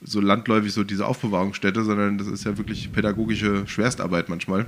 so 0.00 0.20
landläufig 0.20 0.72
so 0.72 0.84
diese 0.84 1.06
Aufbewahrungsstätte, 1.06 1.84
sondern 1.84 2.18
das 2.18 2.26
ist 2.26 2.44
ja 2.44 2.56
wirklich 2.56 2.92
pädagogische 2.92 3.66
Schwerstarbeit 3.66 4.28
manchmal. 4.28 4.66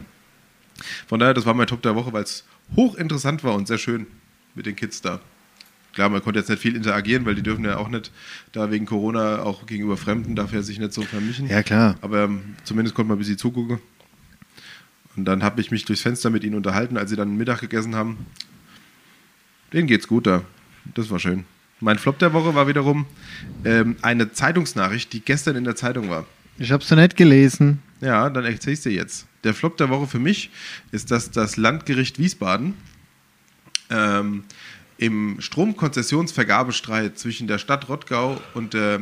Von 1.08 1.20
daher, 1.20 1.34
das 1.34 1.46
war 1.46 1.54
mein 1.54 1.66
Top 1.66 1.82
der 1.82 1.94
Woche, 1.94 2.12
weil 2.12 2.22
es 2.22 2.44
hochinteressant 2.76 3.44
war 3.44 3.54
und 3.54 3.68
sehr 3.68 3.78
schön 3.78 4.06
mit 4.54 4.66
den 4.66 4.76
Kids 4.76 5.02
da. 5.02 5.20
Klar, 6.00 6.08
man 6.08 6.22
konnte 6.22 6.38
jetzt 6.38 6.48
nicht 6.48 6.62
viel 6.62 6.76
interagieren, 6.76 7.26
weil 7.26 7.34
die 7.34 7.42
dürfen 7.42 7.62
ja 7.62 7.76
auch 7.76 7.90
nicht 7.90 8.10
da 8.52 8.70
wegen 8.70 8.86
Corona 8.86 9.42
auch 9.42 9.66
gegenüber 9.66 9.98
Fremden, 9.98 10.34
darf 10.34 10.50
ja 10.54 10.62
sich 10.62 10.78
nicht 10.78 10.94
so 10.94 11.02
vermischen. 11.02 11.46
Ja, 11.46 11.62
klar. 11.62 11.98
Aber 12.00 12.24
ähm, 12.24 12.54
zumindest 12.64 12.94
konnte 12.94 13.08
man 13.08 13.16
ein 13.16 13.18
bisschen 13.18 13.36
zugucken. 13.36 13.80
Und 15.14 15.26
dann 15.26 15.42
habe 15.42 15.60
ich 15.60 15.70
mich 15.70 15.84
durchs 15.84 16.00
Fenster 16.00 16.30
mit 16.30 16.42
ihnen 16.42 16.54
unterhalten, 16.54 16.96
als 16.96 17.10
sie 17.10 17.16
dann 17.16 17.36
Mittag 17.36 17.60
gegessen 17.60 17.96
haben. 17.96 18.16
Denen 19.74 19.88
geht's 19.88 20.08
gut 20.08 20.26
da. 20.26 20.40
Das 20.94 21.10
war 21.10 21.18
schön. 21.18 21.44
Mein 21.80 21.98
Flop 21.98 22.18
der 22.18 22.32
Woche 22.32 22.54
war 22.54 22.66
wiederum 22.66 23.04
ähm, 23.66 23.96
eine 24.00 24.32
Zeitungsnachricht, 24.32 25.12
die 25.12 25.20
gestern 25.20 25.54
in 25.54 25.64
der 25.64 25.76
Zeitung 25.76 26.08
war. 26.08 26.24
Ich 26.56 26.72
hab's 26.72 26.90
noch 26.90 26.96
nicht 26.96 27.18
gelesen. 27.18 27.82
Ja, 28.00 28.30
dann 28.30 28.46
erzähl 28.46 28.72
ich 28.72 28.80
dir 28.80 28.92
jetzt. 28.92 29.26
Der 29.44 29.52
Flop 29.52 29.76
der 29.76 29.90
Woche 29.90 30.06
für 30.06 30.18
mich 30.18 30.48
ist, 30.92 31.10
dass 31.10 31.30
das 31.30 31.58
Landgericht 31.58 32.18
Wiesbaden 32.18 32.72
ähm, 33.90 34.44
im 35.00 35.40
Stromkonzessionsvergabestreit 35.40 37.18
zwischen 37.18 37.46
der 37.46 37.56
Stadt 37.56 37.88
Rottgau 37.88 38.38
und 38.52 38.74
der 38.74 39.00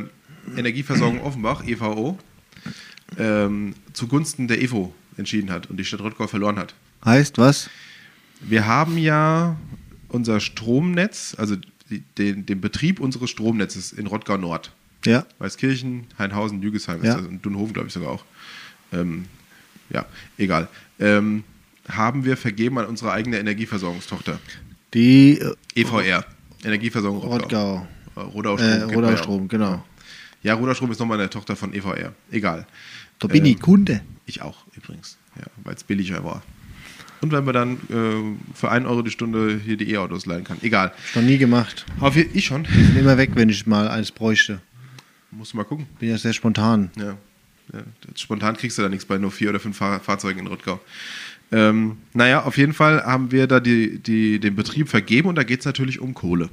Energieversorgung 0.55 1.21
Offenbach, 1.21 1.61
EVO, 1.67 2.17
ähm, 3.17 3.75
zugunsten 3.91 4.47
der 4.47 4.61
EVO 4.61 4.93
entschieden 5.17 5.51
hat 5.51 5.69
und 5.69 5.75
die 5.75 5.83
Stadt 5.83 5.99
Rottgau 5.99 6.27
verloren 6.27 6.57
hat. 6.57 6.73
Heißt 7.03 7.37
was? 7.37 7.69
Wir 8.39 8.65
haben 8.65 8.97
ja 8.97 9.57
unser 10.07 10.39
Stromnetz, 10.39 11.35
also 11.37 11.57
die, 11.89 11.99
den, 12.17 12.45
den 12.45 12.61
Betrieb 12.61 13.01
unseres 13.01 13.29
Stromnetzes 13.29 13.91
in 13.91 14.07
Rottgau 14.07 14.37
Nord. 14.37 14.71
Ja. 15.05 15.25
Weißkirchen, 15.39 16.07
Heinhausen, 16.17 16.61
Jügesheim 16.61 17.03
Ja. 17.03 17.17
und 17.17 17.45
Dunhoven, 17.45 17.73
glaube 17.73 17.89
ich 17.89 17.93
sogar 17.93 18.09
auch. 18.11 18.23
Ähm, 18.93 19.25
ja, 19.89 20.05
egal. 20.37 20.69
Ähm, 20.97 21.43
haben 21.89 22.23
wir 22.23 22.37
vergeben 22.37 22.77
an 22.79 22.85
unsere 22.85 23.11
eigene 23.11 23.37
Energieversorgungstochter. 23.37 24.39
Die 24.93 25.39
äh, 25.39 25.55
EVR, 25.75 26.25
Energieversorgung 26.63 27.21
Rottgau. 27.21 27.87
Äh, 28.15 28.19
Rodau 28.21 28.57
Strom. 28.57 28.69
Äh, 28.89 28.93
Rodau 28.95 29.15
Strom, 29.17 29.45
auch. 29.45 29.47
genau. 29.49 29.85
Ja, 30.41 30.53
Rodau 30.55 30.73
Strom 30.73 30.91
ist 30.91 30.99
nochmal 30.99 31.19
eine 31.19 31.29
Tochter 31.29 31.55
von 31.55 31.73
EVR. 31.73 32.13
Egal. 32.31 32.65
Da 33.19 33.27
bin 33.27 33.45
Ähm, 33.45 33.51
ich 33.53 33.59
Kunde. 33.59 34.01
Ich 34.25 34.41
auch 34.41 34.65
übrigens, 34.75 35.17
ja, 35.37 35.43
weil 35.63 35.75
es 35.75 35.83
billiger 35.83 36.23
war. 36.23 36.41
Und 37.21 37.33
wenn 37.33 37.43
man 37.43 37.53
dann 37.53 37.73
äh, 37.89 38.55
für 38.55 38.71
1 38.71 38.85
Euro 38.85 39.01
die 39.01 39.11
Stunde 39.11 39.59
hier 39.63 39.75
die 39.75 39.91
E-Autos 39.91 40.25
leihen 40.25 40.45
kann. 40.45 40.57
Egal. 40.61 40.93
Noch 41.15 41.21
nie 41.21 41.37
gemacht. 41.37 41.85
Je- 42.13 42.29
ich 42.33 42.45
schon. 42.45 42.63
Die 42.63 42.83
sind 42.83 42.97
immer 42.97 43.17
weg, 43.17 43.31
wenn 43.33 43.49
ich 43.49 43.65
mal 43.67 43.89
eins 43.89 44.11
bräuchte. 44.11 44.61
Musst 45.31 45.51
du 45.53 45.57
mal 45.57 45.65
gucken. 45.65 45.85
Bin 45.99 46.09
ja 46.09 46.17
sehr 46.17 46.31
spontan. 46.31 46.91
Ja. 46.95 47.17
ja. 47.73 47.79
Spontan 48.15 48.55
kriegst 48.55 48.77
du 48.77 48.83
da 48.83 48.89
nichts 48.89 49.03
bei 49.05 49.17
nur 49.17 49.31
vier 49.31 49.49
oder 49.49 49.59
fünf 49.59 49.75
Fahr 49.77 49.99
Fahrzeugen 49.99 50.39
in 50.39 50.47
Rottgau. 50.47 50.79
Ähm, 51.51 51.97
naja, 52.13 52.43
auf 52.43 52.57
jeden 52.57 52.73
Fall 52.73 53.03
haben 53.03 53.31
wir 53.31 53.47
da 53.47 53.59
die, 53.59 53.99
die, 53.99 54.39
den 54.39 54.55
Betrieb 54.55 54.89
vergeben 54.89 55.29
und 55.29 55.35
da 55.35 55.43
geht 55.43 55.59
es 55.59 55.65
natürlich 55.65 55.99
um 55.99 56.13
Kohle. 56.13 56.49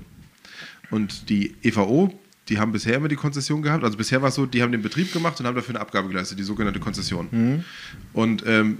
Und 0.90 1.28
die 1.28 1.54
EVO, 1.62 2.18
die 2.48 2.58
haben 2.58 2.72
bisher 2.72 2.94
immer 2.94 3.08
die 3.08 3.16
Konzession 3.16 3.60
gehabt. 3.62 3.84
Also 3.84 3.98
bisher 3.98 4.22
war 4.22 4.28
es 4.28 4.36
so, 4.36 4.46
die 4.46 4.62
haben 4.62 4.72
den 4.72 4.82
Betrieb 4.82 5.12
gemacht 5.12 5.38
und 5.40 5.46
haben 5.46 5.56
dafür 5.56 5.74
eine 5.74 5.80
Abgabe 5.80 6.08
geleistet, 6.08 6.38
die 6.38 6.44
sogenannte 6.44 6.80
Konzession. 6.80 7.64
Und 8.12 8.44
ähm, 8.46 8.78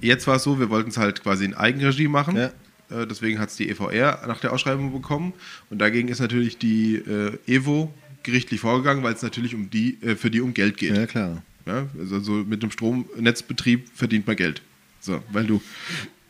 jetzt 0.00 0.26
war 0.26 0.36
es 0.36 0.42
so, 0.42 0.60
wir 0.60 0.70
wollten 0.70 0.90
es 0.90 0.96
halt 0.96 1.22
quasi 1.22 1.44
in 1.44 1.54
Eigenregie 1.54 2.08
machen. 2.08 2.36
Ja. 2.36 2.52
Äh, 2.90 3.06
deswegen 3.06 3.38
hat 3.38 3.48
es 3.48 3.56
die 3.56 3.68
EVR 3.70 4.24
nach 4.26 4.40
der 4.40 4.52
Ausschreibung 4.52 4.92
bekommen. 4.92 5.32
Und 5.70 5.78
dagegen 5.78 6.08
ist 6.08 6.20
natürlich 6.20 6.58
die 6.58 6.96
äh, 6.96 7.38
EVO 7.46 7.92
gerichtlich 8.22 8.60
vorgegangen, 8.60 9.02
weil 9.02 9.14
es 9.14 9.22
natürlich 9.22 9.54
um 9.54 9.70
die, 9.70 10.02
äh, 10.02 10.16
für 10.16 10.30
die 10.30 10.40
um 10.40 10.54
Geld 10.54 10.76
geht. 10.76 10.96
Ja, 10.96 11.06
klar. 11.06 11.42
Ja, 11.66 11.86
also 11.98 12.20
so 12.20 12.32
mit 12.32 12.62
dem 12.62 12.70
Stromnetzbetrieb 12.70 13.88
verdient 13.94 14.26
man 14.26 14.36
Geld. 14.36 14.60
So, 15.04 15.22
weil 15.30 15.46
du, 15.46 15.60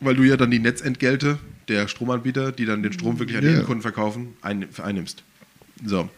weil 0.01 0.15
du 0.15 0.23
ja 0.23 0.35
dann 0.35 0.51
die 0.51 0.59
Netzentgelte 0.59 1.39
der 1.69 1.87
Stromanbieter, 1.87 2.51
die 2.51 2.65
dann 2.65 2.83
den 2.83 2.91
Strom 2.91 3.19
wirklich 3.19 3.37
an 3.37 3.43
die 3.43 3.49
Ja. 3.51 3.57
Endkunden 3.57 3.81
verkaufen, 3.81 4.33
ein, 4.41 4.67
einnimmst. 4.83 5.23
So. 5.85 6.09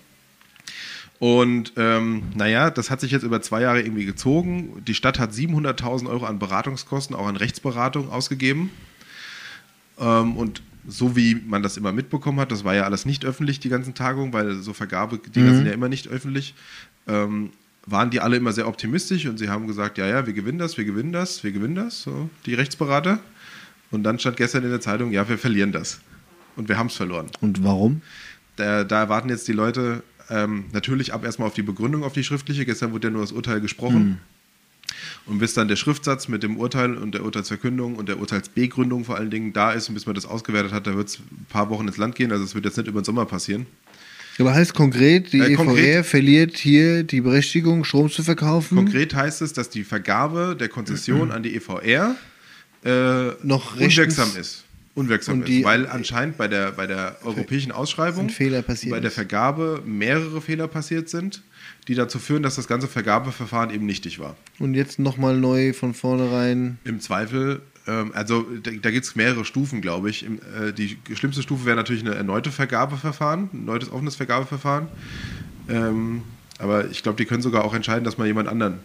Und 1.19 1.73
ähm, 1.77 2.23
naja, 2.35 2.69
das 2.71 2.89
hat 2.89 2.99
sich 2.99 3.11
jetzt 3.11 3.23
über 3.23 3.41
zwei 3.41 3.61
Jahre 3.61 3.81
irgendwie 3.81 4.05
gezogen. 4.05 4.83
Die 4.87 4.93
Stadt 4.95 5.19
hat 5.19 5.31
700.000 5.33 6.07
Euro 6.09 6.25
an 6.25 6.39
Beratungskosten, 6.39 7.15
auch 7.15 7.27
an 7.27 7.35
Rechtsberatung 7.37 8.09
ausgegeben. 8.09 8.71
Ähm, 9.99 10.35
und 10.35 10.61
so 10.87 11.15
wie 11.15 11.35
man 11.35 11.61
das 11.61 11.77
immer 11.77 11.91
mitbekommen 11.91 12.39
hat, 12.39 12.51
das 12.51 12.63
war 12.63 12.73
ja 12.73 12.83
alles 12.83 13.05
nicht 13.05 13.23
öffentlich, 13.25 13.59
die 13.59 13.69
ganzen 13.69 13.93
Tagungen, 13.93 14.33
weil 14.33 14.55
so 14.55 14.73
Vergabedinger 14.73 15.53
sind 15.53 15.65
ja 15.67 15.73
immer 15.73 15.89
nicht 15.89 16.07
öffentlich, 16.07 16.55
ähm, 17.07 17.51
waren 17.87 18.11
die 18.11 18.19
alle 18.19 18.37
immer 18.37 18.51
sehr 18.51 18.67
optimistisch 18.67 19.25
und 19.25 19.37
sie 19.39 19.49
haben 19.49 19.65
gesagt, 19.65 19.97
ja, 19.97 20.05
ja, 20.05 20.25
wir 20.27 20.33
gewinnen 20.33 20.59
das, 20.59 20.77
wir 20.77 20.85
gewinnen 20.85 21.13
das, 21.13 21.43
wir 21.43 21.51
gewinnen 21.51 21.75
das, 21.75 22.03
so 22.03 22.29
die 22.45 22.53
Rechtsberater. 22.53 23.19
Und 23.89 24.03
dann 24.03 24.19
stand 24.19 24.37
gestern 24.37 24.63
in 24.63 24.69
der 24.69 24.81
Zeitung, 24.81 25.11
ja, 25.11 25.27
wir 25.27 25.37
verlieren 25.37 25.71
das. 25.71 25.99
Und 26.57 26.67
wir 26.67 26.77
haben 26.77 26.87
es 26.87 26.95
verloren. 26.95 27.27
Und 27.39 27.63
warum? 27.63 28.01
Da, 28.57 28.83
da 28.83 28.99
erwarten 28.99 29.29
jetzt 29.29 29.47
die 29.47 29.53
Leute 29.53 30.03
ähm, 30.29 30.65
natürlich 30.73 31.13
ab 31.13 31.23
erstmal 31.23 31.47
auf 31.47 31.53
die 31.53 31.61
Begründung, 31.61 32.03
auf 32.03 32.13
die 32.13 32.23
schriftliche. 32.23 32.65
Gestern 32.65 32.91
wurde 32.91 33.07
ja 33.07 33.11
nur 33.11 33.21
das 33.21 33.31
Urteil 33.31 33.61
gesprochen. 33.61 34.19
Und 35.25 35.39
bis 35.39 35.53
dann 35.53 35.67
der 35.67 35.75
Schriftsatz 35.75 36.27
mit 36.27 36.43
dem 36.43 36.57
Urteil 36.57 36.95
und 36.95 37.13
der 37.13 37.23
Urteilsverkündung 37.23 37.95
und 37.95 38.09
der 38.09 38.19
Urteilsbegründung 38.19 39.05
vor 39.05 39.15
allen 39.17 39.29
Dingen 39.29 39.53
da 39.53 39.71
ist 39.71 39.89
und 39.89 39.95
bis 39.95 40.05
man 40.05 40.15
das 40.15 40.25
ausgewertet 40.25 40.71
hat, 40.71 40.87
da 40.87 40.95
wird 40.95 41.09
es 41.09 41.19
ein 41.19 41.45
paar 41.49 41.69
Wochen 41.69 41.87
ins 41.87 41.97
Land 41.97 42.15
gehen. 42.15 42.31
Also 42.31 42.43
es 42.43 42.55
wird 42.55 42.65
jetzt 42.65 42.77
nicht 42.77 42.87
über 42.87 43.01
den 43.01 43.05
Sommer 43.05 43.25
passieren. 43.25 43.65
Aber 44.39 44.53
heißt 44.53 44.73
konkret, 44.75 45.33
die 45.33 45.39
Äh, 45.39 45.53
EVR 45.53 45.55
konkret- 45.65 46.05
verliert 46.05 46.57
hier 46.57 47.03
die 47.03 47.21
Berechtigung, 47.21 47.83
Strom 47.83 48.09
zu 48.09 48.23
verkaufen? 48.23 48.75
Konkret 48.75 49.13
heißt 49.15 49.41
es, 49.41 49.53
dass 49.53 49.69
die 49.69 49.83
Vergabe 49.83 50.55
der 50.59 50.69
Konzession 50.69 51.31
an 51.31 51.43
die 51.43 51.55
EVR 51.55 52.15
äh, 52.85 53.29
Noch 53.43 53.75
unwirksam 53.79 54.29
ist. 54.39 54.63
Unwirksam 54.93 55.35
Und 55.35 55.41
ist, 55.41 55.47
die- 55.49 55.63
weil 55.63 55.87
anscheinend 55.87 56.37
bei 56.37 56.47
der, 56.47 56.71
bei 56.71 56.87
der 56.87 57.17
europäischen 57.23 57.71
Ausschreibung 57.71 58.31
bei 58.89 58.99
der. 58.99 59.11
Vergabe 59.11 59.81
mehrere 59.85 60.41
Fehler 60.41 60.67
passiert 60.67 61.09
sind, 61.09 61.41
die 61.87 61.95
dazu 61.95 62.17
führen, 62.19 62.41
dass 62.43 62.55
das 62.55 62.67
ganze 62.67 62.87
Vergabeverfahren 62.87 63.69
eben 63.71 63.85
nichtig 63.85 64.19
war. 64.19 64.35
Und 64.59 64.73
jetzt 64.73 64.97
nochmal 64.99 65.37
neu 65.37 65.73
von 65.73 65.93
vornherein. 65.93 66.77
Im 66.83 66.99
Zweifel 66.99 67.61
also 68.13 68.45
da, 68.63 68.91
gibt 68.91 69.05
es 69.05 69.15
mehrere 69.15 69.45
Stufen, 69.45 69.81
glaube 69.81 70.09
ich. 70.09 70.25
Äh, 70.25 70.73
die 70.73 70.97
schlimmste 71.13 71.41
Stufe 71.41 71.65
wäre 71.65 71.77
natürlich 71.77 72.03
eine 72.05 72.15
erneute 72.15 72.51
Vergabeverfahren, 72.51 73.49
ein 73.53 73.59
erneutes 73.67 73.91
offenes 73.91 74.15
Vergabeverfahren. 74.15 74.87
Ähm, 75.69 76.23
aber 76.59 76.89
ich 76.89 77.03
glaube, 77.03 77.17
die 77.17 77.25
können 77.25 77.41
sogar 77.41 77.63
auch 77.63 77.73
entscheiden, 77.73 78.03
dass 78.03 78.17
man 78.17 78.27
jemand 78.27 78.49
anderen 78.49 78.79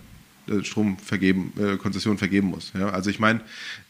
äh, 0.46 0.62
Strom 0.64 0.98
vergeben, 0.98 1.52
äh, 1.58 1.76
Konzession 1.76 2.18
vergeben 2.18 2.48
muss. 2.48 2.72
Also 2.74 3.10
ich 3.10 3.18
meine, 3.18 3.40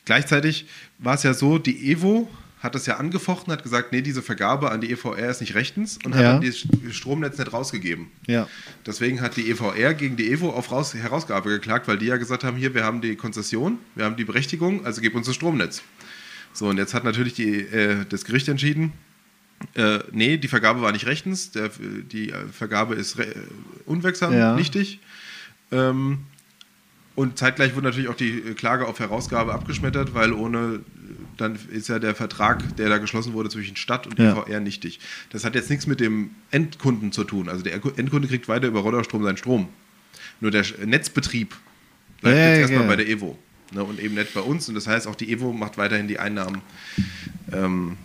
gleichzeitig 0.04 0.66
war 0.98 1.14
es 1.14 1.22
ja 1.22 1.34
so, 1.34 1.58
die 1.58 1.90
Evo 1.90 2.28
hat 2.62 2.74
das 2.76 2.86
ja 2.86 2.96
angefochten, 2.98 3.52
hat 3.52 3.62
gesagt, 3.64 3.90
nee, 3.92 4.02
diese 4.02 4.22
Vergabe 4.22 4.70
an 4.70 4.80
die 4.80 4.90
EVR 4.92 5.28
ist 5.28 5.40
nicht 5.40 5.54
rechtens 5.54 5.98
und 6.04 6.14
hat 6.14 6.22
Ja. 6.22 6.32
dann 6.38 6.42
das 6.42 6.64
Stromnetz 6.94 7.36
nicht 7.38 7.52
rausgegeben. 7.52 8.06
Ja. 8.28 8.48
Deswegen 8.86 9.20
hat 9.20 9.36
die 9.36 9.50
EVR 9.50 9.94
gegen 9.94 10.16
die 10.16 10.30
Evo 10.30 10.50
auf 10.50 10.70
Raus 10.70 10.94
Herausgabe 10.94 11.48
geklagt, 11.50 11.88
weil 11.88 11.98
die 11.98 12.06
ja 12.06 12.18
gesagt 12.18 12.44
haben, 12.44 12.56
hier, 12.56 12.72
wir 12.74 12.84
haben 12.84 13.00
die 13.00 13.16
Konzession, 13.16 13.78
wir 13.96 14.04
haben 14.04 14.16
die 14.16 14.24
Berechtigung, 14.24 14.86
also 14.86 15.00
gib 15.00 15.14
uns 15.16 15.26
das 15.26 15.34
Stromnetz. 15.34 15.82
So, 16.52 16.68
und 16.68 16.76
jetzt 16.78 16.94
hat 16.94 17.02
natürlich 17.02 17.34
die, 17.34 17.60
äh, 17.60 18.04
das 18.08 18.24
Gericht 18.24 18.46
entschieden, 18.48 18.92
äh, 19.74 19.98
nee, 20.12 20.36
die 20.36 20.48
Vergabe 20.48 20.82
war 20.82 20.92
nicht 20.92 21.06
rechtens, 21.06 21.50
der, 21.50 21.70
die 22.12 22.30
äh, 22.30 22.46
Vergabe 22.52 22.94
ist 22.94 23.16
unwirksam, 23.86 24.32
Ja. 24.34 24.54
nichtig. 24.54 25.00
Ähm, 25.72 26.18
und 27.14 27.38
zeitgleich 27.38 27.74
wurde 27.74 27.86
natürlich 27.86 28.08
auch 28.08 28.16
die 28.16 28.40
Klage 28.54 28.86
auf 28.86 28.98
Herausgabe 28.98 29.52
abgeschmettert, 29.52 30.14
weil 30.14 30.32
ohne, 30.32 30.80
dann 31.36 31.58
ist 31.70 31.88
ja 31.88 31.98
der 31.98 32.14
Vertrag, 32.14 32.76
der 32.76 32.88
da 32.88 32.98
geschlossen 32.98 33.32
wurde 33.32 33.48
zwischen 33.48 33.76
Stadt 33.76 34.06
und 34.06 34.18
Ja. 34.18 34.32
EVR 34.32 34.60
nichtig. 34.60 35.00
Das 35.30 35.44
hat 35.44 35.54
jetzt 35.54 35.70
nichts 35.70 35.86
mit 35.86 36.00
dem 36.00 36.30
Endkunden 36.50 37.12
zu 37.12 37.24
tun. 37.24 37.48
Also 37.48 37.64
der 37.64 37.74
Endkunde 37.74 38.28
kriegt 38.28 38.48
weiter 38.48 38.66
über 38.68 38.80
Rodderstrom 38.80 39.22
seinen 39.24 39.36
Strom. 39.36 39.68
Nur 40.40 40.50
der 40.50 40.64
Netzbetrieb 40.84 41.54
bleibt 42.20 42.36
Ja, 42.36 42.44
jetzt 42.48 42.54
ja, 42.56 42.60
erstmal 42.62 42.86
bei 42.86 42.96
der 42.96 43.08
Evo. 43.08 43.38
Ne, 43.72 43.82
und 43.82 43.98
eben 44.00 44.14
nicht 44.14 44.34
bei 44.34 44.40
uns. 44.40 44.68
Und 44.68 44.74
das 44.74 44.86
heißt, 44.86 45.06
auch 45.06 45.14
die 45.14 45.32
Evo 45.32 45.52
macht 45.52 45.78
weiterhin 45.78 46.06
die 46.08 46.18
Einnahmen. 46.18 46.60
Ähm, 47.52 47.96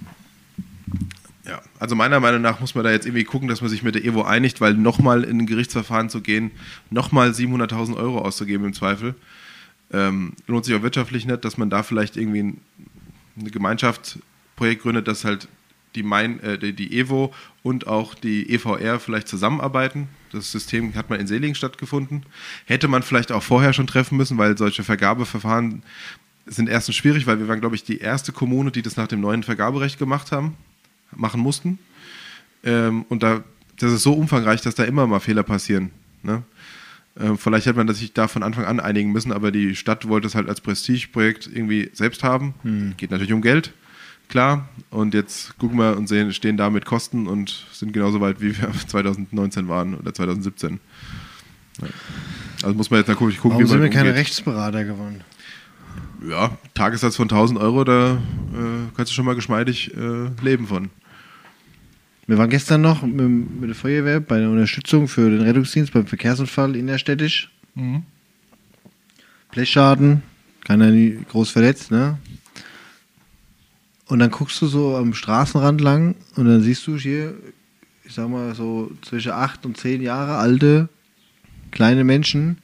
ja, 1.46 1.62
also 1.80 1.96
meiner 1.96 2.20
Meinung 2.20 2.42
nach 2.42 2.60
muss 2.60 2.76
man 2.76 2.84
da 2.84 2.92
jetzt 2.92 3.06
irgendwie 3.06 3.24
gucken, 3.24 3.48
dass 3.48 3.62
man 3.62 3.70
sich 3.70 3.84
mit 3.84 3.96
der 3.96 4.04
Evo 4.06 4.24
einigt, 4.24 4.62
weil 4.62 4.74
nochmal 4.74 5.24
in 5.24 5.40
ein 5.40 5.46
Gerichtsverfahren 5.46 6.10
zu 6.10 6.22
gehen, 6.22 6.52
nochmal 6.90 7.32
700.000 7.32 7.96
Euro 7.96 8.20
auszugeben 8.20 8.66
im 8.68 8.74
Zweifel, 8.74 9.16
ähm, 9.92 10.34
lohnt 10.48 10.66
sich 10.66 10.76
auch 10.76 10.82
wirtschaftlich 10.84 11.26
nicht, 11.26 11.46
dass 11.46 11.58
man 11.58 11.70
da 11.70 11.84
vielleicht 11.84 12.18
irgendwie 12.18 12.56
eine 13.39 13.52
Gemeinschaft 13.52 14.19
Projekt 14.56 14.84
gründet, 14.84 15.08
dass 15.08 15.23
halt 15.23 15.47
die, 15.95 16.04
Main, 16.04 16.39
äh, 16.41 16.58
die, 16.58 16.73
die 16.73 16.97
Evo 17.00 17.34
und 17.63 17.88
auch 17.88 18.13
die 18.13 18.50
EVR 18.54 19.00
vielleicht 19.00 19.28
zusammenarbeiten. 19.28 20.08
Das 20.32 20.52
System 20.52 20.93
hat 20.95 21.10
mal 21.10 21.19
in 21.19 21.28
Selingen 21.28 21.56
stattgefunden. 21.56 22.26
Hätte 22.65 22.88
man 22.88 23.04
vielleicht 23.04 23.32
auch 23.32 23.43
vorher 23.43 23.73
schon 23.73 23.88
treffen 23.88 24.17
müssen, 24.17 24.38
weil 24.38 24.58
solche 24.58 24.84
Vergabeverfahren 24.84 25.84
sind 26.45 26.69
erstens 26.69 26.95
schwierig, 26.95 27.28
weil 27.28 27.39
wir 27.39 27.47
waren, 27.47 27.60
glaube 27.60 27.76
ich, 27.76 27.84
die 27.84 27.97
erste 27.97 28.32
Kommune, 28.32 28.71
die 28.71 28.82
das 28.82 28.95
nach 28.95 29.08
dem 29.08 29.21
neuen 29.21 29.43
Vergaberecht 29.43 30.00
gemacht 30.00 30.32
haben, 30.32 30.56
machen 31.15 31.41
mussten. 31.41 31.80
Ähm, 32.63 33.06
und 33.10 33.23
da, 33.23 33.43
das 33.80 33.91
ist 33.91 34.04
so 34.04 34.13
umfangreich, 34.13 34.62
dass 34.62 34.76
da 34.76 34.84
immer 34.84 35.08
mal 35.08 35.19
Fehler 35.19 35.43
passieren. 35.43 35.91
Ne? 36.23 36.43
Ähm, 37.19 37.38
vielleicht 37.38 37.65
hätte 37.65 37.77
man 37.77 37.93
sich 37.93 38.13
da 38.13 38.27
von 38.27 38.43
Anfang 38.43 38.65
an 38.65 38.80
einigen 38.80 39.12
müssen, 39.12 39.32
aber 39.32 39.51
die 39.51 39.75
Stadt 39.75 40.08
wollte 40.08 40.27
es 40.27 40.36
halt 40.36 40.47
als 40.49 40.62
Prestigeprojekt 40.62 41.49
irgendwie 41.51 41.89
selbst 41.93 42.23
haben. 42.23 42.53
Geht 42.97 43.12
natürlich 43.12 43.34
um 43.34 43.41
Geld, 43.41 43.73
klar. 44.30 44.69
Und 44.89 45.13
jetzt 45.13 45.58
gucken 45.58 45.77
wir 45.80 45.97
und 45.97 46.08
sehen, 46.08 46.32
stehen 46.34 46.58
da 46.58 46.69
mit 46.69 46.86
Kosten 46.86 47.27
und 47.27 47.65
sind 47.71 47.91
genauso 47.93 48.21
weit, 48.21 48.39
wie 48.41 48.56
wir 48.58 48.71
2019 48.88 49.67
waren 49.67 49.95
oder 49.95 50.13
2017. 50.13 50.80
Ja. 51.82 51.88
Also 52.63 52.75
muss 52.75 52.89
man 52.89 52.99
jetzt 52.99 53.08
natürlich 53.08 53.38
gucken, 53.38 53.51
Warum 53.58 53.63
wie 53.63 53.67
sind 53.67 53.80
man 53.80 53.84
wir 53.89 53.89
keine 53.95 54.10
umgeht. 54.10 54.19
Rechtsberater 54.19 54.84
geworden? 54.84 55.21
Ja, 56.27 56.58
Tagessatz 56.73 57.15
von 57.15 57.25
1000 57.25 57.60
Euro, 57.60 57.84
da 57.84 58.13
äh, 58.15 58.17
kannst 58.95 59.12
du 59.12 59.15
schon 59.15 59.25
mal 59.25 59.36
geschmeidig 59.36 59.95
äh, 59.95 60.30
leben 60.41 60.67
von. 60.67 60.89
Wir 62.28 62.38
waren 62.38 62.50
gestern 62.50 62.82
noch 62.82 63.02
mit, 63.04 63.62
mit 63.62 63.70
der 63.70 63.76
Feuerwehr 63.76 64.20
bei 64.20 64.40
der 64.40 64.50
Unterstützung 64.50 65.08
für 65.08 65.30
den 65.30 65.42
Rettungsdienst 65.42 65.94
beim 65.94 66.06
Verkehrsunfall 66.06 66.76
innerstädtisch. 66.76 67.50
Blechschaden, 69.52 70.24
keiner 70.66 70.92
groß 70.92 71.52
verletzt, 71.52 71.90
ne? 71.90 72.18
Und 74.08 74.20
dann 74.20 74.32
guckst 74.32 74.62
du 74.62 74.68
so 74.68 74.96
am 74.96 75.13
Straßenrand 75.13 75.82
lang 75.82 76.16
und 76.36 76.46
dann 76.46 76.62
siehst 76.62 76.86
du 76.88 76.98
hier, 76.98 77.34
ich 78.04 78.13
sag 78.13 78.30
mal 78.30 78.56
so 78.56 78.92
zwischen 79.02 79.32
acht 79.32 79.66
und 79.66 79.78
zehn 79.78 80.02
Jahre 80.02 80.38
alte 80.38 80.90
kleine 81.72 82.04
Menschen, 82.04 82.58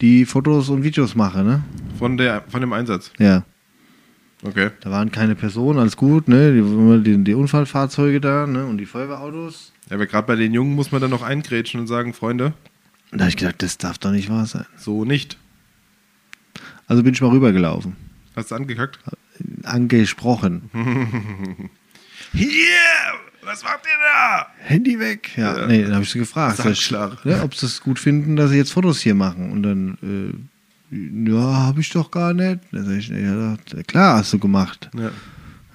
die 0.00 0.24
Fotos 0.24 0.68
und 0.68 0.82
Videos 0.82 1.14
machen, 1.14 1.46
ne? 1.46 1.64
Von, 1.98 2.16
der, 2.16 2.42
von 2.48 2.60
dem 2.60 2.72
Einsatz. 2.72 3.12
Ja. 3.18 3.44
Okay. 4.44 4.70
Da 4.80 4.90
waren 4.90 5.12
keine 5.12 5.34
Personen, 5.36 5.78
alles 5.78 5.96
gut, 5.96 6.26
ne? 6.28 6.52
Die, 6.52 7.02
die, 7.04 7.24
die 7.24 7.34
Unfallfahrzeuge 7.34 8.20
da, 8.20 8.46
ne? 8.46 8.66
Und 8.66 8.78
die 8.78 8.86
Feuerwehrautos. 8.86 9.72
Ja, 9.88 9.94
aber 9.96 10.06
gerade 10.06 10.26
bei 10.26 10.34
den 10.36 10.52
Jungen 10.52 10.74
muss 10.74 10.90
man 10.90 11.00
dann 11.00 11.10
noch 11.10 11.22
eingrätschen 11.22 11.78
und 11.80 11.86
sagen, 11.86 12.12
Freunde, 12.12 12.52
Und 13.12 13.18
da 13.18 13.24
habe 13.24 13.28
ich 13.30 13.36
gedacht, 13.36 13.62
das 13.62 13.78
darf 13.78 13.98
doch 13.98 14.10
nicht 14.10 14.28
wahr 14.30 14.46
sein. 14.46 14.66
so 14.76 15.04
nicht. 15.04 15.36
Also 16.88 17.02
bin 17.02 17.14
ich 17.14 17.20
mal 17.20 17.30
rübergelaufen. 17.30 17.96
Hast 18.34 18.50
du 18.50 18.54
angekackt? 18.56 18.98
Angesprochen. 19.62 20.70
Hier! 22.32 22.48
Was 23.44 23.64
macht 23.64 23.80
ihr 23.84 23.98
da? 24.00 24.46
Handy 24.58 24.98
weg. 25.00 25.30
Ja, 25.36 25.58
Ja. 25.58 25.66
nee, 25.66 25.82
dann 25.82 25.94
habe 25.94 26.04
ich 26.04 26.10
sie 26.10 26.20
gefragt, 26.20 26.58
ne, 27.24 27.42
ob 27.42 27.54
sie 27.54 27.66
es 27.66 27.80
gut 27.80 27.98
finden, 27.98 28.36
dass 28.36 28.50
sie 28.50 28.56
jetzt 28.56 28.72
Fotos 28.72 29.00
hier 29.00 29.14
machen. 29.16 29.50
Und 29.50 29.62
dann, 29.64 29.98
äh, 30.02 30.32
ja, 30.92 31.40
habe 31.40 31.80
ich 31.80 31.90
doch 31.90 32.10
gar 32.10 32.34
nicht. 32.34 32.60
Dann 32.70 32.84
sag 32.84 32.96
ich, 32.96 33.08
ja, 33.08 33.56
klar 33.86 34.18
hast 34.18 34.32
du 34.32 34.38
gemacht. 34.38 34.90
Ja. 34.96 35.10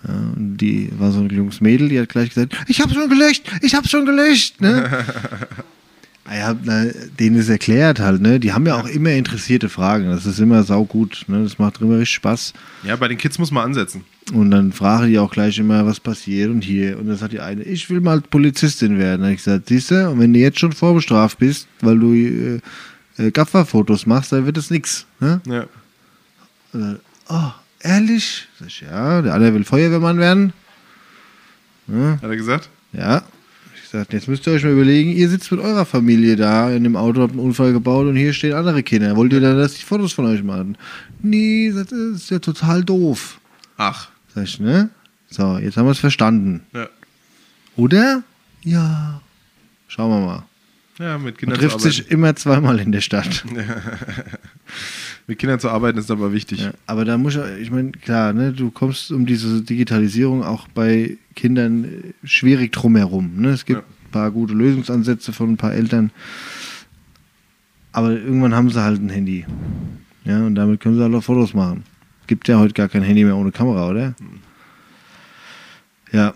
Ja, 0.07 0.13
und 0.35 0.57
die 0.57 0.89
war 0.97 1.11
so 1.11 1.19
ein 1.19 1.29
junges 1.29 1.59
Mädel, 1.59 1.89
die 1.89 1.99
hat 1.99 2.09
gleich 2.09 2.29
gesagt, 2.29 2.55
ich 2.67 2.79
habe 2.79 2.93
schon 2.93 3.09
gelöscht, 3.09 3.51
ich 3.61 3.73
habe 3.73 3.87
schon 3.87 4.05
gelöscht. 4.05 4.61
Ne? 4.61 4.89
Ja, 6.29 6.53
na, 6.61 6.87
denen 7.19 7.37
ist 7.37 7.47
erklärt 7.47 7.99
halt, 7.99 8.21
ne? 8.21 8.39
Die 8.39 8.51
haben 8.51 8.65
ja 8.65 8.75
auch 8.75 8.87
immer 8.87 9.11
interessierte 9.11 9.69
Fragen. 9.69 10.07
Das 10.07 10.25
ist 10.25 10.39
immer 10.39 10.63
saugut, 10.63 11.23
ne? 11.27 11.43
Das 11.43 11.57
macht 11.57 11.79
immer 11.79 11.99
richtig 11.99 12.15
Spaß. 12.15 12.53
ja, 12.83 12.95
bei 12.97 13.07
den 13.07 13.17
Kids 13.17 13.39
muss 13.39 13.51
man 13.51 13.63
ansetzen. 13.63 14.03
Und 14.33 14.51
dann 14.51 14.73
fragen 14.73 15.07
die 15.07 15.19
auch 15.19 15.31
gleich 15.31 15.57
immer, 15.57 15.85
was 15.85 16.01
passiert 16.01 16.49
und 16.49 16.65
hier. 16.65 16.99
Und 16.99 17.07
dann 17.07 17.15
sagt 17.15 17.31
die 17.31 17.39
eine, 17.39 17.63
ich 17.63 17.89
will 17.89 18.01
mal 18.01 18.19
Polizistin 18.19 18.99
werden. 18.99 19.21
Da 19.21 19.27
hab 19.27 19.35
ich 19.35 19.43
gesagt, 19.43 19.69
siehst 19.69 19.91
du, 19.91 20.09
und 20.09 20.19
wenn 20.19 20.33
du 20.33 20.39
jetzt 20.39 20.59
schon 20.59 20.73
vorbestraft 20.73 21.39
bist, 21.39 21.69
weil 21.79 21.97
du 21.97 22.13
äh, 22.13 22.59
äh, 23.17 23.31
Gafferfotos 23.31 24.05
machst, 24.05 24.31
dann 24.31 24.45
wird 24.45 24.57
es 24.57 24.69
nix. 24.69 25.05
Ne? 25.19 25.41
Ja. 25.45 25.65
Dann, 26.73 26.99
oh, 27.29 27.51
ehrlich? 27.81 28.47
Sag 28.59 28.67
ich, 28.67 28.81
ja, 28.81 29.21
der 29.21 29.33
andere 29.33 29.53
will 29.53 29.63
Feuerwehrmann 29.63 30.17
werden. 30.17 30.53
Hat 31.89 32.23
er 32.23 32.35
gesagt? 32.35 32.69
Ja. 32.93 33.23
Ich 33.81 33.91
sagte, 33.91 34.17
jetzt 34.17 34.27
müsst 34.27 34.45
ihr 34.45 34.51
euch 34.51 34.63
mal 34.65 34.73
überlegen, 34.73 35.11
ihr 35.11 35.29
sitzt 35.29 35.49
mit 35.49 35.61
eurer 35.61 35.85
Familie 35.85 36.35
da 36.35 36.69
in 36.69 36.83
dem 36.83 36.97
Auto, 36.97 37.21
habt 37.21 37.31
einen 37.31 37.39
Unfall 37.39 37.71
gebaut 37.71 38.05
und 38.05 38.17
hier 38.17 38.33
stehen 38.33 38.53
andere 38.53 38.83
Kinder. 38.83 39.15
Wollt 39.15 39.31
ihr 39.31 39.39
dann, 39.39 39.57
dass 39.57 39.75
die 39.75 39.83
Fotos 39.83 40.11
von 40.11 40.25
euch 40.25 40.43
machen? 40.43 40.77
Nee, 41.21 41.71
das 41.73 41.93
ist 41.93 42.29
ja 42.29 42.39
total 42.39 42.83
doof. 42.83 43.39
Ach. 43.77 44.09
Sag 44.35 44.43
ich, 44.43 44.59
ne? 44.59 44.89
So, 45.29 45.57
jetzt 45.57 45.77
haben 45.77 45.85
wir 45.85 45.91
es 45.91 45.99
verstanden. 45.99 46.61
Ja. 46.73 46.89
Oder? 47.77 48.23
Ja. 48.63 49.21
Schauen 49.87 50.09
wir 50.11 50.25
mal. 50.25 50.43
Ja, 50.99 51.17
mit 51.17 51.25
Man 51.25 51.37
Kindern, 51.37 51.59
trifft 51.59 51.79
zu 51.79 51.87
arbeiten. 51.87 51.91
sich 52.03 52.11
immer 52.11 52.35
zweimal 52.35 52.79
in 52.79 52.91
der 52.91 53.01
Stadt. 53.01 53.45
mit 55.27 55.37
Kindern 55.39 55.59
zu 55.59 55.69
arbeiten 55.69 55.99
ist 55.99 56.09
aber 56.09 56.33
wichtig. 56.33 56.61
Ja, 56.61 56.71
aber 56.87 57.05
da 57.05 57.17
muss 57.17 57.35
ich, 57.35 57.41
ich 57.61 57.71
meine, 57.71 57.91
klar, 57.91 58.33
ne, 58.33 58.51
du 58.51 58.71
kommst 58.71 59.11
um 59.11 59.25
diese 59.25 59.61
Digitalisierung 59.61 60.43
auch 60.43 60.67
bei 60.69 61.17
Kindern 61.35 61.83
äh, 61.85 62.13
schwierig 62.27 62.71
drumherum. 62.71 63.31
Ne? 63.37 63.49
Es 63.49 63.65
gibt 63.65 63.79
Ja. 63.81 63.85
ein 63.85 64.11
paar 64.11 64.31
gute 64.31 64.53
Lösungsansätze 64.53 65.33
von 65.33 65.51
ein 65.51 65.57
paar 65.57 65.73
Eltern. 65.73 66.11
Aber 67.91 68.11
irgendwann 68.11 68.55
haben 68.55 68.69
sie 68.69 68.81
halt 68.81 69.01
ein 69.01 69.09
Handy. 69.09 69.45
Ja, 70.25 70.45
und 70.45 70.55
damit 70.55 70.79
können 70.81 70.95
sie 70.95 71.03
halt 71.03 71.13
auch 71.13 71.23
Fotos 71.23 71.53
machen. 71.53 71.83
Gibt 72.27 72.47
ja 72.47 72.57
heute 72.59 72.73
gar 72.73 72.89
kein 72.89 73.01
Handy 73.03 73.23
mehr 73.23 73.35
ohne 73.37 73.51
Kamera, 73.51 73.89
oder? 73.89 74.13
Ja, 76.11 76.33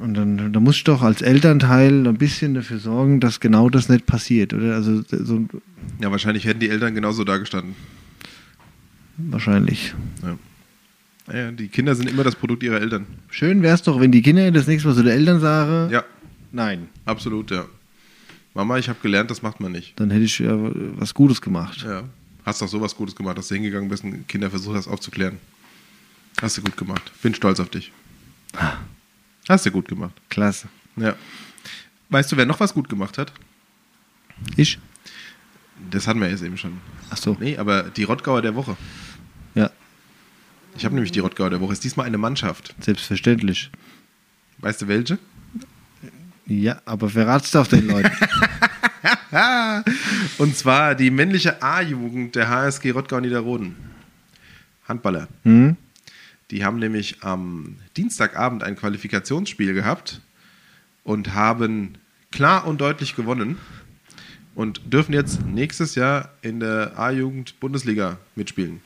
und 0.00 0.14
dann 0.14 0.52
da 0.52 0.60
muss 0.60 0.76
ich 0.76 0.84
doch 0.84 1.02
als 1.02 1.20
Elternteil 1.22 2.06
ein 2.06 2.16
bisschen 2.16 2.54
dafür 2.54 2.78
sorgen, 2.78 3.20
dass 3.20 3.40
genau 3.40 3.68
das 3.70 3.88
nicht 3.88 4.06
passiert, 4.06 4.54
oder? 4.54 4.74
Also 4.74 5.02
so 5.10 5.46
Ja, 6.00 6.10
wahrscheinlich 6.10 6.44
hätten 6.46 6.60
die 6.60 6.70
Eltern 6.70 6.94
genauso 6.94 7.24
dagestanden. 7.24 7.74
wahrscheinlich. 9.16 9.94
Ja. 10.22 10.36
Ja, 11.34 11.50
die 11.52 11.68
Kinder 11.68 11.94
sind 11.94 12.10
immer 12.10 12.22
das 12.22 12.34
Produkt 12.34 12.62
ihrer 12.62 12.80
Eltern. 12.80 13.06
Schön 13.30 13.62
wäre 13.62 13.74
es 13.74 13.82
doch, 13.82 13.98
wenn 13.98 14.12
die 14.12 14.20
Kinder 14.20 14.50
das 14.52 14.66
nächste 14.66 14.88
Mal 14.88 14.94
zu 14.94 15.02
den 15.02 15.12
Eltern 15.12 15.40
sagen, 15.40 15.90
Ja, 15.90 16.04
nein, 16.52 16.88
absolut, 17.06 17.50
ja. 17.50 17.64
Mama, 18.52 18.78
ich 18.78 18.88
habe 18.88 18.98
gelernt, 19.02 19.30
das 19.30 19.40
macht 19.42 19.58
man 19.58 19.72
nicht. 19.72 19.98
dann 19.98 20.10
hätte 20.10 20.24
ich 20.24 20.38
ja 20.38 20.54
was 20.96 21.14
Gutes 21.14 21.40
gemacht. 21.40 21.82
Ja. 21.86 22.04
Hast 22.44 22.60
doch 22.60 22.68
sowas 22.68 22.94
Gutes 22.94 23.16
gemacht, 23.16 23.38
dass 23.38 23.48
du 23.48 23.54
hingegangen 23.54 23.88
bist 23.88 24.04
und 24.04 24.28
Kinder 24.28 24.50
versucht 24.50 24.76
hast 24.76 24.86
aufzuklären. 24.86 25.38
Hast 26.42 26.58
du 26.58 26.62
gut 26.62 26.76
gemacht. 26.76 27.10
Bin 27.22 27.34
stolz 27.34 27.58
auf 27.58 27.70
dich. 27.70 27.90
Hast 29.48 29.66
du 29.66 29.70
gut 29.70 29.88
gemacht. 29.88 30.14
Klasse. 30.28 30.68
Ja. 30.96 31.14
Weißt 32.08 32.30
du, 32.32 32.36
wer 32.36 32.46
noch 32.46 32.60
was 32.60 32.74
gut 32.74 32.88
gemacht 32.88 33.18
hat? 33.18 33.32
Ich? 34.56 34.78
Das 35.90 36.06
hatten 36.06 36.20
wir 36.20 36.30
jetzt 36.30 36.42
eben 36.42 36.56
schon. 36.56 36.80
Ach 37.10 37.16
so. 37.16 37.36
Nee, 37.38 37.58
aber 37.58 37.84
die 37.84 38.04
Rottgauer 38.04 38.42
der 38.42 38.54
Woche. 38.54 38.76
Ja. 39.54 39.70
Ich 40.76 40.84
habe 40.84 40.94
nämlich 40.94 41.12
die 41.12 41.20
Rottgauer 41.20 41.50
der 41.50 41.60
Woche. 41.60 41.72
Ist 41.72 41.84
diesmal 41.84 42.06
eine 42.06 42.18
Mannschaft. 42.18 42.74
Selbstverständlich. 42.80 43.70
Weißt 44.58 44.82
du 44.82 44.88
welche? 44.88 45.18
Ja, 46.46 46.80
aber 46.84 47.08
verrat's 47.08 47.50
doch 47.50 47.66
den 47.66 47.86
Leuten. 47.86 48.10
Und 50.38 50.56
zwar 50.56 50.94
die 50.94 51.10
männliche 51.10 51.62
A-Jugend 51.62 52.34
der 52.34 52.48
HSG 52.48 52.90
Rottgau 52.90 53.20
Niederroden. 53.20 53.76
Handballer. 54.88 55.28
Hm? 55.44 55.76
Die 56.50 56.64
haben 56.64 56.78
nämlich 56.78 57.22
am 57.22 57.76
Dienstagabend 57.96 58.62
ein 58.62 58.76
Qualifikationsspiel 58.76 59.74
gehabt 59.74 60.20
und 61.02 61.34
haben 61.34 61.94
klar 62.30 62.66
und 62.66 62.80
deutlich 62.80 63.16
gewonnen 63.16 63.58
und 64.54 64.80
dürfen 64.92 65.12
jetzt 65.14 65.44
nächstes 65.46 65.94
Jahr 65.94 66.30
in 66.42 66.60
der 66.60 66.98
A-Jugend 66.98 67.58
Bundesliga 67.60 68.18
mitspielen. 68.36 68.80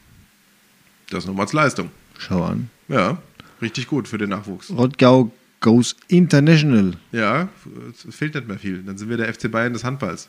Das 1.11 1.25
ist 1.25 1.27
nochmal 1.29 1.47
als 1.47 1.53
Leistung. 1.53 1.91
Schau 2.19 2.45
an. 2.45 2.71
Ja, 2.89 3.19
richtig 3.61 3.87
gut 3.89 4.09
für 4.09 4.19
den 4.19 4.31
Nachwuchs. 4.31 4.71
Rottgau 4.71 5.33
goes 5.61 5.97
international. 6.09 6.93
Ja, 7.13 7.49
es 7.91 8.15
fehlt 8.15 8.35
nicht 8.35 8.47
mehr 8.47 8.59
viel. 8.59 8.83
Dann 8.83 8.97
sind 8.99 9.09
wir 9.09 9.17
der 9.17 9.33
FC 9.33 9.51
Bayern 9.51 9.73
des 9.73 9.85
Handballs. 9.85 10.29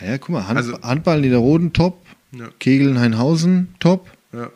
Ah 0.00 0.04
Ja, 0.06 0.18
guck 0.18 0.30
mal, 0.30 0.46
Hand, 0.48 0.56
Also- 0.56 0.80
Handball 0.82 1.20
Niederroden 1.20 1.72
top, 1.72 2.04
Ja. 2.32 2.48
Kegeln 2.58 2.98
Heinhausen 2.98 3.68
top, 3.80 4.10
Ja. 4.32 4.50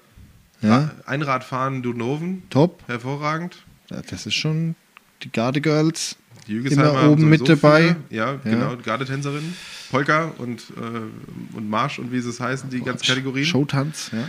Ja, 0.62 0.90
Einradfahren 1.06 1.82
Dunoven, 1.82 2.42
top. 2.50 2.82
hervorragend. 2.86 3.56
Ja, 3.90 4.00
Das 4.08 4.26
ist 4.26 4.34
schon 4.34 4.74
die 5.22 5.30
Garde 5.30 5.60
Girls. 5.60 6.16
Die 6.48 6.56
Immer 6.56 7.08
oben 7.08 7.28
mit 7.28 7.48
dabei. 7.48 7.94
Viele. 8.08 8.18
Ja, 8.18 8.34
genau, 8.42 8.76
Gardetänzerinnen, 8.76 9.54
Polka 9.90 10.32
und, 10.38 10.60
äh, 10.70 11.56
und 11.56 11.70
Marsch 11.70 12.00
und 12.00 12.10
wie 12.10 12.20
sie 12.20 12.30
es 12.30 12.40
heißen, 12.40 12.68
die 12.68 12.80
ganzen 12.80 13.06
Kategorien. 13.06 13.46
Showtanz, 13.46 14.10
ja. 14.12 14.28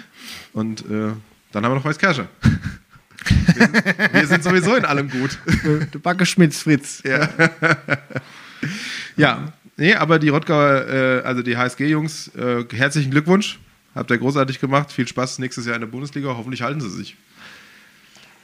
Und 0.53 0.81
äh, 0.81 1.13
dann 1.51 1.65
haben 1.65 1.71
wir 1.71 1.75
noch 1.75 1.85
Weißkirsche. 1.85 2.27
wir, 3.25 3.55
sind, 3.55 4.13
wir 4.13 4.27
sind 4.27 4.43
sowieso 4.43 4.75
in 4.75 4.85
allem 4.85 5.09
gut. 5.09 5.39
Der 5.93 5.99
Backeschmitz 5.99 6.61
Fritz. 6.61 7.01
ja. 7.03 7.29
ja, 9.17 9.53
nee, 9.77 9.95
aber 9.95 10.19
die 10.19 10.29
Rottgauer, 10.29 10.87
äh, 10.87 11.21
also 11.23 11.41
die 11.41 11.57
HSG-Jungs, 11.57 12.29
äh, 12.35 12.65
herzlichen 12.73 13.11
Glückwunsch. 13.11 13.59
Habt 13.95 14.09
ihr 14.11 14.17
großartig 14.17 14.59
gemacht. 14.59 14.91
Viel 14.91 15.07
Spaß 15.07 15.39
nächstes 15.39 15.65
Jahr 15.65 15.75
in 15.75 15.81
der 15.81 15.87
Bundesliga. 15.87 16.29
Hoffentlich 16.29 16.61
halten 16.61 16.81
sie 16.81 16.89
sich. 16.89 17.15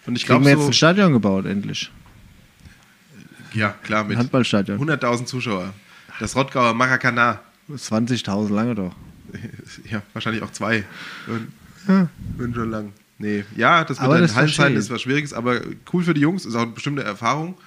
Und 0.06 0.16
ich 0.16 0.26
glaube 0.26 0.46
wir 0.46 0.52
jetzt 0.52 0.62
so, 0.62 0.68
ein 0.68 0.74
Stadion 0.74 1.14
gebaut, 1.14 1.46
endlich. 1.46 1.92
ja 3.54 3.70
klar, 3.84 4.04
mit 4.04 4.18
Handballstadion. 4.18 4.80
100.000 4.80 5.26
Zuschauer. 5.26 5.74
Das 6.20 6.36
Rottgauer 6.36 6.74
Maracana. 6.74 7.42
20.000 7.72 8.54
lange 8.54 8.76
doch. 8.76 8.96
Ja, 9.90 10.02
wahrscheinlich 10.14 10.42
auch 10.42 10.52
zwei. 10.52 10.84
Und, 11.28 11.52
Ja. 11.88 12.10
Bin 12.38 12.54
schon 12.54 12.72
lang. 12.72 12.94
Nee, 13.20 13.44
ja, 13.56 13.84
das 13.84 14.00
mit 14.00 14.06
Aber 14.06 14.18
den 14.20 14.34
Hallenzeiten 14.34 14.78
ist 14.78 14.90
was 14.90 15.02
Schwieriges, 15.02 15.34
aber 15.34 15.60
cool 15.92 16.04
für 16.04 16.14
die 16.14 16.22
Jungs, 16.22 16.46
ist 16.46 16.56
auch 16.56 16.62
eine 16.62 16.72
bestimmte 16.72 17.04
Erfahrung, 17.04 17.58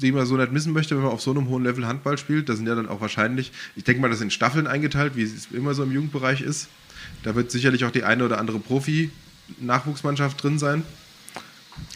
die 0.00 0.12
man 0.12 0.26
so 0.26 0.36
nicht 0.36 0.52
missen 0.52 0.72
möchte, 0.72 0.96
wenn 0.96 1.02
man 1.04 1.12
auf 1.12 1.20
so 1.22 1.30
einem 1.30 1.48
hohen 1.48 1.62
Level 1.64 1.86
Handball 1.86 2.16
spielt. 2.18 2.48
Das 2.48 2.56
sind 2.56 2.66
ja 2.66 2.74
dann 2.74 2.88
auch 2.88 3.00
wahrscheinlich, 3.00 3.52
ich 3.76 3.84
denke 3.84 4.00
mal, 4.00 4.08
das 4.10 4.18
sind 4.18 4.32
Staffeln 4.32 4.66
eingeteilt, 4.66 5.16
wie 5.16 5.22
es 5.22 5.48
immer 5.52 5.74
so 5.74 5.82
im 5.82 5.92
Jugendbereich 5.92 6.40
ist. 6.40 6.68
Da 7.22 7.34
wird 7.34 7.50
sicherlich 7.50 7.84
auch 7.84 7.90
die 7.90 8.04
eine 8.04 8.24
oder 8.24 8.38
andere 8.38 8.58
Profi-Nachwuchsmannschaft 8.58 10.42
drin 10.42 10.58
sein. 10.58 10.82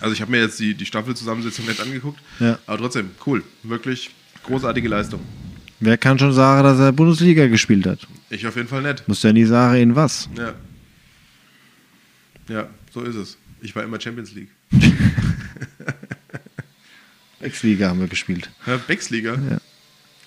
Also 0.01 0.13
ich 0.13 0.21
habe 0.21 0.31
mir 0.31 0.41
jetzt 0.41 0.59
die, 0.59 0.75
die 0.75 0.87
Staffelzusammensetzung 0.87 1.67
nicht 1.67 1.81
angeguckt, 1.81 2.21
Ja. 2.41 2.59
aber 2.67 2.79
trotzdem, 2.79 3.11
cool. 3.27 3.43
Wirklich 3.63 4.11
großartige 4.45 4.89
Leistung. 4.89 5.21
Wer 5.81 5.97
kann 5.97 6.19
schon 6.19 6.33
sagen, 6.33 6.65
dass 6.65 6.79
er 6.81 6.91
Bundesliga 6.93 7.47
gespielt 7.47 7.87
hat? 7.87 8.01
Ich 8.31 8.47
auf 8.47 8.57
jeden 8.57 8.69
Fall 8.69 8.83
nicht. 8.83 9.07
Muss 9.07 9.23
ja 9.23 9.33
nie 9.33 9.45
sagen, 9.45 9.81
in 9.81 9.95
was. 9.95 10.29
Ja. 10.37 10.55
Ja, 12.49 12.69
so 12.93 13.03
ist 13.03 13.15
es. 13.15 13.37
Ich 13.61 13.75
war 13.77 13.85
immer 13.85 14.01
Champions 14.01 14.33
League. 14.35 14.51
Ex-Liga 17.41 17.89
haben 17.89 18.01
wir 18.01 18.09
gespielt. 18.09 18.51
Ja, 18.67 18.77
Becksliga? 18.79 19.35
Ja. 19.51 19.59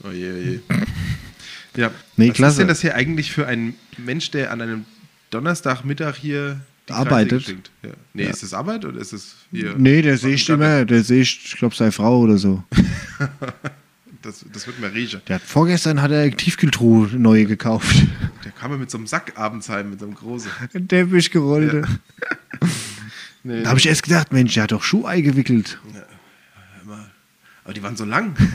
Oh 0.03 0.11
je, 0.11 0.31
oh 0.31 0.37
je. 0.37 0.59
Ja. 1.77 1.89
Nee, 2.17 2.29
Was 2.29 2.35
klasse. 2.35 2.51
ist 2.53 2.59
denn 2.59 2.67
das 2.67 2.81
hier 2.81 2.95
eigentlich 2.95 3.31
für 3.31 3.47
ein 3.47 3.75
Mensch, 3.97 4.29
der 4.31 4.51
an 4.51 4.61
einem 4.61 4.85
Donnerstagmittag 5.29 6.15
hier 6.17 6.59
Arbeitet. 6.89 7.47
Ja. 7.81 7.91
Nee, 8.13 8.23
Ja. 8.25 8.29
ist 8.31 8.43
das 8.43 8.53
Arbeit 8.53 8.83
oder 8.83 8.99
ist 8.99 9.13
es 9.13 9.35
hier? 9.51 9.75
Nee, 9.77 10.01
der 10.01 10.17
sehe 10.17 10.33
ich 10.33 10.43
das? 10.45 10.55
immer, 10.55 10.83
der 10.83 11.01
sehe 11.05 11.21
ich, 11.21 11.39
ich 11.45 11.55
glaube, 11.57 11.73
seine 11.73 11.93
Frau 11.93 12.19
oder 12.19 12.37
so. 12.37 12.63
Das, 14.23 14.45
das 14.53 14.67
wird 14.67 14.79
mir 14.79 14.93
riechen. 14.93 15.19
Der 15.27 15.37
hat, 15.37 15.41
vorgestern 15.41 15.99
hat 15.99 16.11
er 16.11 16.29
Tiefkühltruhe 16.29 17.07
neue 17.17 17.45
gekauft. 17.45 17.95
Der 18.45 18.51
kam 18.51 18.69
ja 18.69 18.77
mit 18.77 18.91
so 18.91 18.99
einem 18.99 19.07
Sack 19.07 19.33
abends 19.35 19.67
heim, 19.67 19.89
mit 19.89 19.99
so 19.99 20.05
einem 20.05 20.13
großen. 20.13 20.51
Ein 20.75 20.87
Teppich 20.87 21.31
gerollt. 21.31 21.87
Nee, 23.43 23.63
Da 23.63 23.69
habe 23.69 23.79
ich 23.79 23.87
erst 23.87 24.03
gedacht, 24.03 24.31
Mensch, 24.31 24.53
der 24.53 24.63
hat 24.63 24.71
doch 24.71 24.83
Schuhei 24.83 25.21
gewickelt. 25.21 25.79
immer. 25.89 26.03
Aber 27.63 27.73
die 27.73 27.83
waren 27.83 27.95
so 27.95 28.05
lang. 28.05 28.35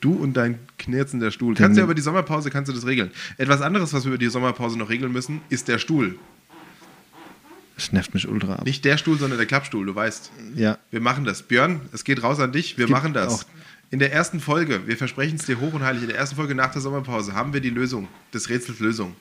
Du 0.00 0.12
und 0.14 0.34
dein 0.34 0.60
knirzender 0.78 1.32
Stuhl. 1.32 1.54
Kannst 1.56 1.76
du 1.76 1.80
ja 1.80 1.84
über 1.84 1.94
die 1.94 2.02
Sommerpause 2.02 2.50
kannst 2.50 2.68
du 2.68 2.72
das 2.72 2.86
regeln. 2.86 3.10
Etwas 3.36 3.60
anderes, 3.62 3.92
was 3.92 4.04
wir 4.04 4.10
über 4.10 4.18
die 4.18 4.28
Sommerpause 4.28 4.78
noch 4.78 4.90
regeln 4.90 5.10
müssen, 5.10 5.40
ist 5.48 5.66
der 5.66 5.78
Stuhl. 5.78 6.16
Das 7.74 7.90
nervt 7.92 8.14
mich 8.14 8.28
ultra 8.28 8.54
ab. 8.54 8.64
Nicht 8.64 8.84
der 8.84 8.96
Stuhl, 8.96 9.18
sondern 9.18 9.38
der 9.38 9.46
Klappstuhl, 9.48 9.84
du 9.84 9.94
weißt. 9.96 10.30
Ja. 10.54 10.78
Wir 10.92 11.00
machen 11.00 11.24
das. 11.24 11.42
Björn, 11.42 11.80
es 11.92 12.04
geht 12.04 12.22
raus 12.22 12.38
an 12.38 12.52
dich. 12.52 12.78
Wir 12.78 12.88
machen 12.88 13.12
das. 13.12 13.40
auch- 13.40 13.44
In 13.90 13.98
der 13.98 14.12
ersten 14.12 14.38
Folge, 14.38 14.86
wir 14.86 14.96
versprechen 14.96 15.34
es 15.36 15.46
dir 15.46 15.58
hoch 15.58 15.72
und 15.72 15.82
heilig, 15.82 16.02
in 16.02 16.08
der 16.08 16.16
ersten 16.18 16.36
Folge 16.36 16.54
nach 16.54 16.70
der 16.72 16.80
Sommerpause 16.80 17.34
haben 17.34 17.52
wir 17.52 17.60
die 17.60 17.70
Lösung, 17.70 18.06
des 18.32 18.48
Rätsels 18.50 18.78
Lösung. 18.78 19.16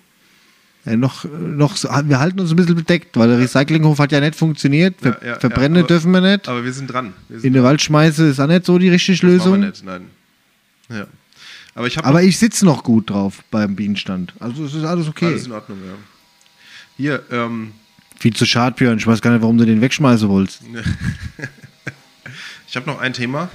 Ja, 0.87 0.95
noch, 0.95 1.25
noch 1.25 1.75
so, 1.75 1.89
wir 1.89 2.19
halten 2.19 2.39
uns 2.39 2.51
ein 2.51 2.55
bisschen 2.55 2.75
bedeckt, 2.75 3.17
weil 3.17 3.27
der 3.27 3.39
Recyclinghof 3.39 3.99
hat 3.99 4.11
ja 4.13 4.21
nicht 4.21 4.35
funktioniert. 4.35 4.95
Ver 5.01 5.17
Ja, 5.21 5.27
ja, 5.33 5.39
verbrennen 5.39 5.79
aber- 5.79 5.87
dürfen 5.87 6.11
wir 6.11 6.21
nicht. 6.21 6.47
Aber 6.47 6.63
wir 6.63 6.71
sind 6.71 6.87
dran. 6.87 7.13
Wir 7.27 7.39
sind 7.39 7.47
In 7.47 7.53
den 7.53 7.63
Wald 7.63 7.81
schmeißen 7.81 8.29
ist 8.31 8.39
auch 8.39 8.47
nicht 8.47 8.65
so 8.65 8.77
die 8.79 8.89
richtige 8.89 9.17
das 9.17 9.23
Lösung. 9.23 9.59
nicht, 9.59 9.83
nein. 9.83 10.05
Ja. 10.89 11.05
Aber 11.75 11.87
ich 11.87 11.97
Aber 12.03 12.23
ich 12.23 12.39
sitze 12.39 12.65
noch 12.65 12.83
gut 12.83 13.09
drauf 13.09 13.43
beim 13.51 13.75
Bienenstand. 13.75 14.33
Also 14.39 14.63
es 14.65 14.73
ist 14.73 14.85
alles 14.85 15.07
okay. 15.09 15.25
alles 15.25 15.45
in 15.45 15.51
Ordnung, 15.51 15.77
ja. 15.85 15.93
Hier, 16.95 17.23
ähm, 17.31 17.73
Viel 18.19 18.33
zu 18.33 18.45
schade, 18.45 18.75
Björn. 18.75 18.97
Ich 18.97 19.05
weiß 19.05 19.21
gar 19.21 19.31
nicht, 19.31 19.41
warum 19.41 19.57
du 19.59 19.65
den 19.65 19.81
wegschmeißen 19.81 20.27
wolltest. 20.29 20.61
ich 22.67 22.75
habe 22.75 22.87
noch 22.89 22.99
ein 22.99 23.13
Thema. 23.13 23.49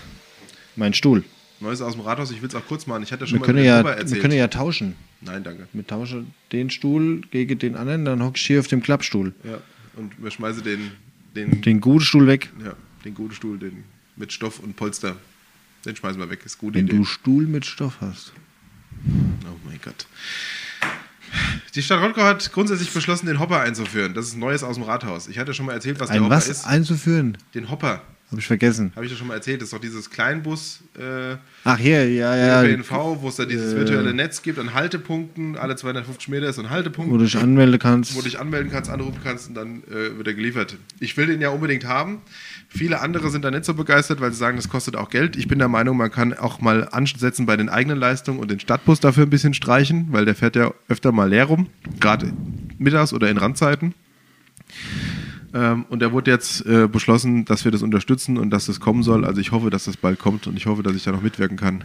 Mein 0.77 0.95
Stuhl. 0.95 1.25
Neues 1.61 1.81
aus 1.83 1.93
dem 1.95 2.03
Rathaus. 2.03 2.31
Ich 2.31 2.41
will 2.43 2.49
es 2.49 2.55
auch 2.55 2.67
kurz 2.67 2.87
machen. 2.87 3.03
Ich 3.03 3.13
hatte 3.13 3.27
schon 3.27 3.37
Wir 3.37 3.41
mal 3.41 3.47
können, 3.47 3.65
ja, 3.65 3.81
Ober 3.81 3.91
wir 3.91 3.97
erzählt. 3.99 4.21
können 4.21 4.35
ja 4.35 4.49
tauschen. 4.49 4.95
Nein, 5.25 5.45
danke. 5.45 5.69
Wir 5.73 5.87
tauschen 5.87 6.35
den 6.51 6.71
Stuhl 6.71 7.21
gegen 7.31 7.59
den 7.59 7.77
anderen, 7.77 8.05
dann 8.05 8.23
hock 8.23 8.37
ich 8.37 8.43
hier 8.47 8.61
auf 8.61 8.67
dem 8.67 8.83
Klappstuhl. 8.83 9.33
Ja. 9.45 9.59
Und 9.97 10.21
wir 10.23 10.31
schmeißen 10.31 10.63
den, 10.65 10.91
den, 11.37 11.61
Den 11.63 11.81
guten 11.81 12.05
Stuhl 12.05 12.27
weg. 12.27 12.51
ja, 12.65 12.75
den 13.05 13.15
guten 13.15 13.35
Stuhl, 13.35 13.59
den 13.59 13.85
mit 14.17 14.33
Stoff 14.33 14.59
und 14.59 14.75
Polster. 14.77 15.17
Den 15.85 15.97
schmeißen 15.97 16.21
wir 16.21 16.29
weg. 16.31 16.41
Ist 16.45 16.59
gute 16.59 16.79
Wenn 16.79 16.87
Idee. 16.87 16.97
du 16.97 17.05
Stuhl 17.05 17.47
mit 17.47 17.67
Stoff 17.67 17.97
hast. 18.01 18.33
Oh 19.07 19.57
mein 19.67 19.81
Gott. 19.83 20.07
Die 21.75 21.83
Stadt 21.83 22.03
Rottgau 22.03 22.23
hat 22.25 22.53
grundsätzlich 22.53 22.93
beschlossen, 22.93 23.27
den 23.27 23.39
Hopper 23.41 23.61
einzuführen. 23.61 24.13
Das 24.15 24.27
ist 24.27 24.37
Neues 24.37 24.63
aus 24.63 24.77
dem 24.77 24.85
Rathaus. 24.85 25.29
Ich 25.29 25.39
hatte 25.39 25.55
schon 25.55 25.67
mal 25.67 25.73
erzählt, 25.73 25.99
was 25.99 26.09
der 26.09 26.17
Ein 26.17 26.25
Hopper 26.25 26.37
was 26.37 26.49
ist. 26.49 26.67
einzuführen? 26.67 27.39
Den 27.55 27.71
Hopper. 27.71 28.03
Habe 28.33 28.41
ich 28.41 28.47
vergessen. 28.47 28.93
Habe 28.97 29.05
ich 29.05 29.13
ja 29.13 29.19
schon 29.19 29.27
mal 29.27 29.35
erzählt. 29.35 29.61
Das 29.61 29.67
ist 29.67 29.73
doch 29.75 29.79
dieses 29.79 30.09
Kleinbus 30.09 30.81
äh, 30.99 31.37
Ach, 31.65 31.77
hier, 31.77 32.11
ja, 32.11 32.35
ja. 32.35 32.63
ÖPNV, 32.65 32.91
wo 33.21 33.29
es 33.29 33.37
da 33.37 33.45
dieses 33.45 33.75
äh, 33.75 33.77
virtuelle 33.77 34.15
Netz 34.15 34.41
gibt 34.41 34.59
an 34.59 34.73
Haltepunkten. 34.73 35.59
Alle 35.59 35.77
250 35.77 36.29
Meter 36.29 36.49
ist 36.49 36.59
ein 36.59 36.71
Haltepunkt, 36.71 37.13
Wo 37.13 37.19
du 37.19 37.25
dich 37.25 37.37
anmelden 37.37 37.79
kannst. 37.79 38.15
wo 38.15 38.21
du 38.21 38.25
dich 38.25 38.41
anmelden 38.41 38.73
kannst, 38.73 38.91
anrufen 38.91 39.21
kannst 39.23 39.49
und 39.51 39.55
dann 39.55 39.83
äh, 39.91 40.17
wird 40.17 40.27
er 40.29 40.33
geliefert. 40.33 40.79
Ich 40.99 41.15
will 41.19 41.27
den 41.27 41.43
ja 41.43 41.51
unbedingt 41.51 41.85
haben. 41.85 42.23
Viele 42.71 43.03
andere 43.03 43.29
sind 43.29 43.45
da 43.45 43.51
nicht 43.51 43.67
so 43.67 43.75
begeistert, 43.75 44.23
weil 44.23 44.33
sie 44.33 44.39
sagen, 44.39 44.57
das 44.57 44.71
kostet 44.71 44.97
auch 44.97 45.11
Geld. 45.11 45.37
Ich 45.37 45.47
bin 45.47 45.59
der 45.59 45.69
Meinung, 45.69 45.99
man 45.99 46.11
kann 46.11 46.33
auch 46.33 46.59
mal 46.63 46.89
ansetzen 46.91 47.45
bei 47.45 47.59
den 47.59 47.69
eigenen 47.69 47.99
Leistungen 47.99 48.39
und 48.39 48.51
den 48.51 48.61
Stadtbus 48.61 48.99
dafür 49.01 49.25
ein 49.27 49.31
bisschen 49.31 49.53
streichen, 49.53 50.07
weil 50.11 50.25
der 50.25 50.35
fährt 50.35 50.57
ja 50.57 50.73
öfter 50.89 51.13
mal 51.13 51.29
leer 51.29 51.45
rum, 51.45 51.67
gerade 52.01 52.33
mittags 52.79 53.13
oder 53.13 53.29
in 53.29 53.37
Randzeiten. 53.37 53.93
Ähm, 55.55 55.85
und 55.91 56.01
da 56.01 56.13
wurde 56.13 56.31
jetzt 56.31 56.65
äh, 56.65 56.89
beschlossen, 56.89 57.45
dass 57.45 57.65
wir 57.65 57.73
das 57.73 57.83
unterstützen 57.83 58.39
und 58.39 58.51
dass 58.51 58.67
das 58.67 58.81
kommen 58.81 59.03
soll. 59.03 59.25
Also 59.27 59.41
ich 59.41 59.53
hoffe, 59.53 59.69
dass 59.71 59.85
das 59.85 59.97
bald 59.99 60.19
kommt 60.19 60.47
und 60.47 60.57
ich 60.57 60.65
hoffe, 60.67 60.83
dass 60.83 60.95
ich 60.97 61.05
da 61.05 61.13
noch 61.13 61.21
mitwirken 61.23 61.57
kann, 61.59 61.85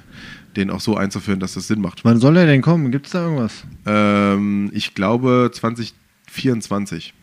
den 0.55 0.69
auch 0.69 0.79
so 0.79 0.95
einzuführen, 0.95 1.39
dass 1.41 1.53
das 1.55 1.67
Sinn 1.67 1.81
macht. 1.81 2.05
Wann 2.05 2.19
soll 2.19 2.37
er 2.37 2.45
denn 2.45 2.61
kommen? 2.61 2.91
Gibt 2.91 3.07
es 3.07 3.11
da 3.11 3.23
irgendwas? 3.23 3.65
Ähm, 3.85 4.69
ich 4.73 4.93
glaube 4.93 5.51
2024, 5.53 7.13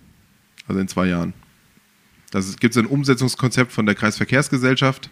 also 0.69 0.81
in 0.81 0.89
zwei 0.89 1.07
Jahren. 1.07 1.33
Das 2.31 2.57
gibt 2.59 2.75
es 2.77 2.79
ein 2.83 2.87
Umsetzungskonzept 2.87 3.71
von 3.73 3.87
der 3.87 3.95
Kreisverkehrsgesellschaft, 3.95 5.09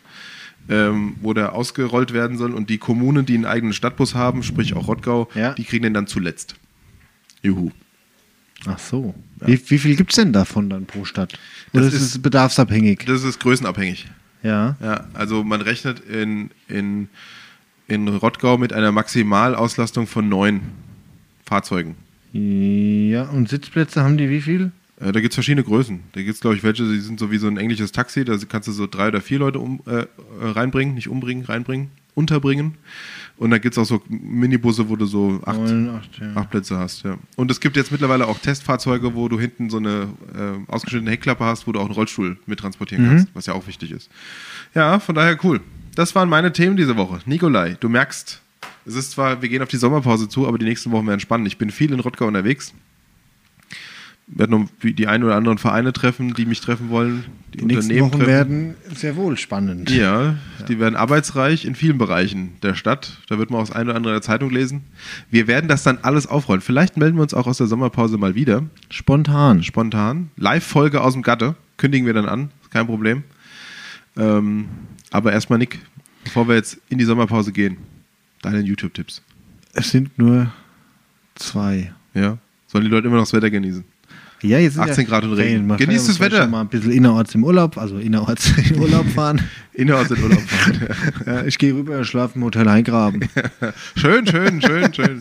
ähm, 0.69 1.15
wo 1.23 1.33
der 1.35 1.55
ausgerollt 1.55 2.13
werden 2.13 2.37
soll 2.37 2.53
und 2.53 2.69
die 2.69 2.79
Kommunen, 2.79 3.25
die 3.27 3.35
einen 3.35 3.47
eigenen 3.47 3.73
Stadtbus 3.73 4.15
haben, 4.15 4.43
sprich 4.43 4.75
auch 4.75 4.89
Rottgau, 4.89 5.29
Ja. 5.35 5.55
die 5.55 5.65
kriegen 5.65 5.85
den 5.85 5.95
dann 5.95 6.07
zuletzt. 6.07 6.57
Juhu. 7.43 7.71
Ach 8.67 8.79
so. 8.79 9.15
Wie, 9.45 9.61
wie 9.71 9.79
viel 9.79 9.97
gibt 9.97 10.13
es 10.13 10.17
denn 10.17 10.33
davon 10.33 10.71
dann 10.71 10.87
pro 10.87 11.05
Stadt? 11.05 11.39
Oder 11.73 11.85
Das 11.85 11.95
ist 11.95 12.03
ist- 12.03 12.23
bedarfsabhängig? 12.23 13.05
Das 13.07 13.25
ist 13.25 13.41
größenabhängig. 13.41 14.09
Ja. 14.43 14.77
Ja, 14.83 15.07
also 15.15 15.43
man 15.45 15.61
rechnet 15.61 16.01
in, 16.01 16.51
in, 16.69 17.09
in 17.89 18.09
Rottgau 18.09 18.59
mit 18.59 18.73
einer 18.73 18.93
Maximalauslastung 18.93 20.07
von 20.07 20.29
neun 20.29 20.61
Fahrzeugen. 21.45 21.97
Ja, 22.33 23.25
und 23.25 23.49
Sitzplätze 23.49 24.03
haben 24.03 24.17
die 24.17 24.31
wie 24.31 24.41
viel? 24.41 24.73
Äh, 25.01 25.13
da 25.13 25.21
gibt 25.21 25.33
es 25.33 25.35
verschiedene 25.35 25.65
Größen. 25.65 26.01
Da 26.13 26.23
gibt 26.23 26.35
es, 26.35 26.41
glaube 26.41 26.57
ich, 26.57 26.63
welche, 26.63 26.85
die 26.85 27.01
sind 27.01 27.21
so 27.21 27.31
wie 27.31 27.39
so 27.39 27.47
ein 27.47 27.57
englisches 27.57 27.93
Taxi. 27.93 28.25
Da 28.25 28.37
kannst 28.49 28.69
du 28.69 28.73
so 28.73 28.87
drei 28.87 29.09
oder 29.09 29.21
vier 29.21 29.39
Leute 29.41 29.59
um, 29.59 29.81
äh 29.87 30.07
reinbringen, 30.41 30.95
nicht 30.95 31.09
umbringen, 31.09 31.45
reinbringen, 31.45 31.91
unterbringen. 32.15 32.75
Und 33.39 33.51
da 33.51 33.59
gibt 33.59 33.75
es 33.75 33.79
auch 33.79 33.87
so 33.87 34.03
Minibusse, 34.09 34.89
wo 34.89 34.97
du 34.97 35.07
so 35.07 35.41
acht, 35.45 35.59
Neun, 35.59 35.91
acht, 35.91 36.11
ja. 36.21 36.37
acht 36.37 36.51
Plätze 36.51 36.79
hast. 36.79 37.03
Ja. 37.05 37.17
Und 37.37 37.51
es 37.51 37.59
gibt 37.61 37.77
jetzt 37.77 37.91
mittlerweile 37.91 38.27
auch 38.29 38.39
Testfahrzeuge, 38.39 39.15
wo 39.15 39.29
du 39.29 39.41
hinten 39.41 39.71
so 39.71 39.79
eine 39.79 40.09
äh, 40.35 40.71
ausgeschnittene 40.71 41.11
Heckklappe 41.11 41.45
hast, 41.45 41.67
wo 41.67 41.73
du 41.73 41.81
auch 41.81 41.87
einen 41.87 41.95
Rollstuhl 41.95 42.37
mit 42.47 42.61
transportieren 42.61 43.05
Mhm. 43.05 43.09
kannst, 43.09 43.29
was 43.35 43.47
ja 43.47 43.55
auch 43.55 43.67
wichtig 43.67 43.91
ist. 43.91 44.11
Ja, 44.75 45.01
von 45.01 45.15
daher 45.15 45.37
cool. 45.45 45.61
Das 45.95 46.15
waren 46.15 46.29
meine 46.29 46.53
Themen 46.53 46.77
diese 46.77 46.97
Woche. 46.97 47.21
Nikolai, 47.27 47.77
du 47.81 47.89
merkst, 47.89 48.41
es 48.87 48.95
ist 48.95 49.13
zwar, 49.13 49.43
wir 49.43 49.49
gehen 49.49 49.63
auf 49.63 49.69
die 49.69 49.77
Sommerpause 49.77 50.29
zu, 50.29 50.47
aber 50.47 50.59
die 50.59 50.65
nächsten 50.67 50.91
Wochen 50.93 51.07
werden 51.07 51.21
spannend. 51.21 51.47
Ich 51.49 51.59
bin 51.59 51.71
viel 51.71 51.93
in 51.93 52.01
Rottgau 52.01 52.27
unterwegs. 52.27 52.73
Werde 54.29 54.53
noch 54.53 54.69
die 54.83 55.07
ein 55.09 55.25
oder 55.25 55.35
anderen 55.35 55.59
Vereine 55.59 55.93
treffen, 55.93 56.33
die 56.33 56.47
mich 56.47 56.61
treffen 56.61 56.89
wollen. 56.89 57.25
Die, 57.53 57.59
Die 57.59 57.65
nächsten 57.67 57.91
Unternehmen 58.01 58.07
Wochen 58.13 58.19
treffen. 58.19 58.27
werden 58.29 58.75
sehr 58.95 59.17
wohl 59.17 59.37
spannend. 59.37 59.91
Ja, 59.91 60.37
die 60.69 60.79
werden 60.79 60.97
arbeitsreich 60.97 61.65
in 61.67 61.75
vielen 61.75 61.99
Bereichen 61.99 62.53
der 62.63 62.75
Stadt. 62.75 63.19
Da 63.29 63.39
wird 63.39 63.51
man 63.51 63.61
auch 63.61 63.67
das 63.67 63.77
eine 63.77 63.91
oder 63.91 63.97
andere 63.97 64.13
in 64.15 64.17
der 64.17 64.23
Zeitung 64.23 64.51
lesen. 64.51 64.85
Wir 65.31 65.49
werden 65.49 65.69
das 65.69 65.83
dann 65.83 65.99
alles 66.03 66.27
aufrollen. 66.27 66.63
Vielleicht 66.63 66.97
melden 66.97 67.17
wir 67.17 67.23
uns 67.23 67.35
auch 67.35 67.47
aus 67.47 67.59
der 67.59 67.67
Sommerpause 67.67 68.17
mal 68.17 68.35
wieder. 68.35 68.63
Spontan. 68.91 69.63
Spontan. 69.65 70.31
Live-Folge 70.37 71.03
aus 71.03 71.13
dem 71.13 71.23
Gatte. 71.23 71.57
Kündigen 71.77 72.07
wir 72.07 72.15
dann 72.15 72.27
an. 72.27 72.51
Kein 72.71 72.87
Problem. 72.87 73.25
Ähm, 74.17 74.67
aber 75.11 75.33
erstmal, 75.33 75.59
Nick, 75.59 75.79
bevor 76.25 76.49
wir 76.49 76.55
jetzt 76.55 76.79
in 76.89 76.97
die 76.99 77.05
Sommerpause 77.05 77.53
gehen, 77.53 77.77
deine 78.41 78.61
YouTube-Tipps. 78.61 79.21
Es 79.75 79.91
sind 79.91 80.17
nur 80.19 80.51
zwei. 81.35 81.93
Ja? 82.15 82.39
Sollen 82.67 82.85
die 82.85 82.91
Leute 82.91 83.09
immer 83.09 83.17
noch 83.17 83.25
das 83.25 83.33
Wetter 83.35 83.51
genießen? 83.51 83.85
Ja, 84.43 84.59
jetzt 84.59 84.75
sind 84.75 84.83
18 84.83 85.05
ja 85.05 85.09
Grad 85.09 85.25
und 85.25 85.35
Regen. 85.35 85.67
Man 85.67 85.79
Genießt 85.79 86.07
ja 86.07 86.13
das 86.13 86.21
Wetter. 86.21 86.43
schon 86.43 86.51
Mal 86.51 86.63
ein 86.63 86.69
bisschen 86.69 86.91
innerorts 86.91 87.35
im 87.35 87.45
Urlaub, 87.45 87.79
also 87.79 87.99
innerorts 87.99 88.51
in 88.59 88.79
Urlaub 88.79 89.09
fahren. 89.15 89.41
Innerorts 89.73 90.11
in 90.11 90.23
Urlaub 90.23 90.41
fahren. 90.41 90.89
Ja, 91.27 91.45
ich 91.45 91.59
gehe 91.59 91.75
rüber, 91.75 92.05
schlafe 92.05 92.37
im 92.37 92.45
Hotel 92.45 92.67
Eingraben. 92.69 93.29
schön, 93.97 94.27
schön, 94.27 94.61
schön, 94.61 94.93
schön. 94.93 95.21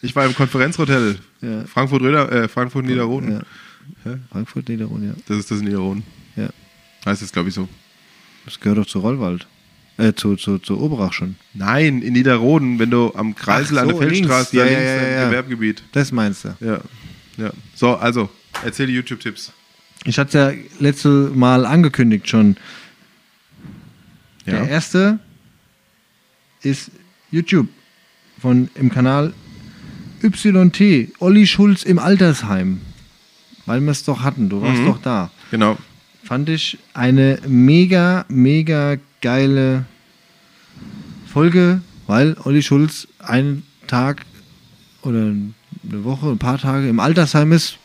Ich 0.00 0.16
war 0.16 0.24
im 0.24 0.34
Konferenzhotel. 0.34 1.18
Ja. 1.42 1.64
Frankfurt, 1.66 2.02
äh, 2.02 2.48
Frankfurt 2.48 2.86
Niederroden. 2.86 3.42
Ja. 4.04 4.18
Frankfurt, 4.30 4.68
Niederrhein, 4.68 5.04
ja. 5.04 5.14
Das 5.28 5.38
ist 5.38 5.50
das 5.50 5.60
Niederroden. 5.60 6.02
ja. 6.36 6.48
Heißt 7.04 7.20
es, 7.22 7.32
glaube 7.32 7.48
ich, 7.50 7.54
so. 7.54 7.68
Das 8.44 8.58
gehört 8.58 8.78
doch 8.78 8.86
zu 8.86 9.00
Rollwald. 9.00 9.46
Äh, 9.98 10.14
zu, 10.14 10.36
zu, 10.36 10.58
zu 10.58 10.80
Oberach 10.80 11.12
schon. 11.12 11.36
Nein, 11.52 12.00
in 12.00 12.14
Niederroden, 12.14 12.78
wenn 12.78 12.90
du 12.90 13.12
am 13.14 13.34
Kreisel 13.34 13.78
Ach 13.78 13.82
an 13.82 13.88
der 13.88 13.98
Feldstraße, 13.98 14.50
links. 14.50 14.52
Ja, 14.52 14.64
da 14.64 14.70
ja, 14.70 14.78
links 14.78 14.90
ja, 14.90 15.08
im 15.08 15.14
ja. 15.14 15.26
Gewerbegebiet. 15.26 15.82
Das 15.92 16.12
meinst 16.12 16.44
du. 16.44 16.56
Ja. 16.60 16.80
ja. 17.36 17.50
So, 17.74 17.94
also, 17.96 18.30
erzähl 18.64 18.86
die 18.86 18.94
YouTube-Tipps. 18.94 19.52
Ich 20.04 20.18
hatte 20.18 20.28
es 20.28 20.34
ja 20.56 20.62
letzte 20.80 21.08
Mal 21.34 21.64
angekündigt 21.66 22.28
schon. 22.28 22.56
Ja. 24.46 24.54
Der 24.54 24.68
erste 24.68 25.18
ist 26.62 26.90
YouTube 27.30 27.68
von 28.40 28.68
im 28.74 28.90
Kanal 28.90 29.32
YT, 30.22 31.12
Olli 31.20 31.46
Schulz 31.46 31.82
im 31.84 31.98
Altersheim. 31.98 32.80
Weil 33.66 33.80
wir 33.80 33.92
es 33.92 34.04
doch 34.04 34.22
hatten, 34.22 34.48
du 34.48 34.60
warst 34.60 34.80
Mhm. 34.80 34.86
doch 34.86 34.98
da. 35.02 35.30
Genau. 35.52 35.78
Fand 36.24 36.48
ich 36.48 36.78
eine 36.94 37.38
mega, 37.46 38.24
mega 38.28 38.96
geile 39.20 39.84
Folge, 41.26 41.80
weil 42.06 42.36
Olli 42.44 42.62
Schulz 42.62 43.06
einen 43.18 43.64
Tag 43.86 44.22
oder 45.02 45.18
eine 45.20 45.54
Woche, 46.04 46.30
ein 46.30 46.38
paar 46.38 46.58
Tage 46.58 46.88
im 46.88 46.98
Altersheim 47.00 47.52
ist 47.52 47.78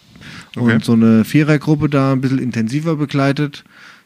Okay. 0.60 0.74
und 0.74 0.86
so 0.86 0.93
eine 0.93 1.24
Vierergruppe 1.26 1.89
da 1.89 2.14
ein 2.14 2.22
bisschen 2.22 2.39
intensiver 2.39 2.95
begleitet, 2.95 3.64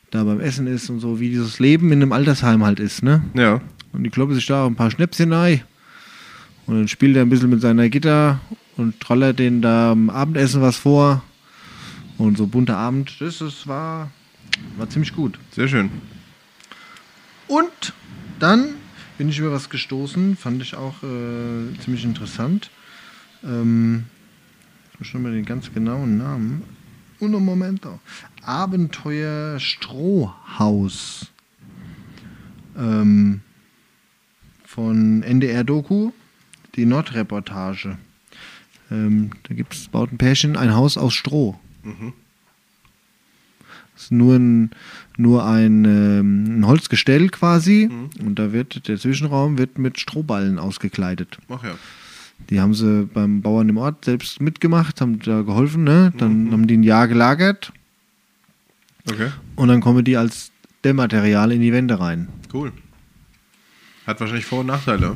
da 0.09 0.23
beim 0.23 0.39
Essen 0.39 0.67
ist 0.67 0.89
und 0.89 0.99
so, 0.99 1.19
wie 1.19 1.29
dieses 1.29 1.59
Leben 1.59 1.91
in 1.91 2.01
einem 2.01 2.11
Altersheim 2.11 2.63
halt 2.63 2.79
ist, 2.79 3.03
ne? 3.03 3.23
Ja. 3.33 3.61
Und 3.93 4.03
die 4.03 4.09
kloppen 4.09 4.35
sich 4.35 4.45
da 4.45 4.63
auch 4.63 4.67
ein 4.67 4.75
paar 4.75 4.91
Schnäpschen 4.91 5.33
rein. 5.33 5.61
Und 6.67 6.75
dann 6.75 6.87
spielt 6.87 7.15
er 7.15 7.23
ein 7.23 7.29
bisschen 7.29 7.49
mit 7.49 7.61
seiner 7.61 7.89
Gitter 7.89 8.39
und 8.77 8.99
trollert 8.99 9.39
denen 9.39 9.61
da 9.61 9.91
am 9.91 10.09
Abendessen 10.09 10.61
was 10.61 10.77
vor. 10.77 11.23
Und 12.17 12.37
so 12.37 12.47
bunter 12.47 12.77
Abend, 12.77 13.19
das, 13.19 13.39
das 13.39 13.67
war, 13.67 14.11
war 14.77 14.89
ziemlich 14.89 15.13
gut. 15.13 15.39
Sehr 15.51 15.67
schön. 15.67 15.89
Und 17.47 17.93
dann 18.39 18.75
bin 19.17 19.29
ich 19.29 19.39
über 19.39 19.51
was 19.51 19.69
gestoßen, 19.69 20.37
fand 20.37 20.61
ich 20.61 20.75
auch 20.75 21.03
äh, 21.03 21.77
ziemlich 21.83 22.03
interessant. 22.03 22.69
Ähm, 23.43 24.05
muss 25.01 25.07
schon 25.07 25.23
mal 25.23 25.31
den 25.31 25.45
ganz 25.45 25.73
genauen 25.73 26.19
Namen. 26.19 26.61
Uno 27.19 27.39
momento. 27.39 27.99
Abenteuer 28.43 29.59
Strohhaus. 29.59 31.31
Ähm, 32.77 33.41
von 34.63 35.23
NDR 35.23 35.63
Doku, 35.63 36.11
die 36.75 36.85
Nordreportage. 36.85 37.97
Ähm, 38.91 39.31
da 39.41 39.55
gibt 39.55 39.73
es, 39.73 39.87
baut 39.87 40.11
ein 40.11 40.19
Pärchen 40.19 40.55
ein 40.55 40.75
Haus 40.75 40.97
aus 40.97 41.15
Stroh. 41.15 41.59
Das 43.95 44.03
ist 44.03 44.11
nur 44.11 44.35
ein, 44.35 44.69
nur 45.17 45.45
ein, 45.45 45.83
ähm, 45.85 46.59
ein 46.59 46.67
Holzgestell 46.67 47.29
quasi 47.29 47.89
und 48.23 48.37
da 48.37 48.53
wird 48.53 48.87
der 48.87 48.99
Zwischenraum 48.99 49.57
wird 49.57 49.79
mit 49.79 49.99
Strohballen 49.99 50.59
ausgekleidet. 50.59 51.39
Ach 51.49 51.63
ja. 51.63 51.73
Die 52.49 52.59
haben 52.59 52.73
sie 52.73 53.05
beim 53.05 53.41
Bauern 53.41 53.69
im 53.69 53.77
Ort 53.77 54.03
selbst 54.05 54.41
mitgemacht, 54.41 54.99
haben 54.99 55.19
da 55.19 55.41
geholfen, 55.41 55.83
ne? 55.85 56.11
Dann 56.17 56.51
haben 56.51 56.67
die 56.67 56.77
ein 56.77 56.83
Jahr 56.83 57.07
gelagert 57.07 57.71
Okay. 59.09 59.29
und 59.55 59.67
dann 59.69 59.79
kommen 59.81 60.03
die 60.03 60.17
als 60.17 60.51
Dämmmaterial 60.83 61.51
in 61.51 61.61
die 61.61 61.71
Wände 61.71 61.99
rein. 61.99 62.27
Cool. 62.53 62.71
Hat 64.05 64.19
wahrscheinlich 64.19 64.45
Vor- 64.45 64.61
und 64.61 64.65
Nachteile. 64.67 65.15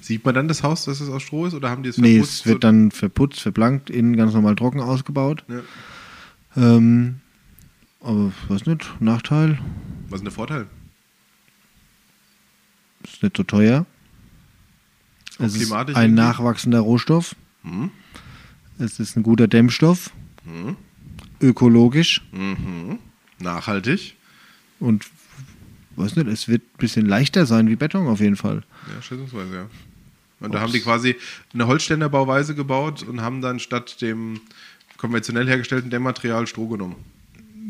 Sieht 0.00 0.24
man 0.24 0.34
dann 0.34 0.46
das 0.48 0.62
Haus, 0.62 0.84
dass 0.84 1.00
es 1.00 1.08
aus 1.10 1.22
Stroh 1.22 1.46
ist, 1.46 1.54
oder 1.54 1.68
haben 1.68 1.82
die 1.82 1.88
es 1.88 1.98
Nee, 1.98 2.14
verputzt? 2.18 2.40
es 2.40 2.46
wird 2.46 2.64
dann 2.64 2.90
verputzt, 2.92 3.40
verblankt, 3.40 3.90
innen 3.90 4.16
ganz 4.16 4.32
normal 4.34 4.54
trocken 4.54 4.80
ausgebaut. 4.80 5.44
Ja. 5.48 5.60
Ähm, 6.76 7.16
aber 8.00 8.32
was 8.48 8.66
nicht, 8.66 8.88
Nachteil, 9.00 9.58
Was 10.08 10.14
ist 10.14 10.18
denn 10.20 10.24
der 10.26 10.32
Vorteil? 10.32 10.66
ist 13.02 13.22
nicht 13.22 13.36
so 13.36 13.42
teuer. 13.42 13.84
Es 15.38 15.56
ist 15.56 15.72
ein 15.72 16.14
nachwachsender 16.14 16.80
Rohstoff. 16.80 17.34
Hm? 17.62 17.90
Es 18.78 19.00
ist 19.00 19.16
ein 19.16 19.22
guter 19.22 19.48
Dämmstoff. 19.48 20.10
Hm? 20.44 20.76
Ökologisch. 21.40 22.22
Mhm. 22.32 22.98
Nachhaltig. 23.38 24.16
Und 24.80 25.06
weiß 25.96 26.16
nicht, 26.16 26.28
es 26.28 26.48
wird 26.48 26.62
ein 26.62 26.78
bisschen 26.78 27.06
leichter 27.06 27.46
sein 27.46 27.68
wie 27.68 27.76
Beton 27.76 28.06
auf 28.06 28.20
jeden 28.20 28.36
Fall. 28.36 28.62
Ja, 28.94 29.02
schätzungsweise, 29.02 29.54
ja. 29.54 29.66
Und 30.40 30.54
da 30.54 30.60
haben 30.60 30.72
die 30.72 30.80
quasi 30.80 31.16
eine 31.54 31.66
Holzständerbauweise 31.66 32.54
gebaut 32.54 33.02
und 33.02 33.22
haben 33.22 33.40
dann 33.40 33.58
statt 33.58 34.00
dem 34.02 34.40
konventionell 34.98 35.46
hergestellten 35.46 35.90
Dämmmaterial 35.90 36.46
Stroh 36.46 36.68
genommen. 36.68 36.96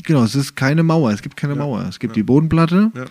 Genau, 0.04 0.24
es 0.24 0.34
ist 0.34 0.56
keine 0.56 0.82
Mauer, 0.82 1.12
es 1.12 1.22
gibt 1.22 1.36
keine 1.36 1.54
Ja. 1.54 1.60
Mauer. 1.60 1.84
Es 1.88 1.98
gibt 2.00 2.12
Ja. 2.12 2.14
die 2.16 2.22
Bodenplatte 2.24 2.90
Ja. 2.94 3.04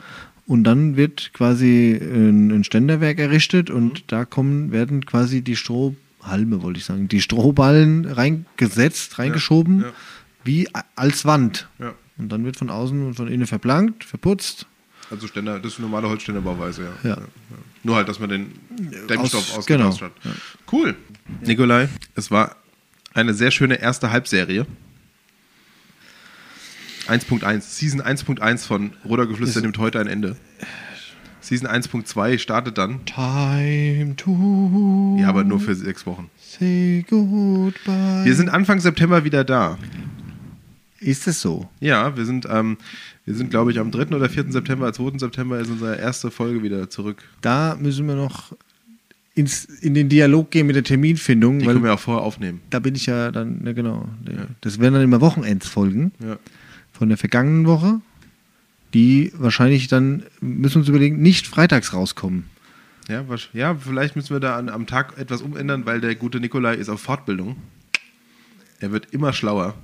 Und 0.47 0.63
dann 0.63 0.95
wird 0.95 1.31
quasi 1.33 1.99
ein, 2.01 2.51
ein 2.51 2.63
Ständerwerk 2.63 3.19
errichtet 3.19 3.69
und 3.69 3.93
Mhm. 4.01 4.03
da 4.07 4.25
kommen, 4.25 4.71
werden 4.71 5.05
quasi 5.05 5.41
die 5.41 5.55
Strohhalme, 5.55 6.61
wollte 6.61 6.79
ich 6.79 6.85
sagen, 6.85 7.07
die 7.07 7.21
Strohballen 7.21 8.05
reingesetzt, 8.05 9.17
reingeschoben, 9.19 9.81
Ja. 9.81 9.91
wie 10.43 10.67
a- 10.73 10.83
als 10.95 11.25
Wand. 11.25 11.67
Ja. 11.79 11.93
Und 12.17 12.29
dann 12.31 12.45
wird 12.45 12.57
von 12.57 12.69
außen 12.69 13.07
und 13.07 13.15
von 13.15 13.27
innen 13.27 13.47
verblankt, 13.47 14.03
verputzt. 14.03 14.67
Also 15.11 15.27
Ständer, 15.27 15.59
das 15.59 15.73
ist 15.73 15.79
eine 15.79 15.87
normale 15.87 16.09
Holzständerbauweise, 16.09 16.89
ja. 17.03 17.09
Ja. 17.09 17.17
Nur 17.83 17.95
halt, 17.95 18.07
dass 18.09 18.19
man 18.19 18.29
den 18.29 18.51
Dämmstoff 19.09 19.51
Aus- 19.51 19.57
ausgetauscht 19.59 19.99
genau. 19.99 20.11
hat. 20.23 20.35
Cool. 20.71 20.95
Nikolai, 21.45 21.89
es 22.15 22.31
war 22.31 22.55
eine 23.13 23.33
sehr 23.33 23.51
schöne 23.51 23.75
erste 23.79 24.11
Halbserie. 24.11 24.65
1.1, 27.07 27.61
Season 27.61 28.01
1.1 28.01 28.65
von 28.65 28.91
Rudergeflüster 29.07 29.61
nimmt 29.61 29.77
heute 29.77 29.99
ein 29.99 30.07
Ende. 30.07 30.35
Season 31.41 31.67
1.2 31.67 32.39
startet 32.39 32.77
dann. 32.77 33.05
Time 33.05 34.15
to 34.15 35.17
Ja, 35.19 35.29
aber 35.29 35.43
nur 35.43 35.59
für 35.59 35.75
sechs 35.75 36.05
Wochen. 36.07 36.29
say 36.39 37.05
goodbye. 37.07 38.21
Wir 38.25 38.35
sind 38.35 38.49
Anfang 38.49 38.79
September 38.79 39.23
wieder 39.23 39.43
da. 39.43 39.77
Ist 40.99 41.27
es 41.27 41.41
so? 41.41 41.69
Ja, 41.79 42.17
wir 42.17 42.25
sind, 42.25 42.47
ähm, 42.49 42.77
wir 43.25 43.35
sind, 43.35 43.51
glaube 43.51 43.69
ich, 43.71 43.79
am 43.79 43.91
3. 43.91 44.15
oder 44.15 44.27
4. 44.27 44.51
September, 44.51 44.91
2. 44.91 45.19
September 45.19 45.59
ist 45.59 45.69
unsere 45.69 45.97
erste 45.97 46.31
Folge 46.31 46.63
wieder 46.63 46.89
zurück. 46.89 47.21
Da 47.41 47.77
müssen 47.79 48.07
wir 48.07 48.15
noch 48.15 48.53
ins, 49.35 49.65
in 49.65 49.93
den 49.93 50.09
Dialog 50.09 50.49
gehen 50.49 50.65
mit 50.65 50.75
der 50.75 50.83
Terminfindung, 50.83 51.59
Die 51.59 51.67
weil 51.67 51.73
können 51.75 51.83
wir 51.85 51.93
auch 51.93 51.99
vorher 51.99 52.23
aufnehmen. 52.23 52.61
da 52.71 52.79
bin 52.79 52.95
ich 52.95 53.05
ja 53.05 53.29
dann, 53.31 53.61
ne, 53.61 53.75
genau. 53.75 54.07
Ja. 54.27 54.45
Das 54.61 54.79
werden 54.79 54.95
dann 54.95 55.03
immer 55.03 55.21
Wochenendsfolgen 55.21 56.13
Ja. 56.25 56.37
Von 56.97 57.09
der 57.09 57.17
vergangenen 57.17 57.67
Woche, 57.67 57.99
die 58.93 59.33
wahrscheinlich 59.35 59.87
dann, 59.87 60.23
müssen 60.39 60.75
wir 60.75 60.79
uns 60.79 60.89
überlegen, 60.89 61.21
nicht 61.21 61.45
freitags 61.45 61.93
rauskommen. 61.93 62.45
Ja, 63.09 63.23
ja, 63.53 63.75
vielleicht 63.75 64.15
müssen 64.15 64.33
wir 64.33 64.39
da 64.39 64.55
an, 64.55 64.69
am 64.69 64.87
Tag 64.87 65.17
etwas 65.17 65.41
umändern, 65.41 65.85
weil 65.85 66.01
der 66.01 66.15
gute 66.15 66.39
Nikolai 66.39 66.75
ist 66.75 66.89
auf 66.89 67.01
Fortbildung. 67.01 67.57
Er 68.79 68.91
wird 68.91 69.07
immer 69.11 69.33
schlauer. 69.33 69.75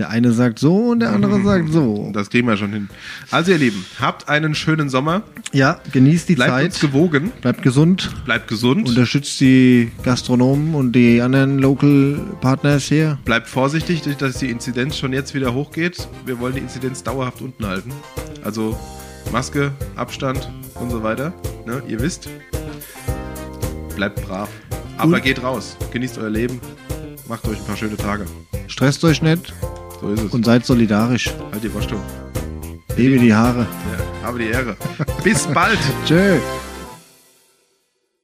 Der 0.00 0.08
eine 0.08 0.32
sagt 0.32 0.58
so 0.58 0.76
und 0.92 1.00
der 1.00 1.10
andere 1.10 1.42
sagt 1.44 1.70
so. 1.72 2.10
Das 2.14 2.30
kriegen 2.30 2.48
wir 2.48 2.56
schon 2.56 2.72
hin. 2.72 2.88
Also 3.30 3.52
ihr 3.52 3.58
Lieben, 3.58 3.84
habt 4.00 4.30
einen 4.30 4.54
schönen 4.54 4.88
Sommer. 4.88 5.22
Ja, 5.52 5.78
genießt 5.92 6.26
die 6.30 6.36
Bleibt 6.36 6.50
Zeit. 6.50 6.64
uns 6.64 6.80
gewogen. 6.80 7.32
Bleibt 7.42 7.60
gesund. 7.62 8.10
Bleibt 8.24 8.48
gesund. 8.48 8.88
Unterstützt 8.88 9.38
die 9.42 9.92
Gastronomen 10.02 10.74
und 10.74 10.92
die 10.92 11.20
anderen 11.20 11.58
Local 11.58 12.18
Partners 12.40 12.84
hier. 12.84 13.18
Bleibt 13.26 13.46
vorsichtig, 13.46 14.00
dass 14.16 14.38
die 14.38 14.48
Inzidenz 14.48 14.96
schon 14.96 15.12
jetzt 15.12 15.34
wieder 15.34 15.52
hochgeht. 15.52 16.08
Wir 16.24 16.40
wollen 16.40 16.54
die 16.54 16.60
Inzidenz 16.60 17.02
dauerhaft 17.02 17.42
unten 17.42 17.66
halten. 17.66 17.92
Also 18.42 18.78
Maske, 19.30 19.70
Abstand 19.96 20.50
und 20.76 20.88
so 20.90 21.02
weiter. 21.02 21.34
Ne, 21.66 21.82
ihr 21.86 22.00
wisst. 22.00 22.30
Bleibt 23.96 24.26
brav. 24.26 24.48
Aber 24.96 25.16
Und- 25.16 25.22
geht 25.22 25.42
raus. 25.42 25.76
Genießt 25.92 26.16
euer 26.16 26.30
Leben. 26.30 26.58
Macht 27.28 27.46
euch 27.46 27.58
ein 27.58 27.66
paar 27.66 27.76
schöne 27.76 27.98
Tage. 27.98 28.24
Stresst 28.66 29.04
euch 29.04 29.20
nicht 29.20 29.52
So 30.00 30.08
ist 30.08 30.22
es. 30.22 30.32
und 30.32 30.44
seid 30.44 30.64
solidarisch. 30.64 31.30
halt 31.52 31.62
die 31.62 31.74
Waschtung. 31.74 32.00
Hebe 32.96 33.18
die 33.18 33.34
Haare. 33.34 33.60
Ja, 33.60 34.26
habe 34.26 34.38
die 34.38 34.46
Ehre. 34.46 34.76
Bis 35.22 35.46
bald. 35.46 35.78
Tschö. 36.06 36.38